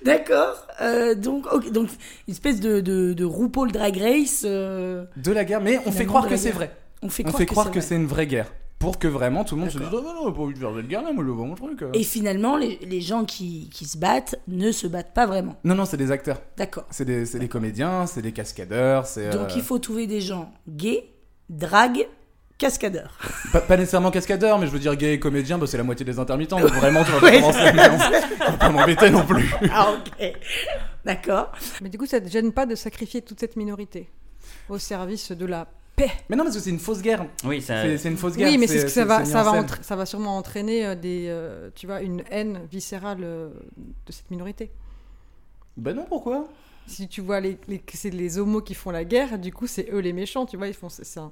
D'accord. 0.04 0.56
Euh, 0.82 1.14
donc, 1.16 1.46
une 1.74 1.88
espèce 2.28 2.60
de, 2.60 2.82
de, 2.82 3.14
de 3.14 3.26
RuPaul 3.26 3.72
Drag 3.72 3.98
Race. 3.98 4.44
euh, 4.46 5.06
De 5.18 5.32
la 5.32 5.46
guerre, 5.46 5.62
mais 5.62 5.80
on 5.86 5.92
fait 5.92 6.06
croire 6.06 6.28
que 6.28 6.36
c'est 6.38 6.52
vrai. 6.52 6.72
On 7.04 7.10
fait 7.10 7.24
On 7.24 7.28
croire 7.28 7.38
fait 7.40 7.46
que 7.46 7.52
croire 7.52 7.66
c'est 7.68 7.72
que 7.74 7.80
vrai. 7.80 7.88
c'est 7.88 7.96
une 7.96 8.08
vraie 8.08 8.28
guerre. 8.28 8.52
Pour 8.80 9.00
que 9.00 9.08
vraiment 9.08 9.46
tout 9.46 9.56
le 9.56 9.62
monde 9.62 9.70
se 9.72 9.78
dise. 9.78 9.88
Oh 9.94 10.02
non, 10.02 10.26
non, 10.26 10.32
pas 10.34 10.42
envie 10.42 10.54
de 10.56 10.60
faire 10.60 10.74
cette 10.76 10.88
guerre 10.88 11.04
là, 11.04 11.14
moi 11.14 11.24
voir 11.24 11.48
mon 11.48 11.56
truc. 11.56 11.82
euh. 11.84 11.92
Et 11.94 12.04
finalement, 12.04 12.58
les, 12.58 12.80
les 12.86 13.00
gens 13.00 13.24
qui, 13.24 13.70
qui 13.72 13.86
se 13.86 13.98
battent 13.98 14.36
ne 14.50 14.74
se 14.74 14.88
battent 14.88 15.14
pas 15.14 15.26
vraiment. 15.26 15.56
Non, 15.64 15.74
non, 15.76 15.86
c'est 15.86 15.96
des 15.96 16.12
acteurs. 16.12 16.42
D'accord. 16.58 16.86
C'est 16.90 17.06
des, 17.06 17.26
c'est 17.26 17.40
des 17.40 17.48
comédiens, 17.48 18.06
c'est 18.08 18.22
des 18.22 18.34
cascadeurs, 18.34 19.06
c'est. 19.06 19.30
Donc, 19.30 19.52
euh, 19.52 19.54
il 19.56 19.62
faut 19.62 19.80
trouver 19.80 20.06
des 20.06 20.20
gens 20.20 20.52
gays, 20.68 21.06
drag, 21.50 22.06
cascadeurs. 22.58 23.18
Pas, 23.54 23.62
pas 23.62 23.78
nécessairement 23.78 24.12
cascadeur, 24.12 24.60
mais 24.60 24.68
je 24.68 24.72
veux 24.72 24.80
dire 24.80 24.96
gay 24.98 25.14
et 25.14 25.20
comédien, 25.20 25.58
bah, 25.58 25.66
c'est 25.68 25.78
la 25.78 25.84
moitié 25.84 26.06
des 26.06 26.20
intermittents. 26.20 26.60
Donc 26.60 26.72
vraiment, 26.72 27.06
tu 27.06 27.12
vas 27.12 27.20
Ouais, 27.24 27.40
commencer 27.40 27.60
à 27.60 28.52
pas 28.58 28.70
m'embêter 28.70 29.10
non 29.12 29.26
plus. 29.26 29.50
Ah, 29.72 29.94
ok. 29.94 30.34
D'accord. 31.06 31.52
Mais 31.82 31.88
du 31.90 31.98
coup, 31.98 32.06
ça 32.06 32.20
te 32.20 32.28
gêne 32.30 32.52
pas 32.52 32.66
de 32.66 32.76
sacrifier 32.76 33.22
toute 33.22 33.40
cette 33.40 33.56
minorité 33.56 34.10
au 34.68 34.78
service 34.78 35.32
de 35.32 35.46
la 35.46 35.68
paix 35.96 36.12
Mais 36.30 36.36
non, 36.36 36.44
parce 36.44 36.56
que 36.56 36.62
c'est 36.62 36.70
une 36.70 36.80
fausse 36.80 37.02
guerre. 37.02 37.26
Oui, 37.44 37.62
ça. 37.62 37.98
C'est 37.98 38.10
une 38.10 38.18
fausse 38.18 38.36
guerre. 38.36 38.50
Oui, 38.50 38.58
mais 38.58 38.68
c'est 38.68 38.80
ce 38.80 38.86
que 38.86 38.92
ça 38.92 39.06
va, 39.06 39.26
ça 39.26 39.44
va, 39.44 39.52
entra- 39.52 39.82
ça 39.84 39.96
va 39.96 40.06
sûrement 40.06 40.38
entraîner 40.38 40.86
euh, 40.86 40.96
des, 40.96 41.26
euh, 41.28 41.70
tu 41.76 41.86
vois, 41.88 42.02
une 42.02 42.24
haine 42.32 42.62
viscérale 42.72 43.20
euh, 43.24 43.50
de 44.06 44.12
cette 44.12 44.30
minorité. 44.32 44.72
Bah 45.78 45.94
non, 45.94 46.06
pourquoi? 46.08 46.48
Si 46.86 47.08
tu 47.08 47.22
vois 47.22 47.40
les, 47.40 47.58
c'est 47.94 48.10
les 48.10 48.38
homos 48.38 48.62
qui 48.62 48.74
font 48.74 48.92
la 48.92 49.06
guerre, 49.06 49.40
du 49.40 49.54
coup, 49.54 49.68
c'est 49.68 49.88
eux 49.92 50.00
les 50.00 50.14
méchants, 50.14 50.46
tu 50.46 50.58
vois, 50.58 50.68
ils 50.68 50.74
font 50.74 50.90
ça. 50.90 51.32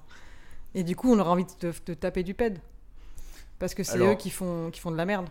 Et 0.73 0.83
du 0.83 0.95
coup, 0.95 1.11
on 1.11 1.19
aura 1.19 1.31
envie 1.31 1.45
de, 1.45 1.71
te- 1.71 1.85
de 1.85 1.93
taper 1.93 2.23
du 2.23 2.33
ped. 2.33 2.57
Parce 3.59 3.73
que 3.75 3.83
c'est 3.83 3.93
Alors- 3.93 4.11
eux 4.13 4.15
qui 4.15 4.29
font, 4.29 4.69
qui 4.71 4.79
font 4.79 4.91
de 4.91 4.97
la 4.97 5.05
merde. 5.05 5.27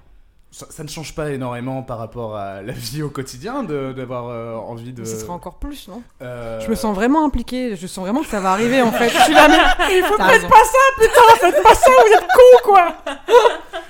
Ça, 0.52 0.66
ça 0.68 0.82
ne 0.82 0.88
change 0.88 1.14
pas 1.14 1.30
énormément 1.30 1.82
par 1.82 1.98
rapport 1.98 2.36
à 2.36 2.60
la 2.62 2.72
vie 2.72 3.02
au 3.02 3.08
quotidien 3.08 3.62
de- 3.62 3.92
d'avoir 3.92 4.28
euh, 4.28 4.54
envie 4.56 4.92
de. 4.92 5.04
Ce 5.04 5.16
sera 5.20 5.32
encore 5.32 5.54
plus, 5.54 5.86
non? 5.88 6.02
Euh, 6.22 6.60
Je 6.60 6.68
me 6.68 6.74
sens 6.74 6.94
vraiment 6.94 7.24
impliquée, 7.24 7.76
je 7.76 7.86
sens 7.86 8.04
vraiment 8.04 8.20
que 8.22 8.26
ça 8.28 8.40
va 8.40 8.50
arriver 8.52 8.82
en 8.82 8.90
fait. 8.90 9.08
Je 9.10 9.18
suis 9.18 9.34
là, 9.34 9.46
mais 9.48 9.98
il 9.98 10.02
faut 10.04 10.14
faites 10.16 10.48
pas 10.48 10.64
ça, 10.64 11.00
putain, 11.00 11.36
faites 11.38 11.62
pas 11.62 11.74
ça, 11.74 11.90
vous 12.06 12.12
êtes 12.14 12.26
cons 12.28 12.62
quoi 12.72 12.92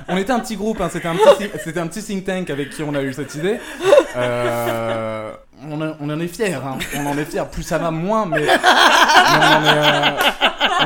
On 0.08 0.16
était 0.18 0.32
un 0.32 0.40
petit 0.40 0.56
groupe, 0.56 0.80
hein, 0.80 0.88
c'était 0.92 1.08
un, 1.08 1.14
petit 1.16 1.36
think- 1.48 1.60
c'était 1.64 1.80
un 1.80 1.86
petit 1.86 2.02
think 2.02 2.24
tank 2.24 2.50
avec 2.50 2.70
qui 2.70 2.82
on 2.82 2.94
a 2.94 3.00
eu 3.02 3.12
cette 3.12 3.34
idée. 3.36 3.58
Euh, 4.16 5.32
on, 5.70 5.80
en- 5.80 5.94
on 6.00 6.10
en 6.10 6.20
est 6.20 6.26
fiers, 6.28 6.54
hein. 6.54 6.78
on 6.96 7.06
en 7.06 7.16
est 7.18 7.24
fiers. 7.24 7.42
Plus 7.50 7.62
ça 7.62 7.78
va, 7.78 7.90
moins, 7.90 8.26
mais, 8.26 8.40
mais 8.40 8.48
on, 8.48 9.56
en 9.56 9.64
est, 9.64 9.78
euh, 9.78 10.10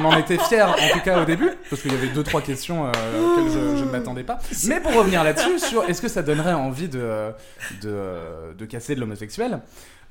on 0.01 0.05
en 0.05 0.17
était 0.19 0.39
fiers, 0.39 0.63
en 0.63 0.75
tout 0.93 1.01
cas 1.05 1.23
au 1.23 1.25
début, 1.25 1.51
parce 1.71 1.83
qu'il 1.83 1.93
y 1.93 1.97
avait 1.97 2.09
deux 2.09 2.23
trois 2.23 2.41
questions 2.43 2.87
euh, 2.87 2.91
auxquelles 2.91 3.53
je, 3.53 3.77
je 3.79 3.85
ne 3.85 3.91
m'attendais 3.91 4.25
pas. 4.25 4.39
Mais 4.67 4.81
pour 4.81 4.95
revenir 4.95 5.25
là-dessus, 5.25 5.59
sur 5.59 5.85
est-ce 5.89 6.01
que 6.03 6.09
ça 6.09 6.23
donnerait 6.23 6.55
envie 6.55 6.89
de, 6.89 7.31
de, 7.83 8.55
de 8.57 8.65
casser 8.67 8.95
de 8.95 9.01
l'homosexuel 9.01 9.61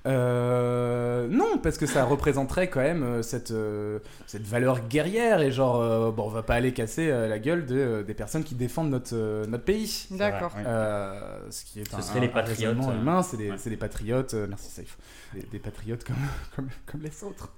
euh, 0.05 1.27
non, 1.29 1.57
parce 1.59 1.77
que 1.77 1.85
ça 1.85 2.03
représenterait 2.03 2.69
quand 2.69 2.81
même 2.81 3.03
euh, 3.03 3.21
cette, 3.21 3.51
euh, 3.51 3.99
cette 4.27 4.43
valeur 4.43 4.85
guerrière 4.87 5.39
et 5.41 5.49
genre, 5.49 5.79
euh, 5.81 6.11
bon, 6.11 6.23
on 6.25 6.29
va 6.29 6.43
pas 6.43 6.55
aller 6.55 6.73
casser 6.73 7.09
euh, 7.09 7.29
la 7.29 7.39
gueule 7.39 7.65
de, 7.65 8.03
des 8.05 8.13
personnes 8.13 8.43
qui 8.43 8.55
défendent 8.55 8.89
notre, 8.89 9.13
euh, 9.15 9.45
notre 9.45 9.63
pays. 9.63 10.07
D'accord. 10.11 10.53
Euh, 10.57 11.39
ce 11.49 11.63
qui 11.63 11.79
est 11.79 11.89
Ce 11.89 11.95
un, 11.95 12.01
serait 12.01 12.19
les 12.19 12.27
patriotes, 12.27 12.75
humain, 12.77 13.23
c'est 13.23 13.37
des, 13.37 13.51
ouais. 13.51 13.57
des 13.65 13.77
patriotes, 13.77 14.33
euh, 14.33 14.45
merci 14.49 14.69
Safe, 14.71 14.97
des, 15.33 15.43
des 15.43 15.59
patriotes 15.59 16.03
comme, 16.03 16.17
comme, 16.55 16.67
comme 16.85 17.01
les 17.01 17.23
autres. 17.23 17.49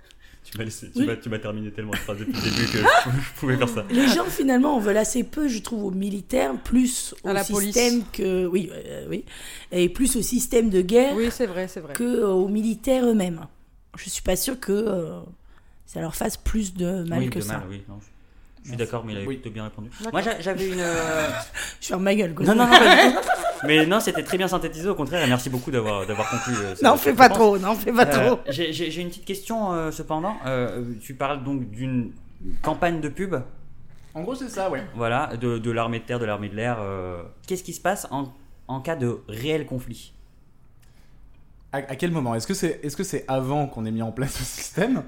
Tu 0.50 0.58
m'as 0.60 0.64
laissé- 0.64 0.92
tu 0.92 1.00
Oui. 1.00 1.06
m'as- 1.08 1.16
tu 1.16 1.28
m'as 1.30 1.40
terminé 1.40 1.72
tellement 1.72 1.92
de 1.92 1.98
phrases 1.98 2.20
depuis 2.20 2.34
le 2.34 2.42
début 2.42 2.66
que 2.72 2.78
je, 2.78 2.84
je 3.34 3.40
pouvais 3.40 3.58
faire 3.58 3.68
ça. 3.70 3.84
Les 3.90 4.08
gens 4.08 4.26
finalement 4.26 4.76
en 4.76 4.80
veulent 4.80 4.98
assez 4.98 5.24
peu, 5.24 5.48
je 5.48 5.60
trouve, 5.60 5.86
aux 5.86 5.92
militaires, 5.92 6.54
plus 6.64 7.16
au 7.24 7.30
À 7.30 7.34
la 7.34 7.44
système 7.44 8.04
que 8.14 8.46
oui, 8.46 8.70
euh, 8.72 9.06
oui, 9.10 9.26
et 9.72 9.90
plus 9.90 10.16
au 10.16 10.22
système 10.22 10.70
de 10.70 10.82
guerre 10.82 11.14
Oui, 11.16 11.30
c'est 11.32 11.48
vrai, 11.48 11.68
c'est 11.68 11.80
vrai. 11.80 11.94
que 11.94 12.04
euh, 12.04 12.28
aux 12.28 12.48
militaires 12.48 13.06
eux-mêmes. 13.06 13.48
Je 13.98 14.10
suis 14.10 14.22
pas 14.22 14.36
sûre 14.36 14.60
que 14.60 14.72
euh, 14.72 15.20
ça 15.88 16.00
leur 16.02 16.16
fasse 16.16 16.38
plus 16.38 16.74
de 16.76 17.04
mal 17.04 17.20
oui, 17.20 17.30
que 17.30 17.40
de 17.40 17.44
ça. 17.44 17.54
mal, 17.58 17.64
oui. 17.70 17.82
non, 17.90 17.96
je- 18.00 18.64
je 18.66 18.68
suis 18.70 18.78
d'accord, 18.78 19.04
mais 19.06 19.14
il 19.14 19.18
a 19.18 19.22
Oui. 19.22 19.36
plutôt 19.38 19.50
bien 19.52 19.64
répondu. 19.64 19.90
D'accord. 20.00 20.12
Moi, 20.14 20.22
j'a- 20.22 20.42
j'avais 20.42 20.68
une. 20.68 20.80
euh, 20.80 21.28
Je 21.82 21.88
ferme 21.88 22.04
ma 22.04 22.14
gueule. 22.16 22.34
Quoi. 22.36 22.46
Non, 22.46 22.56
non, 22.56 22.66
non. 22.66 22.76
Mais 23.64 23.86
non, 23.86 24.00
c'était 24.00 24.24
très 24.24 24.38
bien 24.38 24.48
synthétisé, 24.48 24.88
au 24.90 24.96
contraire, 24.96 25.24
et 25.24 25.28
merci 25.28 25.50
beaucoup 25.50 25.72
d'avoir 25.72 26.06
d'avoir 26.06 26.30
conclu. 26.30 26.54
euh, 26.58 26.76
Non, 26.84 26.98
fais 26.98 27.14
pas 27.14 27.24
réponse. 27.24 27.38
trop, 27.38 27.58
non, 27.58 27.76
fais 27.76 27.92
pas 27.94 28.06
Euh, 28.08 28.28
trop. 28.28 28.40
J'ai 28.50 28.74
j'ai- 28.74 28.92
j'ai 28.92 29.02
une 29.02 29.10
petite 29.10 29.26
question 29.26 29.72
euh, 29.74 29.92
cependant. 29.92 30.36
Euh, 30.46 30.84
tu 31.02 31.14
parles 31.14 31.44
donc 31.44 31.70
d'une 31.72 32.12
campagne 32.62 33.00
de 33.02 33.10
pub, 33.10 33.36
En 34.14 34.22
gros, 34.22 34.36
c'est 34.36 34.50
ça, 34.50 34.70
ouais. 34.70 34.84
voilà, 34.96 35.32
de, 35.40 35.58
de 35.58 35.72
l'armée 35.72 36.00
de 36.00 36.06
terre, 36.06 36.20
de 36.20 36.26
l'armée 36.26 36.50
de 36.50 36.56
l'air. 36.56 36.78
euh, 36.82 37.22
Qu'est-ce 37.48 37.64
qui 37.64 37.74
se 37.74 37.82
passe 37.82 38.08
en, 38.12 38.34
en 38.68 38.80
cas 38.82 38.96
de 38.96 39.20
réel 39.28 39.66
conflit? 39.66 40.14
À, 41.74 41.78
à 41.78 41.96
quel 41.96 42.12
moment? 42.12 42.36
Est-ce 42.36 42.48
que 42.48 42.54
c'est 42.54 42.80
est 42.84 42.88
-ce 42.98 43.04
c'est 43.04 43.26
avant 43.28 43.68
qu'on 43.68 43.86
ait 43.86 43.92
mis 43.92 44.02
en 44.02 44.12
place 44.12 44.34
ce 44.34 44.44
système? 44.44 45.04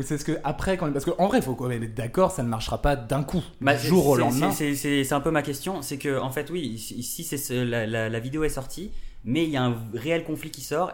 Ou 0.00 0.02
c'est 0.02 0.16
ce 0.16 0.24
que 0.24 0.38
après 0.44 0.78
Parce 0.78 1.04
qu'en 1.04 1.28
vrai, 1.28 1.38
il 1.40 1.44
faut 1.44 1.54
qu'on 1.54 1.70
être 1.70 1.94
d'accord, 1.94 2.30
ça 2.30 2.42
ne 2.42 2.48
marchera 2.48 2.80
pas 2.80 2.96
d'un 2.96 3.22
coup, 3.22 3.42
Bah, 3.60 3.74
du 3.74 3.80
c'est- 3.82 3.88
jour 3.88 4.06
au 4.08 4.16
lendemain. 4.16 4.50
c'est- 4.50 5.12
un 5.12 5.20
peu 5.20 5.30
ma 5.30 5.42
question. 5.42 5.82
C'est 5.82 5.98
que, 5.98 6.18
en 6.18 6.30
fait, 6.30 6.48
oui, 6.48 6.62
ici, 6.96 7.22
c'est 7.22 7.64
la, 7.66 7.86
la- 7.86 8.08
la 8.08 8.18
vidéo 8.18 8.42
est 8.44 8.48
sortie, 8.48 8.92
mais 9.26 9.44
il 9.44 9.50
y 9.50 9.58
a 9.58 9.62
un 9.62 9.76
réel 9.92 10.24
conflit 10.24 10.50
qui 10.50 10.62
sort. 10.62 10.92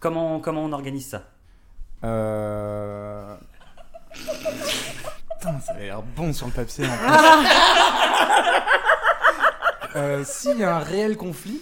Comment, 0.00 0.40
comment 0.40 0.64
on 0.64 0.72
organise 0.72 1.06
ça? 1.08 1.24
Euh... 2.04 3.34
Putain, 4.14 5.60
ça 5.60 5.72
a 5.74 5.78
l'air 5.78 6.00
bon 6.16 6.32
sur 6.32 6.46
le 6.46 6.52
papier. 6.52 6.86
en 6.86 6.88
plus. 9.92 9.96
Euh, 9.96 10.24
S'il 10.24 10.58
y 10.58 10.64
a 10.64 10.76
un 10.76 10.80
réel 10.80 11.18
conflit. 11.18 11.60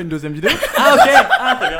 Une 0.00 0.08
deuxième 0.08 0.32
vidéo. 0.32 0.50
Ah, 0.76 0.94
ok 0.94 1.26
Ah, 1.40 1.56
très 1.58 1.68
bien 1.70 1.78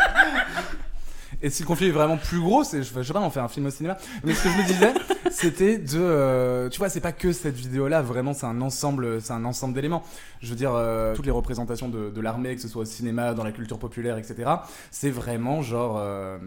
Et 1.42 1.50
si 1.50 1.62
le 1.62 1.66
conflit 1.66 1.88
est 1.88 1.92
vraiment 1.92 2.16
plus 2.16 2.40
gros, 2.40 2.64
c'est 2.64 2.82
je, 2.82 2.90
je 2.96 3.02
sais 3.02 3.12
pas, 3.12 3.20
on 3.20 3.30
fait 3.30 3.40
un 3.40 3.48
film 3.48 3.66
au 3.66 3.70
cinéma. 3.70 3.96
Mais 4.24 4.32
ce 4.34 4.42
que 4.42 4.48
je 4.48 4.56
me 4.56 4.66
disais, 4.66 4.94
c'était 5.30 5.76
de, 5.78 5.98
euh, 5.98 6.68
tu 6.70 6.78
vois, 6.78 6.88
c'est 6.88 7.00
pas 7.00 7.12
que 7.12 7.32
cette 7.32 7.54
vidéo-là. 7.56 8.00
Vraiment, 8.02 8.32
c'est 8.32 8.46
un 8.46 8.60
ensemble, 8.62 9.20
c'est 9.20 9.32
un 9.34 9.44
ensemble 9.44 9.74
d'éléments. 9.74 10.02
Je 10.40 10.48
veux 10.48 10.56
dire, 10.56 10.72
euh, 10.74 11.14
toutes 11.14 11.26
les 11.26 11.30
représentations 11.32 11.88
de, 11.88 12.10
de 12.10 12.20
l'armée, 12.22 12.54
que 12.54 12.60
ce 12.62 12.68
soit 12.68 12.82
au 12.82 12.86
cinéma, 12.86 13.34
dans 13.34 13.44
la 13.44 13.52
culture 13.52 13.78
populaire, 13.78 14.16
etc. 14.16 14.50
C'est 14.90 15.10
vraiment 15.10 15.60
genre. 15.62 15.96
euh, 16.00 16.38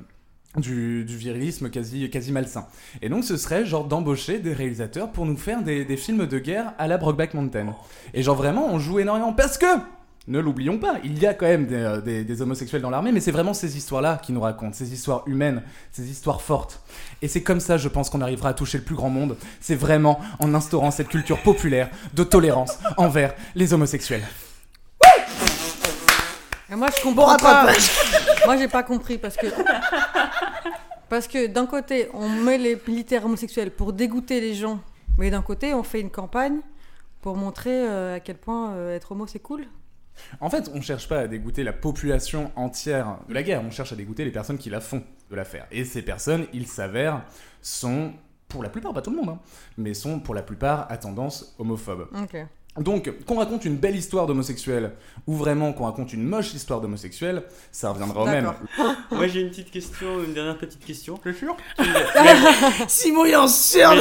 du, 0.57 1.05
du 1.05 1.15
virilisme 1.15 1.69
quasi, 1.69 2.09
quasi 2.09 2.31
malsain. 2.31 2.65
Et 3.03 3.09
donc 3.09 3.23
ce 3.23 3.37
serait 3.37 3.65
genre 3.65 3.85
d'embaucher 3.85 4.39
des 4.39 4.51
réalisateurs 4.51 5.11
pour 5.11 5.27
nous 5.27 5.37
faire 5.37 5.61
des, 5.61 5.85
des 5.85 5.95
films 5.95 6.25
de 6.25 6.39
guerre 6.39 6.73
à 6.79 6.87
la 6.87 6.97
Brokeback 6.97 7.35
Mountain. 7.35 7.75
Et 8.15 8.23
genre 8.23 8.35
vraiment 8.35 8.65
on 8.67 8.79
joue 8.79 8.97
énormément 8.97 9.31
parce 9.31 9.59
que 9.59 9.67
ne 10.29 10.39
l'oublions 10.39 10.77
pas, 10.77 10.95
il 11.03 11.17
y 11.19 11.25
a 11.27 11.33
quand 11.33 11.47
même 11.47 11.65
des, 11.65 11.75
euh, 11.75 12.01
des- 12.01 12.23
des 12.23 12.41
homosexuels 12.41 12.81
dans 12.81 12.89
l'armée, 12.91 13.11
mais 13.11 13.19
c'est 13.19 13.31
vraiment 13.31 13.53
ces 13.53 13.75
histoires-là 13.75 14.19
qui 14.23 14.31
nous 14.31 14.41
racontent, 14.41 14.73
ces 14.73 14.93
histoires 14.93 15.23
humaines, 15.27 15.63
ces 15.91 16.09
histoires 16.09 16.41
fortes. 16.41 16.81
Et 17.21 17.27
c'est 17.27 17.41
comme 17.43 17.59
ça, 17.59 17.77
je 17.77 17.89
pense, 17.89 18.09
qu'on 18.09 18.21
arrivera 18.21 18.49
à 18.49 18.53
toucher 18.53 18.77
le 18.77 18.83
plus 18.83 18.95
grand 18.95 19.09
monde. 19.09 19.35
C'est 19.59 19.75
vraiment 19.75 20.19
en 20.39 20.53
instaurant 20.53 20.91
cette 20.91 21.07
culture 21.09 21.41
populaire 21.41 21.89
de 22.13 22.23
tolérance 22.23 22.77
envers 22.97 23.33
les 23.55 23.73
homosexuels. 23.73 24.23
Et 26.71 26.75
moi, 26.75 26.87
je 26.95 27.01
comprends 27.01 27.35
pas. 27.37 27.67
moi, 28.45 28.55
j'ai 28.57 28.67
pas 28.67 28.83
compris 28.83 29.17
parce 29.17 29.35
que. 29.35 29.47
Parce 31.09 31.27
que 31.27 31.47
d'un 31.47 31.65
côté, 31.65 32.07
on 32.13 32.29
met 32.29 32.59
les 32.59 32.79
militaires 32.87 33.25
homosexuels 33.25 33.71
pour 33.71 33.93
dégoûter 33.93 34.39
les 34.39 34.53
gens, 34.53 34.79
mais 35.17 35.31
d'un 35.31 35.41
côté, 35.41 35.73
on 35.73 35.81
fait 35.81 36.01
une 36.01 36.11
campagne 36.11 36.59
pour 37.21 37.35
montrer 37.35 37.71
euh, 37.73 38.17
à 38.17 38.19
quel 38.19 38.37
point 38.37 38.73
euh, 38.73 38.95
être 38.95 39.11
homo 39.11 39.25
c'est 39.25 39.39
cool. 39.39 39.65
En 40.39 40.49
fait, 40.49 40.69
on 40.73 40.81
cherche 40.81 41.07
pas 41.07 41.19
à 41.19 41.27
dégoûter 41.27 41.63
la 41.63 41.73
population 41.73 42.51
entière 42.55 43.17
de 43.27 43.33
la 43.33 43.43
guerre, 43.43 43.63
on 43.63 43.71
cherche 43.71 43.91
à 43.91 43.95
dégoûter 43.95 44.25
les 44.25 44.31
personnes 44.31 44.57
qui 44.57 44.69
la 44.69 44.81
font 44.81 45.03
de 45.29 45.35
l'affaire. 45.35 45.67
Et 45.71 45.85
ces 45.85 46.01
personnes, 46.01 46.45
il 46.53 46.67
s'avère, 46.67 47.23
sont, 47.61 48.13
pour 48.47 48.63
la 48.63 48.69
plupart, 48.69 48.93
pas 48.93 49.01
tout 49.01 49.11
le 49.11 49.17
monde, 49.17 49.29
hein, 49.29 49.39
mais 49.77 49.93
sont 49.93 50.19
pour 50.19 50.35
la 50.35 50.41
plupart 50.41 50.91
à 50.91 50.97
tendance 50.97 51.55
homophobe. 51.59 52.07
Donc, 52.79 53.11
qu'on 53.25 53.37
raconte 53.37 53.65
une 53.65 53.75
belle 53.75 53.95
histoire 53.95 54.27
d'homosexuel 54.27 54.93
ou 55.27 55.35
vraiment 55.35 55.73
qu'on 55.73 55.85
raconte 55.85 56.13
une 56.13 56.23
moche 56.23 56.53
histoire 56.53 56.81
d'homosexuel, 56.81 57.43
ça 57.71 57.91
reviendra 57.91 58.23
au 58.23 58.25
même. 58.25 58.53
Moi, 59.11 59.27
j'ai 59.27 59.41
une 59.41 59.49
petite 59.49 59.71
question, 59.71 60.23
une 60.23 60.33
dernière 60.33 60.57
petite 60.57 60.83
question. 60.83 61.19
C'est 61.23 61.33
sûr 61.33 61.55
Simon, 62.87 63.25
il 63.25 63.35
en 63.35 63.47
sort 63.47 63.95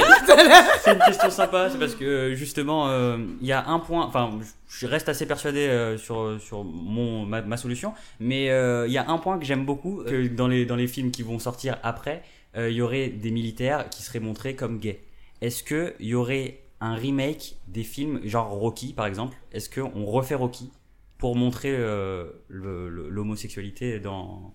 C'est 0.84 0.92
une 0.92 1.00
question 1.00 1.30
sympa, 1.30 1.68
c'est 1.70 1.78
parce 1.78 1.94
que 1.94 2.04
euh, 2.04 2.34
justement, 2.34 2.88
euh, 2.88 3.18
il 3.40 3.46
y 3.46 3.52
a 3.52 3.66
un 3.66 3.78
point, 3.78 4.04
enfin, 4.06 4.30
je 4.68 4.86
reste 4.86 5.08
assez 5.08 5.26
persuadé 5.26 5.60
euh, 5.60 5.96
sur, 5.96 6.40
sur 6.40 6.62
mon, 6.64 7.24
ma, 7.24 7.40
ma 7.42 7.56
solution, 7.56 7.94
mais 8.20 8.50
euh, 8.50 8.86
il 8.86 8.92
y 8.92 8.98
a 8.98 9.08
un 9.08 9.18
point 9.18 9.38
que 9.38 9.44
j'aime 9.44 9.64
beaucoup, 9.64 10.02
que 10.04 10.28
dans 10.28 10.46
les, 10.46 10.66
dans 10.66 10.76
les 10.76 10.86
films 10.86 11.10
qui 11.10 11.22
vont 11.22 11.38
sortir 11.38 11.78
après, 11.82 12.22
euh, 12.56 12.70
il 12.70 12.76
y 12.76 12.82
aurait 12.82 13.08
des 13.08 13.30
militaires 13.30 13.88
qui 13.88 14.02
seraient 14.02 14.20
montrés 14.20 14.54
comme 14.54 14.78
gays. 14.78 15.00
Est-ce 15.40 15.62
qu'il 15.62 16.06
y 16.06 16.14
aurait 16.14 16.60
un 16.80 16.94
remake 16.94 17.56
des 17.66 17.82
films, 17.84 18.20
genre 18.24 18.48
Rocky 18.50 18.92
par 18.92 19.06
exemple 19.06 19.36
Est-ce 19.52 19.68
qu'on 19.68 20.04
refait 20.04 20.34
Rocky 20.36 20.70
pour 21.18 21.34
montrer 21.36 21.74
euh, 21.76 22.30
l'homosexualité 22.48 23.98
dans, 24.00 24.52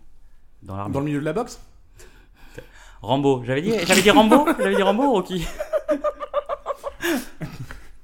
dans 0.61 0.75
l'armée? 0.77 0.93
Dans 0.93 0.99
le 0.99 1.05
milieu 1.05 1.19
de 1.19 1.25
la 1.25 1.33
boxe? 1.33 1.61
Rambo, 3.01 3.43
j'avais 3.45 3.61
dit, 3.61 3.73
j'avais 3.85 4.01
dit 4.01 4.09
Rambo? 4.11 4.45
J'avais 4.57 4.75
dit 4.75 4.81
Rambo 4.81 5.11
Rocky 5.11 5.45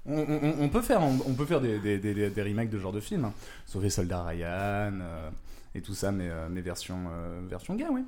on, 0.05 0.17
on- 0.17 0.55
on 0.63 0.69
peut 0.69 0.81
faire, 0.81 1.01
on, 1.01 1.17
on 1.25 1.33
peut 1.33 1.45
faire 1.45 1.61
des, 1.61 1.79
des, 1.79 1.97
des- 1.99 2.29
des 2.29 2.41
remakes 2.43 2.69
de 2.69 2.77
ce 2.77 2.81
genre 2.81 2.91
de 2.91 2.99
films. 2.99 3.25
hein. 3.25 3.33
Sauver 3.65 3.89
Soldat 3.89 4.23
Ryan 4.23 4.99
euh, 5.01 5.29
et 5.75 5.81
tout 5.81 5.93
ça, 5.93 6.11
mais, 6.11 6.27
euh, 6.29 6.47
mais 6.49 6.61
version, 6.61 6.97
euh, 7.11 7.41
version 7.47 7.75
gay, 7.75 7.85
oui. 7.91 8.01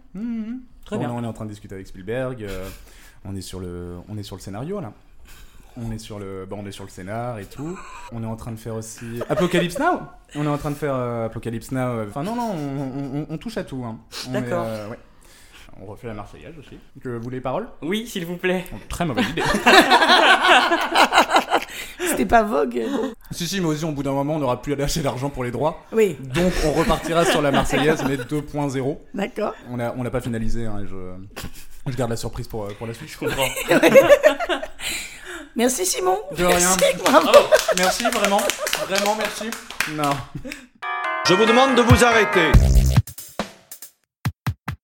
Très 0.86 0.97
Bon, 0.97 1.04
bien. 1.04 1.12
on 1.13 1.24
est 1.24 1.28
en 1.28 1.34
train 1.34 1.45
de 1.45 1.52
discuter 1.52 1.76
avec 1.76 1.88
Spielberg. 1.88 2.45
on, 3.24 3.36
est 3.36 3.41
sur 3.41 3.60
le, 3.60 3.97
on 4.10 4.17
est 4.17 4.24
sur 4.24 4.36
le 4.36 4.41
scénario, 4.41 4.80
là. 4.82 4.93
On 5.78 5.92
est 5.92 6.00
sur 6.00 6.20
le, 6.20 6.46
bon, 6.46 6.60
on 6.62 6.66
est 6.66 6.72
sur 6.72 6.84
le 6.84 6.90
scénar 6.90 7.40
et 7.40 7.46
tout. 7.46 7.78
On 8.12 8.22
est 8.24 8.28
en 8.28 8.36
train 8.36 8.52
de 8.52 8.58
faire 8.60 8.76
aussi 8.76 9.22
Apocalypse 9.30 9.80
Now. 9.80 10.02
On 10.36 10.44
est 10.46 10.50
en 10.50 10.58
train 10.58 10.72
de 10.72 10.76
faire 10.76 10.94
euh, 10.96 11.26
Apocalypse 11.28 11.72
Now. 11.72 11.80
euh, 11.80 12.06
Enfin 12.10 12.24
non 12.24 12.36
non, 12.36 12.54
on, 12.54 13.20
on- 13.22 13.28
on 13.30 13.38
touche 13.38 13.58
à 13.58 13.64
tout. 13.64 13.84
hein. 13.86 13.98
D'accord. 14.30 14.66
euh, 14.68 14.90
ouais. 14.90 15.00
On 15.82 15.86
refait 15.86 16.08
la 16.08 16.14
Marseillaise 16.14 16.54
aussi. 16.60 16.78
Que 17.02 17.08
vous 17.10 17.24
voulez 17.24 17.38
les 17.38 17.42
paroles 17.42 17.68
Oui, 17.82 18.06
s'il 18.06 18.26
vous 18.26 18.36
plaît. 18.36 18.66
Oh, 18.74 18.78
Très 18.90 19.06
mauvaise 19.06 19.28
idée. 19.30 19.42
C'était 22.00 22.26
pas 22.26 22.44
Vogue 22.44 22.84
si 23.32 23.48
si, 23.48 23.62
mais 23.62 23.68
aussi 23.68 23.86
au 23.86 23.92
bout 23.94 24.04
d'un 24.04 24.12
moment, 24.12 24.36
on 24.36 24.40
n'aura 24.40 24.62
plus 24.62 24.74
à 24.74 24.76
lâcher 24.76 25.02
l'argent 25.02 25.30
pour 25.30 25.46
les 25.46 25.52
droits. 25.52 25.86
Oui, 25.94 26.18
Donc 26.20 26.52
on 26.66 26.74
repartira 26.74 27.24
sur 27.24 27.42
la 27.42 27.52
Marseillaise, 27.52 28.04
mais 28.06 28.18
2.0. 28.18 28.98
d'accord. 29.14 29.54
On 29.70 29.80
a, 29.80 29.94
on 29.96 30.04
l'a 30.04 30.10
pas 30.12 30.20
finalisé. 30.20 30.66
hein, 30.66 30.84
je, 30.86 31.14
je 31.90 31.96
garde 31.96 32.10
la 32.12 32.18
surprise 32.18 32.50
pour, 32.50 32.68
pour 32.76 32.88
la 32.88 32.94
suite. 32.94 33.10
Je 33.10 33.18
comprends. 33.18 33.48
Merci 35.56 35.86
Simon. 35.86 36.18
De 36.38 36.44
rien. 36.46 36.58
Merci, 36.60 36.98
bravo. 37.04 37.30
Merci 37.78 38.04
vraiment, 38.06 38.42
vraiment 38.88 39.16
merci. 39.18 39.46
Non. 39.92 40.12
Je 41.28 41.34
vous 41.34 41.46
demande 41.46 41.76
de 41.76 41.82
vous 41.82 42.04
arrêter. 42.04 42.52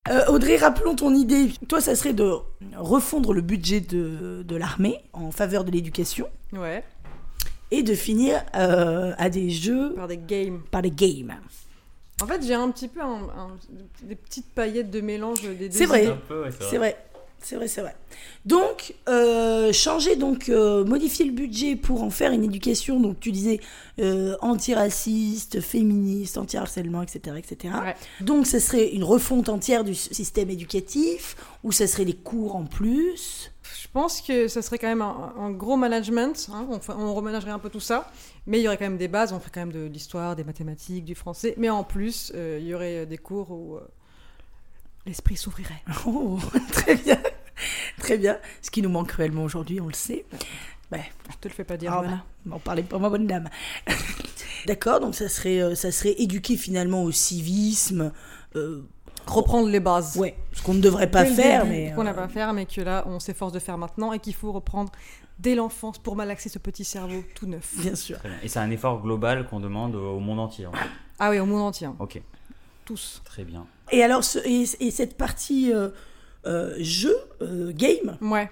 Euh, 0.09 0.25
Audrey, 0.27 0.55
rappelons 0.57 0.95
ton 0.95 1.13
idée. 1.13 1.51
Toi, 1.67 1.81
ça 1.81 1.95
serait 1.95 2.13
de 2.13 2.31
refondre 2.77 3.33
le 3.33 3.41
budget 3.41 3.81
de, 3.81 4.43
de 4.43 4.55
l'armée 4.55 5.01
en 5.13 5.31
faveur 5.31 5.63
de 5.65 5.71
l'éducation 5.71 6.29
Ouais. 6.53 6.83
et 7.71 7.83
de 7.83 7.93
finir 7.93 8.41
euh, 8.55 9.13
à 9.17 9.29
des 9.29 9.49
jeux 9.49 9.93
Par 9.95 10.07
des 10.07 10.17
games. 10.17 10.61
par 10.71 10.81
les 10.81 10.91
games. 10.91 11.35
En 12.21 12.25
fait, 12.25 12.41
j'ai 12.43 12.53
un 12.55 12.71
petit 12.71 12.87
peu 12.87 13.01
un- 13.01 13.29
un- 13.37 13.57
des 14.01 14.15
petites 14.15 14.49
paillettes 14.55 14.89
de 14.89 15.01
mélange 15.01 15.41
des 15.41 15.69
deux. 15.69 15.77
C'est 15.77 15.85
vrai. 15.85 16.07
ouais, 16.07 16.49
c'est 16.69 16.77
vrai. 16.77 16.97
C'est 17.39 17.55
vrai. 17.55 17.67
C'est 17.67 17.81
vrai. 17.81 17.95
Donc, 18.45 18.95
euh, 19.07 19.71
changer, 19.71 20.15
donc, 20.15 20.49
euh, 20.49 20.83
modifier 20.83 21.25
le 21.25 21.31
budget 21.31 21.75
pour 21.75 22.03
en 22.03 22.09
faire 22.09 22.31
une 22.31 22.43
éducation, 22.43 22.99
donc 22.99 23.19
tu 23.19 23.31
disais 23.31 23.59
euh, 23.99 24.35
antiraciste, 24.41 25.61
féministe, 25.61 26.37
anti-harcèlement, 26.37 27.01
etc. 27.01 27.37
etc. 27.37 27.73
Ouais. 27.83 27.95
Donc, 28.21 28.47
ce 28.47 28.59
serait 28.59 28.89
une 28.89 29.03
refonte 29.03 29.49
entière 29.49 29.83
du 29.83 29.95
système 29.95 30.49
éducatif, 30.49 31.35
ou 31.63 31.71
ce 31.71 31.87
serait 31.87 32.05
des 32.05 32.15
cours 32.15 32.55
en 32.55 32.65
plus? 32.65 33.51
Je 33.81 33.87
pense 33.91 34.21
que 34.21 34.47
ça 34.47 34.61
serait 34.61 34.77
quand 34.77 34.87
même 34.87 35.01
un, 35.01 35.33
un 35.37 35.51
gros 35.51 35.77
management. 35.77 36.49
hein, 36.53 36.67
on, 36.89 37.13
reménagerait 37.13 37.51
un 37.51 37.59
peu 37.59 37.69
tout 37.69 37.79
ça. 37.79 38.11
Mais 38.45 38.59
il 38.59 38.63
y 38.63 38.67
aurait 38.67 38.77
quand 38.77 38.85
même 38.85 38.97
des 38.97 39.09
bases. 39.09 39.33
On 39.33 39.39
ferait 39.39 39.51
quand 39.53 39.59
même 39.59 39.73
de 39.73 39.85
l'histoire, 39.85 40.35
des 40.35 40.43
mathématiques, 40.43 41.03
du 41.03 41.15
français. 41.15 41.53
Mais 41.57 41.69
en 41.69 41.83
plus, 41.83 42.31
il 42.35 42.65
y 42.65 42.73
aurait 42.73 43.05
des 43.05 43.17
cours 43.17 43.51
où 43.51 43.77
l'esprit 45.05 45.37
s'ouvrirait. 45.37 45.83
Oh, 46.05 46.39
très 46.71 46.95
bien. 46.95 47.19
Très 47.99 48.17
bien. 48.17 48.37
Ce 48.61 48.69
qui 48.71 48.81
nous 48.81 48.89
manque 48.89 49.09
cruellement 49.09 49.43
aujourd'hui, 49.43 49.79
on 49.81 49.87
le 49.87 49.93
sait. 49.93 50.25
Ben, 50.91 51.01
Je 51.31 51.37
te 51.37 51.47
le 51.47 51.53
fais 51.53 51.63
pas 51.63 51.77
dire. 51.77 51.91
ah, 51.93 51.97
voilà. 51.97 52.11
bah, 52.17 52.23
m'en 52.45 52.59
parlez 52.59 52.83
pas, 52.83 52.97
ma 52.99 53.09
bonne 53.09 53.27
dame. 53.27 53.49
D'accord, 54.65 54.99
donc 54.99 55.15
ça 55.15 55.29
serait, 55.29 55.61
euh, 55.61 55.75
ça 55.75 55.91
serait 55.91 56.15
éduquer 56.17 56.57
finalement 56.57 57.03
au 57.03 57.11
civisme. 57.11 58.11
euh, 58.55 58.81
Reprendre 59.25 59.67
les 59.67 59.81
bases. 59.81 60.15
ouais, 60.17 60.37
ce 60.53 60.61
qu'on 60.63 60.73
ne 60.73 60.79
devrait 60.81 61.11
pas 61.11 61.25
faire, 61.25 61.63
début, 61.65 61.75
mais. 61.75 61.91
Qu'on 61.93 62.03
n'a 62.05 62.11
euh, 62.11 62.13
pas 62.13 62.27
faire, 62.29 62.53
mais 62.53 62.65
que 62.65 62.79
là, 62.81 63.03
on 63.07 63.19
s'efforce 63.19 63.51
de 63.51 63.59
faire 63.59 63.77
maintenant 63.77 64.13
et 64.13 64.19
qu'il 64.19 64.33
faut 64.33 64.51
reprendre 64.53 64.89
dès 65.39 65.53
l'enfance 65.55 65.97
pour 65.99 66.15
malaxer 66.15 66.47
ce 66.49 66.59
petit 66.59 66.85
cerveau 66.85 67.23
tout 67.35 67.45
neuf. 67.45 67.73
Bien 67.77 67.95
sûr. 67.95 68.17
Bien. 68.23 68.31
Et 68.41 68.47
c'est 68.47 68.59
un 68.59 68.71
effort 68.71 69.01
global 69.01 69.45
qu'on 69.47 69.59
demande 69.59 69.95
au 69.95 70.19
monde 70.19 70.39
entier. 70.39 70.65
en 70.65 70.71
fait. 70.71 70.87
Ah 71.19 71.29
oui, 71.29 71.39
au 71.39 71.45
monde 71.45 71.61
entier. 71.61 71.89
Ok, 71.99 72.21
Tous. 72.85 73.21
très 73.25 73.43
bien. 73.43 73.65
Et 73.91 74.01
alors, 74.03 74.23
ce- 74.23 74.39
et, 74.39 74.65
et 74.85 74.91
cette 74.91 75.17
partie 75.17 75.73
euh, 75.73 75.89
jeu, 76.79 77.15
euh, 77.41 77.71
game, 77.73 78.17
Ouais. 78.21 78.49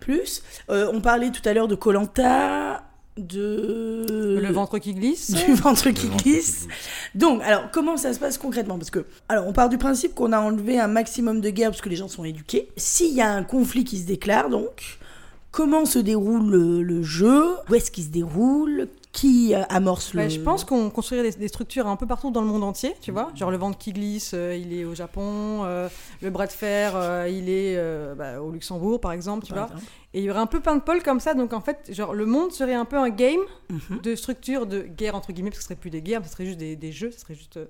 plus, 0.00 0.42
euh, 0.70 0.90
on 0.92 1.00
parlait 1.00 1.30
tout 1.30 1.46
à 1.48 1.52
l'heure 1.52 1.68
de 1.68 1.74
Colanta, 1.74 2.82
de. 3.16 4.38
Le 4.40 4.52
ventre 4.52 4.78
qui 4.78 4.92
glisse. 4.94 5.30
du 5.32 5.54
ventre 5.54 5.90
qui 5.90 6.08
Le 6.08 6.16
glisse. 6.16 6.22
qui 6.22 6.30
glisse. 6.30 6.68
Donc, 7.14 7.42
alors, 7.42 7.70
comment 7.72 7.96
ça 7.96 8.12
se 8.12 8.18
passe 8.18 8.38
concrètement? 8.38 8.76
Parce 8.78 8.90
que, 8.90 9.04
alors, 9.28 9.46
on 9.46 9.52
part 9.52 9.68
du 9.68 9.78
principe 9.78 10.14
qu'on 10.14 10.32
a 10.32 10.40
enlevé 10.40 10.80
un 10.80 10.88
maximum 10.88 11.40
de 11.40 11.50
guerres 11.50 11.70
parce 11.70 11.80
que 11.82 11.88
les 11.88 11.96
gens 11.96 12.08
sont 12.08 12.24
éduqués. 12.24 12.68
S'il 12.76 13.14
y 13.14 13.20
a 13.20 13.30
un 13.30 13.44
conflit 13.44 13.84
qui 13.84 13.98
se 13.98 14.06
déclare, 14.06 14.48
donc, 14.50 14.98
comment 15.52 15.84
se 15.84 15.98
déroule 16.00 16.50
le, 16.50 16.82
le 16.82 17.02
jeu? 17.02 17.44
Où 17.70 17.74
est-ce 17.76 17.90
qu'il 17.92 18.04
se 18.04 18.08
déroule? 18.10 18.88
Qui 19.14 19.54
euh, 19.54 19.62
amorce 19.68 20.12
le. 20.12 20.22
Bah, 20.22 20.28
je 20.28 20.40
pense 20.40 20.64
qu'on 20.64 20.90
construirait 20.90 21.22
des, 21.30 21.38
des 21.38 21.46
structures 21.48 21.86
un 21.86 21.94
peu 21.94 22.04
partout 22.06 22.32
dans 22.32 22.40
le 22.40 22.48
monde 22.48 22.64
entier, 22.64 22.94
tu 23.00 23.12
vois. 23.12 23.30
Genre 23.36 23.50
le 23.52 23.56
ventre 23.56 23.78
qui 23.78 23.92
glisse, 23.92 24.32
euh, 24.34 24.56
il 24.56 24.72
est 24.76 24.84
au 24.84 24.94
Japon, 24.96 25.60
euh, 25.64 25.88
le 26.20 26.30
bras 26.30 26.48
de 26.48 26.52
fer, 26.52 26.94
euh, 26.96 27.28
il 27.28 27.48
est 27.48 27.76
euh, 27.76 28.16
bah, 28.16 28.42
au 28.42 28.50
Luxembourg, 28.50 29.00
par 29.00 29.12
exemple, 29.12 29.46
tu 29.46 29.52
Par 29.52 29.68
vois. 29.68 29.76
exemple. 29.76 29.92
Et 30.14 30.18
il 30.18 30.24
y 30.24 30.30
aurait 30.30 30.40
un 30.40 30.46
peu 30.46 30.58
plein 30.58 30.74
de 30.74 30.80
pôles 30.82 31.00
comme 31.04 31.20
ça, 31.20 31.34
donc 31.34 31.52
en 31.52 31.60
fait, 31.60 31.88
genre 31.92 32.12
le 32.12 32.26
monde 32.26 32.50
serait 32.50 32.74
un 32.74 32.84
peu 32.84 32.96
un 32.98 33.08
game 33.08 33.40
Mhm. 33.70 34.00
de 34.02 34.14
structure 34.16 34.66
de 34.66 34.82
guerre, 34.82 35.14
entre 35.14 35.32
guillemets, 35.32 35.50
parce 35.50 35.58
que 35.58 35.62
ce 35.62 35.68
serait 35.68 35.80
plus 35.80 35.90
des 35.90 36.02
guerres, 36.02 36.24
ce 36.24 36.32
serait 36.32 36.46
juste 36.46 36.58
des, 36.58 36.74
des 36.74 36.90
jeux, 36.90 37.12
ce 37.12 37.20
serait 37.20 37.34
juste 37.36 37.56
euh, 37.56 37.66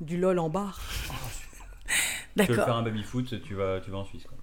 du 0.00 0.16
lol 0.18 0.40
en 0.40 0.48
bar. 0.50 0.80
Tu 2.36 2.44
veux 2.44 2.54
faire 2.56 2.74
un 2.76 2.82
baby-foot, 2.82 3.40
tu 3.42 3.54
vas, 3.54 3.80
tu 3.80 3.90
vas 3.92 3.98
en 3.98 4.04
Suisse. 4.04 4.24
Quoi. 4.24 4.36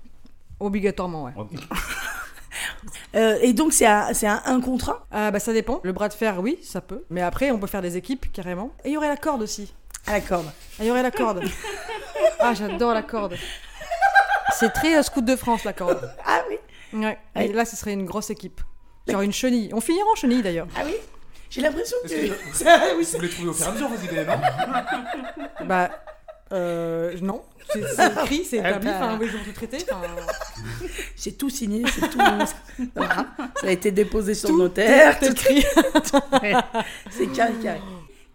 Obligatoirement, 0.61 1.25
ouais. 1.25 1.33
Euh, 3.15 3.37
et 3.41 3.53
donc, 3.53 3.73
c'est 3.73 3.85
un, 3.85 4.13
c'est 4.13 4.27
un, 4.27 4.41
un 4.45 4.61
contre 4.61 4.89
un 4.89 4.99
Ah 5.11 5.31
bah 5.31 5.39
ça 5.39 5.53
dépend. 5.53 5.79
Le 5.83 5.91
bras 5.91 6.07
de 6.09 6.13
fer, 6.13 6.39
oui, 6.39 6.59
ça 6.63 6.81
peut. 6.81 7.03
Mais 7.09 7.21
après, 7.21 7.51
on 7.51 7.59
peut 7.59 7.67
faire 7.67 7.81
des 7.81 7.97
équipes 7.97 8.31
carrément. 8.31 8.71
Et 8.83 8.89
il 8.89 8.93
y 8.93 8.97
aurait 8.97 9.07
la 9.09 9.17
corde 9.17 9.41
aussi. 9.41 9.73
à 10.07 10.13
la 10.13 10.21
corde. 10.21 10.45
Ah, 10.47 10.81
il 10.81 10.85
y 10.85 10.91
aurait 10.91 11.03
la 11.03 11.11
corde. 11.11 11.43
ah, 12.39 12.53
j'adore 12.53 12.93
la 12.93 13.03
corde. 13.03 13.35
C'est 14.57 14.71
très 14.71 14.97
euh, 14.97 15.03
scout 15.03 15.23
de 15.23 15.35
France, 15.35 15.63
la 15.63 15.73
corde. 15.73 16.11
Ah 16.25 16.41
oui 16.49 16.57
Ouais. 16.93 17.17
Et 17.35 17.49
là, 17.53 17.65
ce 17.65 17.75
serait 17.75 17.93
une 17.93 18.05
grosse 18.05 18.29
équipe. 18.29 18.61
Genre 19.07 19.21
une 19.21 19.33
chenille. 19.33 19.69
On 19.73 19.81
finira 19.81 20.07
en 20.11 20.15
chenille 20.15 20.41
d'ailleurs. 20.41 20.67
Ah 20.75 20.81
oui 20.85 20.95
J'ai 21.49 21.61
l'impression 21.61 21.97
que. 22.03 22.13
Est-ce 22.13 22.33
Ça, 22.63 22.79
oui, 22.97 23.07
Vous 23.13 23.21
les 23.21 23.29
trouvez 23.29 23.49
au 23.49 23.53
fur 23.53 23.65
et 23.65 23.69
à 23.69 23.71
mesure, 23.73 23.89
vos 23.89 24.03
idées, 24.03 24.25
non? 24.25 24.33
Bah, 25.65 25.89
euh, 26.53 27.15
non. 27.21 27.41
C'est 27.71 27.79
écrit, 28.23 28.45
c'est 28.45 28.59
Ah 28.61 28.69
établi. 28.71 28.87
bah. 28.87 28.95
Enfin, 28.95 29.17
oui, 29.21 29.27
ils 29.31 29.35
ont 29.35 29.43
tout 29.43 29.51
traité. 29.53 29.77
J'ai 31.15 31.33
tout 31.33 31.49
signé, 31.49 31.83
c'est 31.93 32.09
tout. 32.09 32.17
Voilà. 32.95 33.27
Ça 33.61 33.67
a 33.67 33.71
été 33.71 33.91
déposé 33.91 34.33
sur 34.33 34.49
le 34.51 34.57
notaire. 34.57 35.19
tout 35.19 35.25
écrit. 35.27 35.63
C'est 37.11 37.27
carré, 37.27 37.53
carré. 37.61 37.81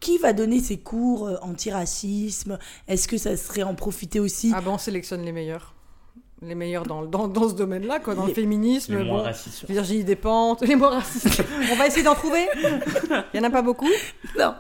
Qui 0.00 0.18
va 0.18 0.32
donner 0.34 0.60
ces 0.60 0.76
cours 0.78 1.28
euh, 1.28 1.36
antiracisme? 1.42 2.58
Est-ce 2.86 3.08
que 3.08 3.16
ça 3.16 3.36
serait 3.36 3.62
en 3.62 3.74
profiter 3.74 4.20
aussi? 4.20 4.52
Ah 4.54 4.60
bah, 4.60 4.70
on 4.74 4.78
sélectionne 4.78 5.22
les 5.24 5.32
meilleurs. 5.32 5.72
Les 6.42 6.54
meilleurs 6.54 6.82
dans, 6.84 7.04
dans, 7.06 7.26
dans 7.26 7.48
ce 7.48 7.54
domaine-là, 7.54 8.00
quoi. 8.00 8.14
Dans 8.14 8.22
Les- 8.22 8.28
le 8.28 8.34
féminisme. 8.34 8.98
Les 8.98 9.04
moins 9.04 9.18
bon, 9.18 9.22
racistes. 9.24 9.64
Virginie 9.68 10.04
Despentes, 10.04 10.60
les 10.62 10.76
moins 10.76 10.90
racistes. 10.90 11.42
on 11.72 11.76
va 11.76 11.86
essayer 11.86 12.02
d'en 12.02 12.14
trouver. 12.14 12.46
Il 13.32 13.38
y 13.38 13.40
en 13.40 13.44
a 13.44 13.50
pas 13.50 13.62
beaucoup. 13.62 13.88
Non. 14.38 14.54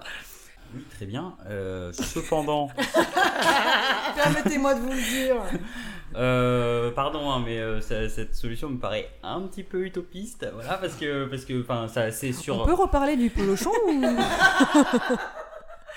Oui, 0.74 0.84
très 0.96 1.06
bien. 1.06 1.34
Euh, 1.48 1.92
cependant, 1.92 2.68
Permettez-moi 4.16 4.74
de 4.74 4.80
vous 4.80 4.90
le 4.90 4.94
dire. 5.24 5.36
euh, 6.16 6.90
pardon, 6.92 7.30
hein, 7.30 7.42
mais 7.44 7.58
euh, 7.58 7.80
ça- 7.80 8.08
cette 8.08 8.34
solution 8.34 8.68
me 8.70 8.78
paraît 8.78 9.08
un 9.22 9.42
petit 9.42 9.62
peu 9.62 9.82
utopiste. 9.84 10.46
Voilà, 10.54 10.74
parce 10.78 10.94
que, 10.94 11.26
parce 11.26 11.44
que, 11.44 11.60
enfin, 11.62 11.88
ça, 11.88 12.10
c'est 12.10 12.32
sur. 12.32 12.60
On 12.60 12.64
peut 12.66 12.74
reparler 12.74 13.16
du 13.16 13.30
pelochon 13.30 13.70
ou... 13.86 14.02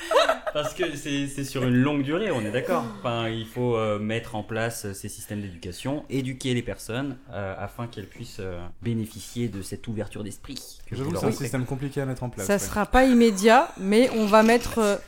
Parce 0.53 0.73
que 0.73 0.95
c'est 0.95 1.43
sur 1.43 1.63
une 1.63 1.75
longue 1.75 2.03
durée, 2.03 2.31
on 2.31 2.41
est 2.41 2.51
d'accord. 2.51 2.83
Enfin, 2.99 3.27
il 3.29 3.45
faut 3.45 3.75
euh, 3.75 3.99
mettre 3.99 4.35
en 4.35 4.43
place 4.43 4.91
ces 4.93 5.09
systèmes 5.09 5.41
d'éducation, 5.41 6.03
éduquer 6.09 6.53
les 6.53 6.61
personnes 6.63 7.17
euh, 7.31 7.53
afin 7.59 7.87
qu'elles 7.87 8.07
puissent 8.07 8.39
euh, 8.39 8.59
bénéficier 8.81 9.49
de 9.49 9.61
cette 9.61 9.87
ouverture 9.87 10.23
d'esprit. 10.23 10.57
J'avoue 10.91 11.09
vous 11.09 11.11
que 11.11 11.19
c'est 11.19 11.25
un 11.27 11.31
système 11.31 11.65
compliqué 11.65 12.01
à 12.01 12.05
mettre 12.05 12.23
en 12.23 12.29
place. 12.29 12.47
Ça 12.47 12.53
ouais. 12.53 12.59
sera 12.59 12.85
pas 12.85 13.05
immédiat, 13.05 13.69
mais 13.77 14.09
on 14.15 14.25
va 14.25 14.41
mettre. 14.43 14.79
euh, 14.79 14.95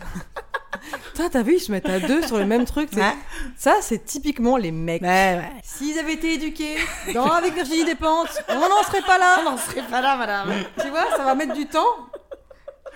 Putain, 1.13 1.29
t'as 1.29 1.43
vu, 1.43 1.55
ils 1.55 1.59
se 1.59 1.71
mettent 1.71 1.89
à 1.89 1.99
deux 1.99 2.21
sur 2.21 2.37
le 2.37 2.45
même 2.45 2.63
truc. 2.65 2.89
Ouais. 2.95 3.13
Ça, 3.57 3.75
c'est 3.81 4.05
typiquement 4.05 4.55
les 4.55 4.71
mecs. 4.71 5.01
Ouais, 5.01 5.07
ouais. 5.35 5.51
S'ils 5.63 5.97
avaient 5.99 6.13
été 6.13 6.33
éduqués 6.35 6.77
dans, 7.13 7.25
avec 7.27 7.53
Virginie 7.53 7.83
Despentes, 7.85 8.41
on 8.47 8.59
n'en 8.59 8.83
serait 8.83 9.01
pas 9.01 9.17
là. 9.17 9.37
On 9.41 9.51
n'en 9.51 9.57
serait 9.57 9.81
pas 9.89 9.99
là, 10.01 10.15
madame. 10.15 10.53
Tu 10.81 10.89
vois, 10.89 11.05
ça 11.17 11.23
va 11.25 11.35
mettre 11.35 11.53
du 11.53 11.65
temps, 11.65 12.08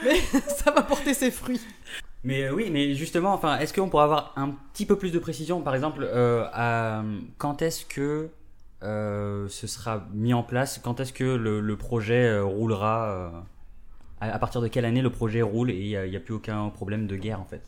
mais 0.03 0.39
ça 0.47 0.71
va 0.71 0.81
porter 0.81 1.13
ses 1.13 1.31
fruits. 1.31 1.61
Mais 2.23 2.43
euh, 2.43 2.53
oui, 2.53 2.69
mais 2.71 2.93
justement, 2.93 3.33
enfin, 3.33 3.57
est-ce 3.57 3.73
qu'on 3.73 3.89
pourrait 3.89 4.03
avoir 4.05 4.33
un 4.37 4.51
petit 4.73 4.85
peu 4.85 4.97
plus 4.97 5.11
de 5.11 5.19
précision, 5.19 5.61
par 5.61 5.75
exemple, 5.75 6.03
euh, 6.09 6.45
à, 6.53 7.03
quand 7.37 7.61
est-ce 7.61 7.85
que 7.85 8.29
euh, 8.81 9.47
ce 9.49 9.67
sera 9.67 10.05
mis 10.13 10.33
en 10.33 10.43
place? 10.43 10.79
Quand 10.81 10.99
est-ce 10.99 11.13
que 11.13 11.23
le, 11.23 11.59
le 11.59 11.77
projet 11.77 12.25
euh, 12.25 12.43
roulera 12.43 13.09
euh, 13.09 13.29
à, 14.21 14.33
à 14.33 14.39
partir 14.39 14.61
de 14.61 14.67
quelle 14.67 14.85
année 14.85 15.01
le 15.01 15.09
projet 15.09 15.41
roule 15.41 15.71
et 15.71 15.75
il 15.75 16.09
n'y 16.09 16.15
a, 16.15 16.19
plus 16.19 16.33
aucun 16.33 16.69
problème 16.69 17.07
de 17.07 17.15
guerre 17.17 17.41
en 17.41 17.45
fait? 17.45 17.61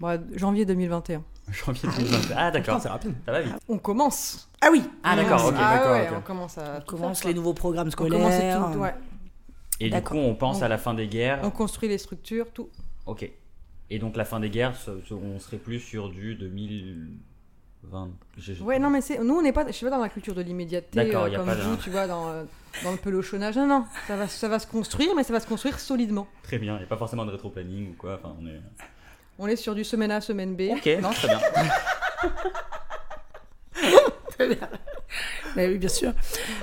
Bon, 0.00 0.20
janvier 0.34 0.64
2021. 0.64 1.22
Janvier 1.52 1.88
2020. 1.96 2.34
Ah 2.36 2.50
d'accord, 2.50 2.80
c'est 2.80 2.88
rapide. 2.88 3.14
ça 3.26 3.32
va 3.32 3.40
vite. 3.40 3.54
On 3.68 3.78
commence. 3.78 4.48
Ah 4.60 4.68
oui. 4.70 4.82
Ah 5.02 5.16
d'accord, 5.16 5.46
ok, 5.46 5.54
ah 5.58 5.76
d'accord. 5.76 5.92
ouais, 5.92 6.08
ok. 6.08 6.16
on 6.18 6.20
commence 6.20 6.58
à. 6.58 6.78
On 6.78 6.84
commence 6.84 7.20
faire, 7.20 7.28
les 7.28 7.34
nouveaux 7.34 7.54
programmes 7.54 7.88
On 7.88 8.04
commence 8.08 8.32
scolaires. 8.32 8.70
tout, 8.72 8.78
ouais. 8.78 8.94
Et 9.86 9.90
du 9.90 10.02
coup, 10.02 10.16
on 10.16 10.34
pense 10.34 10.62
à 10.62 10.68
la 10.68 10.78
fin 10.78 10.94
des 10.94 11.06
guerres. 11.08 11.40
On 11.42 11.50
construit 11.50 11.88
les 11.88 11.98
structures, 11.98 12.50
tout. 12.52 12.68
Ok. 13.06 13.30
Et 13.90 13.98
donc 13.98 14.16
la 14.16 14.24
fin 14.24 14.40
des 14.40 14.48
guerres, 14.50 14.74
on 15.10 15.38
serait 15.38 15.58
plus 15.58 15.80
sur 15.80 16.08
du 16.08 16.34
2020. 16.34 18.10
j'ai- 18.38 18.60
Ouais, 18.60 18.78
non, 18.78 18.90
mais 18.90 19.00
c'est 19.00 19.18
nous, 19.18 19.34
on 19.34 19.42
n'est 19.42 19.52
pas, 19.52 19.66
je 19.66 19.72
suis 19.72 19.84
pas 19.84 19.90
dans 19.90 19.98
la 20.00 20.08
culture 20.08 20.34
de 20.34 20.40
l'immédiateté 20.42 20.96
D'accord, 21.04 21.24
euh, 21.24 21.36
comme 21.36 21.46
pas 21.46 21.56
de- 21.56 21.62
vous, 21.62 21.76
tu 21.76 21.90
vois, 21.90 22.06
dans, 22.06 22.28
euh, 22.28 22.44
dans 22.84 22.92
le 22.92 22.96
pelochonnage. 22.96 23.56
Non, 23.56 23.66
non, 23.66 23.84
ça 24.06 24.16
va, 24.16 24.28
ça 24.28 24.48
va 24.48 24.58
se 24.58 24.66
construire, 24.66 25.14
mais 25.16 25.24
ça 25.24 25.32
va 25.32 25.40
se 25.40 25.46
construire 25.46 25.78
solidement. 25.78 26.26
Très 26.42 26.58
bien, 26.58 26.74
il 26.76 26.78
n'y 26.78 26.84
a 26.84 26.86
pas 26.86 26.96
forcément 26.96 27.26
de 27.26 27.32
rétro-planning 27.32 27.90
ou 27.90 27.94
quoi. 27.94 28.14
Enfin, 28.22 28.34
on 28.40 28.46
est... 28.46 28.60
On 29.38 29.46
est 29.48 29.56
sur 29.56 29.74
du 29.74 29.82
semaine 29.84 30.10
A, 30.12 30.20
semaine 30.20 30.54
B. 30.56 30.70
Ok, 30.72 30.86
non, 31.02 31.10
très 31.10 31.28
bien. 31.28 31.40
Mais 35.56 35.68
oui, 35.68 35.78
bien 35.78 35.88
sûr. 35.88 36.12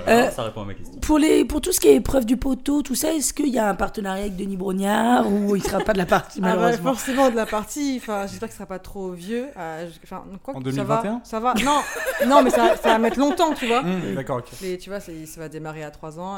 Alors, 0.06 0.26
Euh, 0.26 0.30
ça 0.30 0.42
répond 0.42 0.62
à 0.62 0.64
ma 0.66 0.74
question. 0.74 0.98
Pour, 1.00 1.18
les, 1.18 1.44
pour 1.44 1.60
tout 1.60 1.72
ce 1.72 1.80
qui 1.80 1.88
est 1.88 1.96
épreuve 1.96 2.24
du 2.26 2.36
poteau, 2.36 2.82
tout 2.82 2.94
ça, 2.94 3.12
est-ce 3.12 3.32
qu'il 3.32 3.48
y 3.48 3.58
a 3.58 3.68
un 3.68 3.74
partenariat 3.74 4.22
avec 4.24 4.36
Denis 4.36 4.56
Brognard 4.56 5.26
ou 5.30 5.56
il 5.56 5.62
ne 5.62 5.66
sera 5.68 5.78
pas 5.80 5.92
de 5.92 5.98
la 5.98 6.06
partie 6.06 6.40
Ah 6.42 6.48
bah, 6.48 6.56
malheureusement 6.56 6.92
forcément 6.94 7.30
de 7.30 7.36
la 7.36 7.46
partie. 7.46 7.98
Enfin, 8.00 8.26
j'espère 8.26 8.48
que 8.48 8.52
ce 8.52 8.58
sera 8.58 8.66
pas 8.66 8.78
trop 8.78 9.10
vieux. 9.12 9.46
Euh, 9.56 9.88
Enfin, 10.04 10.24
quoi 10.42 10.56
En 10.56 10.60
que 10.62 10.70
ça 10.72 10.84
va, 10.84 10.96
2021? 11.02 11.20
ça 11.24 11.40
va. 11.40 11.54
Non, 11.64 11.80
non, 12.26 12.42
mais 12.42 12.50
ça, 12.50 12.76
ça 12.76 12.88
va 12.90 12.98
mettre 12.98 13.18
longtemps, 13.18 13.54
tu 13.54 13.66
vois. 13.66 13.82
Mmh, 13.82 14.14
D'accord, 14.14 14.38
ok. 14.38 14.48
Mais 14.62 14.76
tu 14.78 14.90
vois, 14.90 15.00
ça 15.00 15.12
va 15.38 15.48
démarrer 15.48 15.84
à 15.84 15.90
3 15.90 16.18
ans, 16.18 16.36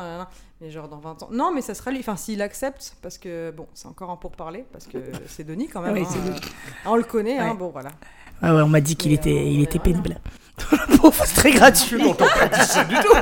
mais 0.60 0.70
genre 0.70 0.88
dans 0.88 0.98
20 0.98 1.22
ans. 1.22 1.28
Non, 1.32 1.52
mais 1.54 1.60
ça 1.62 1.74
sera 1.74 1.90
lui. 1.90 2.00
Enfin, 2.00 2.16
s'il 2.16 2.42
accepte, 2.42 2.96
parce 3.02 3.18
que 3.18 3.50
bon, 3.50 3.66
c'est 3.74 3.88
encore 3.88 4.10
en 4.10 4.16
pourparler, 4.16 4.64
parce 4.72 4.86
que 4.86 4.98
c'est 5.26 5.44
Denis 5.44 5.68
quand 5.68 5.80
même. 5.80 5.94
Oui, 5.94 6.02
hein, 6.02 6.14
euh, 6.28 6.32
on 6.86 6.96
le 6.96 7.02
connaît, 7.04 7.38
hein, 7.38 7.54
bon 7.54 7.68
voilà. 7.70 7.90
Ah 8.42 8.54
ouais, 8.54 8.62
on 8.62 8.68
m'a 8.68 8.80
dit 8.80 8.96
qu'il 8.96 9.12
était, 9.12 9.30
euh, 9.30 9.42
il 9.42 9.62
était 9.62 9.78
voilà. 9.78 10.00
pénible. 10.02 10.20
Pauvre, 11.00 11.24
c'est 11.24 11.34
très 11.34 11.52
gratuit. 11.52 11.98
pas 12.14 12.48
du 12.84 12.94
tout. 12.96 13.14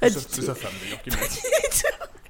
Pas 0.00 0.08
C'est 0.10 0.10
du 0.10 0.24
c'est 0.28 0.40
tout. 0.40 0.46
sa 0.46 0.54
femme 0.54 0.72
d'ailleurs 0.82 1.02
qui 1.02 1.10
dit. 1.10 1.42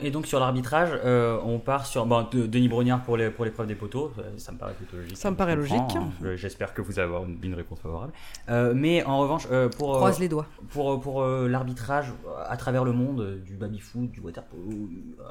Et 0.01 0.11
donc 0.11 0.27
sur 0.27 0.39
l'arbitrage, 0.39 0.91
euh, 1.05 1.39
on 1.45 1.59
part 1.59 1.87
sur 1.87 2.05
bon, 2.05 2.27
de- 2.31 2.47
Denis 2.47 2.69
Brognard 2.69 3.03
pour 3.03 3.17
les 3.17 3.31
pour 3.31 3.45
l'épreuve 3.45 3.67
des 3.69 3.75
poteaux. 3.75 4.13
Ça 4.37 4.53
me 4.53 4.59
paraît 4.59 4.75
plutôt 4.75 4.97
logique. 4.97 5.17
Ça 5.17 5.31
me 5.31 5.37
paraît 5.37 5.57
Je 5.57 5.61
comprends, 5.75 5.85
logique. 5.85 5.97
hein. 5.97 6.27
Euh, 6.27 6.37
J'espère 6.37 6.75
que 6.75 6.83
vous 6.83 6.99
allez 6.99 7.07
avoir 7.09 7.25
une, 7.25 7.39
une 7.43 7.55
réponse 7.55 7.79
favorable. 7.81 8.13
Euh, 8.51 8.73
mais 8.77 9.03
en 9.05 9.19
revanche, 9.21 9.47
euh, 9.51 9.69
pour 9.71 9.95
euh, 9.95 9.99
Croise 9.99 10.19
les 10.19 10.29
doigts. 10.29 10.47
pour 10.71 11.01
pour 11.01 11.23
euh, 11.23 11.49
l'arbitrage 11.49 12.13
euh, 12.27 12.45
à 12.47 12.57
travers 12.57 12.85
le 12.85 12.93
monde, 12.93 13.21
euh, 13.21 13.37
du 13.39 13.55
baby 13.55 13.79
foot, 13.79 14.11
du 14.11 14.21
water 14.21 14.43
polo, 14.45 14.63
euh, 15.21 15.23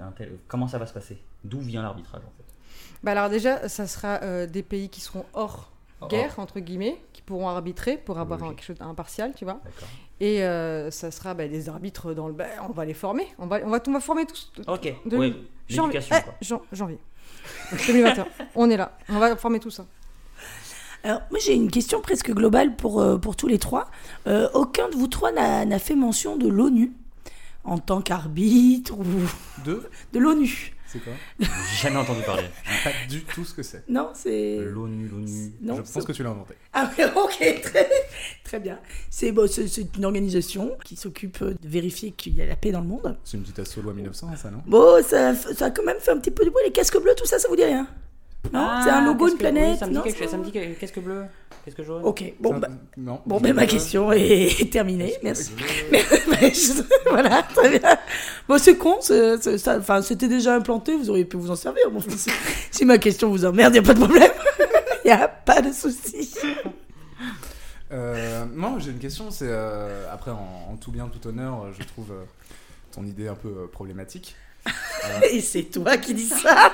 un- 0.00 0.04
un 0.06 0.12
tel- 0.12 0.38
comment 0.48 0.68
ça 0.68 0.78
va 0.78 0.86
se 0.86 0.94
passer? 0.94 1.18
D'où 1.44 1.60
vient 1.60 1.82
l'arbitrage 1.82 2.22
en 2.22 2.32
fait? 2.38 2.44
Bah 3.02 3.10
alors 3.12 3.28
déjà, 3.28 3.68
ça 3.68 3.86
sera 3.86 4.20
euh, 4.22 4.46
des 4.46 4.62
pays 4.62 4.88
qui 4.88 5.00
seront 5.00 5.24
Hors. 5.34 5.71
Guerre 6.08 6.38
entre 6.38 6.60
guillemets, 6.60 6.98
qui 7.12 7.22
pourront 7.22 7.48
arbitrer 7.48 7.96
pour 7.96 8.18
avoir 8.18 8.38
Logique. 8.40 8.56
quelque 8.58 8.66
chose 8.66 8.78
d'impartial, 8.78 9.32
tu 9.36 9.44
vois. 9.44 9.60
Et 10.20 10.42
euh, 10.44 10.90
ça 10.90 11.10
sera 11.10 11.34
bah, 11.34 11.48
des 11.48 11.68
arbitres 11.68 12.14
dans 12.14 12.28
le. 12.28 12.32
bah, 12.34 12.44
on 12.68 12.72
va 12.72 12.84
les 12.84 12.94
former. 12.94 13.26
On 13.38 13.46
va, 13.46 13.58
on 13.64 13.70
va, 13.70 13.80
on 13.86 13.92
va 13.92 14.00
former 14.00 14.24
tous. 14.26 14.52
Ok. 14.68 14.94
De- 15.06 15.16
ouais, 15.16 15.34
Janvier, 15.68 16.00
eh, 16.10 16.44
jan- 16.44 16.62
janvier 16.72 16.98
2021. 17.86 18.26
on 18.54 18.70
est 18.70 18.76
là. 18.76 18.96
On 19.08 19.18
va 19.18 19.34
former 19.36 19.58
tout 19.58 19.70
ça. 19.70 19.84
Alors, 21.04 21.20
moi, 21.30 21.40
j'ai 21.44 21.54
une 21.54 21.70
question 21.70 22.00
presque 22.00 22.30
globale 22.30 22.76
pour, 22.76 23.00
euh, 23.00 23.18
pour 23.18 23.34
tous 23.34 23.48
les 23.48 23.58
trois. 23.58 23.90
Euh, 24.28 24.48
aucun 24.54 24.88
de 24.88 24.94
vous 24.94 25.08
trois 25.08 25.32
n'a 25.32 25.64
n'a 25.64 25.78
fait 25.80 25.96
mention 25.96 26.36
de 26.36 26.46
l'ONU 26.46 26.92
en 27.64 27.78
tant 27.78 28.00
qu'arbitre 28.00 28.96
ou 28.96 29.04
Deux 29.64 29.90
de 30.12 30.18
l'ONU. 30.20 30.74
C'est 30.92 30.98
quoi 30.98 31.14
J'ai 31.40 31.82
jamais 31.88 31.96
entendu 31.96 32.20
parler. 32.22 32.44
Pas 32.84 32.90
du 33.08 33.22
tout 33.22 33.46
ce 33.46 33.54
que 33.54 33.62
c'est. 33.62 33.88
Non, 33.88 34.10
c'est. 34.12 34.58
L'ONU, 34.58 35.08
l'ONU. 35.08 35.52
Non, 35.62 35.76
Je 35.76 35.90
pense 35.90 36.04
que 36.04 36.12
tu 36.12 36.22
l'as 36.22 36.28
inventé. 36.28 36.52
Ah 36.74 36.90
oui, 36.98 37.04
ok, 37.16 37.60
très, 37.62 37.88
très 38.44 38.60
bien. 38.60 38.78
C'est 39.08 39.32
bon, 39.32 39.46
une 39.96 40.04
organisation 40.04 40.76
qui 40.84 40.96
s'occupe 40.96 41.42
de 41.42 41.56
vérifier 41.62 42.10
qu'il 42.10 42.34
y 42.34 42.42
a 42.42 42.46
la 42.46 42.56
paix 42.56 42.72
dans 42.72 42.82
le 42.82 42.88
monde. 42.88 43.16
C'est 43.24 43.38
une 43.38 43.42
petite 43.42 43.60
asso 43.60 43.80
loi 43.82 43.94
1900, 43.94 44.36
ça, 44.36 44.50
non? 44.50 44.62
Bon, 44.66 45.02
ça, 45.02 45.34
ça 45.34 45.66
a 45.66 45.70
quand 45.70 45.84
même 45.84 45.98
fait 45.98 46.10
un 46.10 46.18
petit 46.18 46.30
peu 46.30 46.44
de 46.44 46.50
bruit. 46.50 46.62
Les 46.66 46.72
casques 46.72 47.00
bleus, 47.00 47.14
tout 47.16 47.26
ça, 47.26 47.38
ça 47.38 47.48
vous 47.48 47.56
dit 47.56 47.64
rien? 47.64 47.88
Non 48.52 48.80
C'est 48.82 48.90
un 48.90 49.04
logo, 49.04 49.28
une 49.28 49.36
planète 49.36 49.74
Ah, 49.74 49.78
ça 49.78 49.86
me 49.86 49.90
dit 49.92 49.96
non, 49.98 50.02
quelque 50.02 50.18
chose. 50.18 50.24
c'est- 50.26 50.30
Ça 50.32 50.36
me 50.38 50.44
dit 50.44 50.52
que- 50.52 50.74
qu'est-ce 50.80 50.92
que 50.92 51.00
bleu 51.00 51.24
Qu'est-ce 51.64 51.76
que 51.76 51.84
jaune 51.84 52.02
Ok, 52.04 52.24
bon, 52.40 52.50
Ça- 52.54 52.58
bah, 52.58 52.68
Non. 52.96 53.20
bon 53.24 53.38
ben, 53.40 53.54
ma 53.54 53.66
question 53.66 54.10
est 54.12 54.68
terminée. 54.72 55.14
Merci. 55.22 55.52
Je- 55.92 56.82
voilà, 57.08 57.44
très 57.54 57.78
bien. 57.78 57.96
Bon, 58.48 58.58
c'est 58.58 58.76
con, 58.76 58.98
c'était 59.00 60.28
déjà 60.28 60.56
implanté, 60.56 60.96
vous 60.96 61.08
auriez 61.08 61.24
pu 61.24 61.36
vous 61.36 61.52
en 61.52 61.56
servir. 61.56 61.88
Bon, 61.90 62.00
si, 62.00 62.30
si 62.72 62.84
ma 62.84 62.98
question 62.98 63.28
vous 63.30 63.44
emmerde, 63.44 63.74
il 63.76 63.80
n'y 63.80 63.86
a 63.86 63.86
pas 63.86 63.94
de 63.94 64.00
problème. 64.04 64.32
Il 65.04 65.08
n'y 65.08 65.12
a 65.12 65.28
pas 65.28 65.60
de 65.62 65.72
souci. 65.72 66.34
Euh, 67.92 68.44
moi, 68.52 68.74
j'ai 68.78 68.90
une 68.90 68.98
question. 68.98 69.30
C'est 69.30 69.46
euh, 69.48 70.04
après, 70.12 70.30
en, 70.32 70.72
en 70.72 70.76
tout 70.76 70.90
bien, 70.90 71.08
tout 71.08 71.26
honneur, 71.28 71.66
je 71.78 71.84
trouve 71.86 72.10
euh, 72.10 72.24
ton 72.92 73.04
idée 73.04 73.28
un 73.28 73.34
peu 73.34 73.48
euh, 73.48 73.66
problématique. 73.70 74.34
Et 75.30 75.40
c'est 75.40 75.64
toi 75.64 75.96
qui 75.96 76.14
dis 76.14 76.28
ça. 76.28 76.72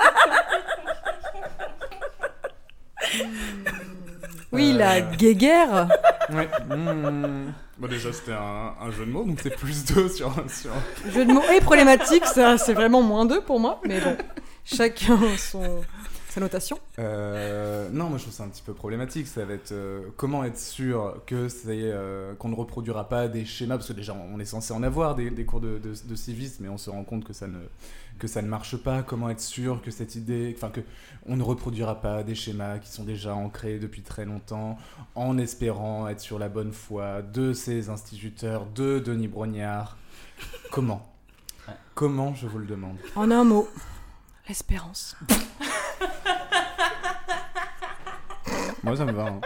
Oui, 4.52 4.72
Euh, 4.74 4.78
la 4.78 5.00
guéguerre. 5.00 5.88
Ouais. 6.30 6.48
Mmh. 6.74 7.52
Bon, 7.78 7.86
déjà, 7.86 8.12
c'était 8.12 8.32
un, 8.32 8.74
un 8.80 8.90
jeu 8.90 9.06
de 9.06 9.10
mots, 9.10 9.24
donc 9.24 9.40
c'est 9.42 9.54
plus 9.54 9.84
deux 9.84 10.08
sur. 10.08 10.32
sur... 10.48 10.70
Jeu 11.12 11.24
de 11.24 11.32
mots 11.32 11.42
et 11.54 11.60
problématique, 11.60 12.24
ça 12.24 12.58
c'est 12.58 12.74
vraiment 12.74 13.02
moins 13.02 13.26
deux 13.26 13.40
pour 13.40 13.60
moi, 13.60 13.80
mais 13.86 14.00
bon, 14.00 14.16
chacun 14.64 15.18
son 15.36 15.82
sa 16.28 16.40
notation. 16.40 16.78
Euh, 16.98 17.88
non, 17.90 18.08
moi 18.08 18.18
je 18.18 18.24
trouve 18.24 18.34
ça 18.34 18.44
un 18.44 18.48
petit 18.48 18.62
peu 18.62 18.74
problématique. 18.74 19.26
Ça 19.26 19.44
va 19.44 19.54
être 19.54 19.72
euh, 19.72 20.02
comment 20.16 20.44
être 20.44 20.58
sûr 20.58 21.22
que 21.26 21.48
c'est 21.48 21.68
euh, 21.68 22.34
qu'on 22.34 22.48
ne 22.48 22.54
reproduira 22.54 23.08
pas 23.08 23.28
des 23.28 23.44
schémas 23.44 23.76
parce 23.76 23.88
que 23.88 23.92
déjà 23.94 24.14
on 24.14 24.38
est 24.38 24.44
censé 24.44 24.72
en 24.74 24.82
avoir 24.82 25.14
des, 25.14 25.30
des 25.30 25.44
cours 25.44 25.60
de, 25.60 25.78
de, 25.78 25.94
de 26.04 26.14
civisme, 26.14 26.64
mais 26.64 26.68
on 26.68 26.78
se 26.78 26.90
rend 26.90 27.04
compte 27.04 27.24
que 27.24 27.32
ça 27.32 27.46
ne 27.46 27.58
que 28.18 28.26
ça 28.26 28.42
ne 28.42 28.48
marche 28.48 28.76
pas. 28.76 29.02
Comment 29.02 29.30
être 29.30 29.40
sûr 29.40 29.80
que 29.82 29.90
cette 29.90 30.14
idée, 30.14 30.54
enfin 30.56 30.70
que 30.70 30.80
on 31.26 31.36
ne 31.36 31.42
reproduira 31.42 32.00
pas 32.00 32.22
des 32.22 32.34
schémas 32.34 32.78
qui 32.78 32.90
sont 32.90 33.04
déjà 33.04 33.34
ancrés 33.34 33.78
depuis 33.78 34.02
très 34.02 34.24
longtemps, 34.24 34.78
en 35.14 35.38
espérant 35.38 36.08
être 36.08 36.20
sur 36.20 36.38
la 36.38 36.48
bonne 36.48 36.72
foi 36.72 37.22
de 37.22 37.52
ces 37.52 37.90
instituteurs, 37.90 38.66
de 38.66 38.98
Denis 38.98 39.28
Brognard. 39.28 39.96
Comment? 40.70 41.10
Ouais. 41.66 41.74
Comment 41.94 42.34
je 42.34 42.46
vous 42.46 42.58
le 42.58 42.66
demande? 42.66 42.96
En 43.16 43.30
un 43.30 43.44
mot, 43.44 43.68
l'espérance. 44.48 45.16
Moi 48.82 48.96
ça 48.96 49.04
me 49.04 49.12
va. 49.12 49.24
hein. 49.26 49.40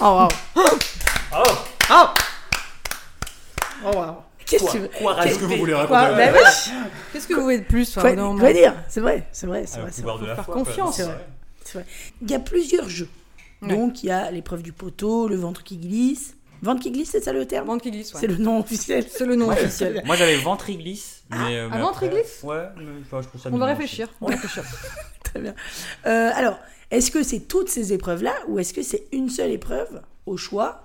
Oh, 0.00 0.04
wow. 0.04 0.28
Oh, 0.56 1.40
oh, 3.84 3.90
wow. 3.92 4.16
Qu'est-ce 4.46 4.64
que 4.64 4.70
tu 4.70 4.78
veux 4.78 4.88
Quoi 4.98 5.16
Qu'est-ce 5.22 5.38
que 5.38 5.44
vous 5.44 5.56
voulez 5.56 5.74
raconter. 5.74 6.30
Qu'est-ce 7.12 7.26
que 7.26 7.34
vous 7.34 7.42
voulez 7.42 7.58
de 7.58 7.64
plus 7.64 7.94
Quoi, 7.94 8.12
non, 8.14 8.36
quoi 8.38 8.52
dire 8.52 8.74
C'est 8.88 9.00
vrai, 9.00 9.26
c'est 9.32 9.46
vrai, 9.46 9.64
c'est 9.66 9.80
vrai. 9.80 9.90
de 9.90 10.26
la 10.26 10.34
faire 10.34 10.44
foi, 10.44 10.54
confiance. 10.54 10.96
quoi. 10.96 11.14
C'est 11.64 11.78
vrai. 11.78 11.86
Il 12.22 12.30
y 12.30 12.34
a 12.34 12.38
plusieurs 12.40 12.88
jeux. 12.88 13.08
Ouais. 13.62 13.68
Donc, 13.68 14.02
il 14.02 14.08
y 14.08 14.10
a 14.10 14.30
l'épreuve 14.30 14.62
du 14.62 14.72
poteau, 14.72 15.28
le 15.28 15.36
ventre 15.36 15.62
qui 15.62 15.78
glisse. 15.78 16.34
Ventre 16.62 16.82
qui 16.82 16.90
glisse, 16.92 17.10
c'est 17.12 17.22
ça 17.22 17.32
le 17.32 17.46
terme 17.46 17.66
Ventre 17.66 17.82
qui 17.82 17.90
glisse, 17.90 18.12
ouais. 18.14 18.20
C'est 18.20 18.26
le 18.26 18.36
nom 18.36 18.60
officiel. 18.60 19.04
C'est 19.10 19.26
le 19.26 19.36
nom 19.36 19.48
Ouais, 19.48 19.54
officiel. 19.54 20.02
Moi 20.06 20.16
j'avais 20.16 20.36
ventriglisse. 20.36 21.22
Mais, 21.30 21.56
euh, 21.56 21.68
ah, 21.70 21.76
mais 21.76 21.82
ventriglisse 21.82 22.38
après- 22.42 22.48
Ouais, 22.56 22.64
mais, 22.78 22.84
enfin, 23.02 23.20
je 23.22 23.28
trouve 23.28 23.40
ça 23.40 23.50
On 23.52 23.58
va 23.58 23.66
réfléchir. 23.66 24.08
On 24.20 24.26
va 24.26 24.32
réfléchir. 24.32 24.62
Très 25.24 25.40
bien. 25.40 25.54
Euh, 26.06 26.30
alors, 26.34 26.58
est-ce 26.90 27.10
que 27.10 27.22
c'est 27.22 27.40
toutes 27.40 27.68
ces 27.68 27.92
épreuves-là 27.92 28.34
ou 28.48 28.58
est-ce 28.58 28.72
que 28.72 28.82
c'est 28.82 29.04
une 29.12 29.28
seule 29.28 29.50
épreuve 29.50 30.00
au 30.26 30.36
choix 30.36 30.83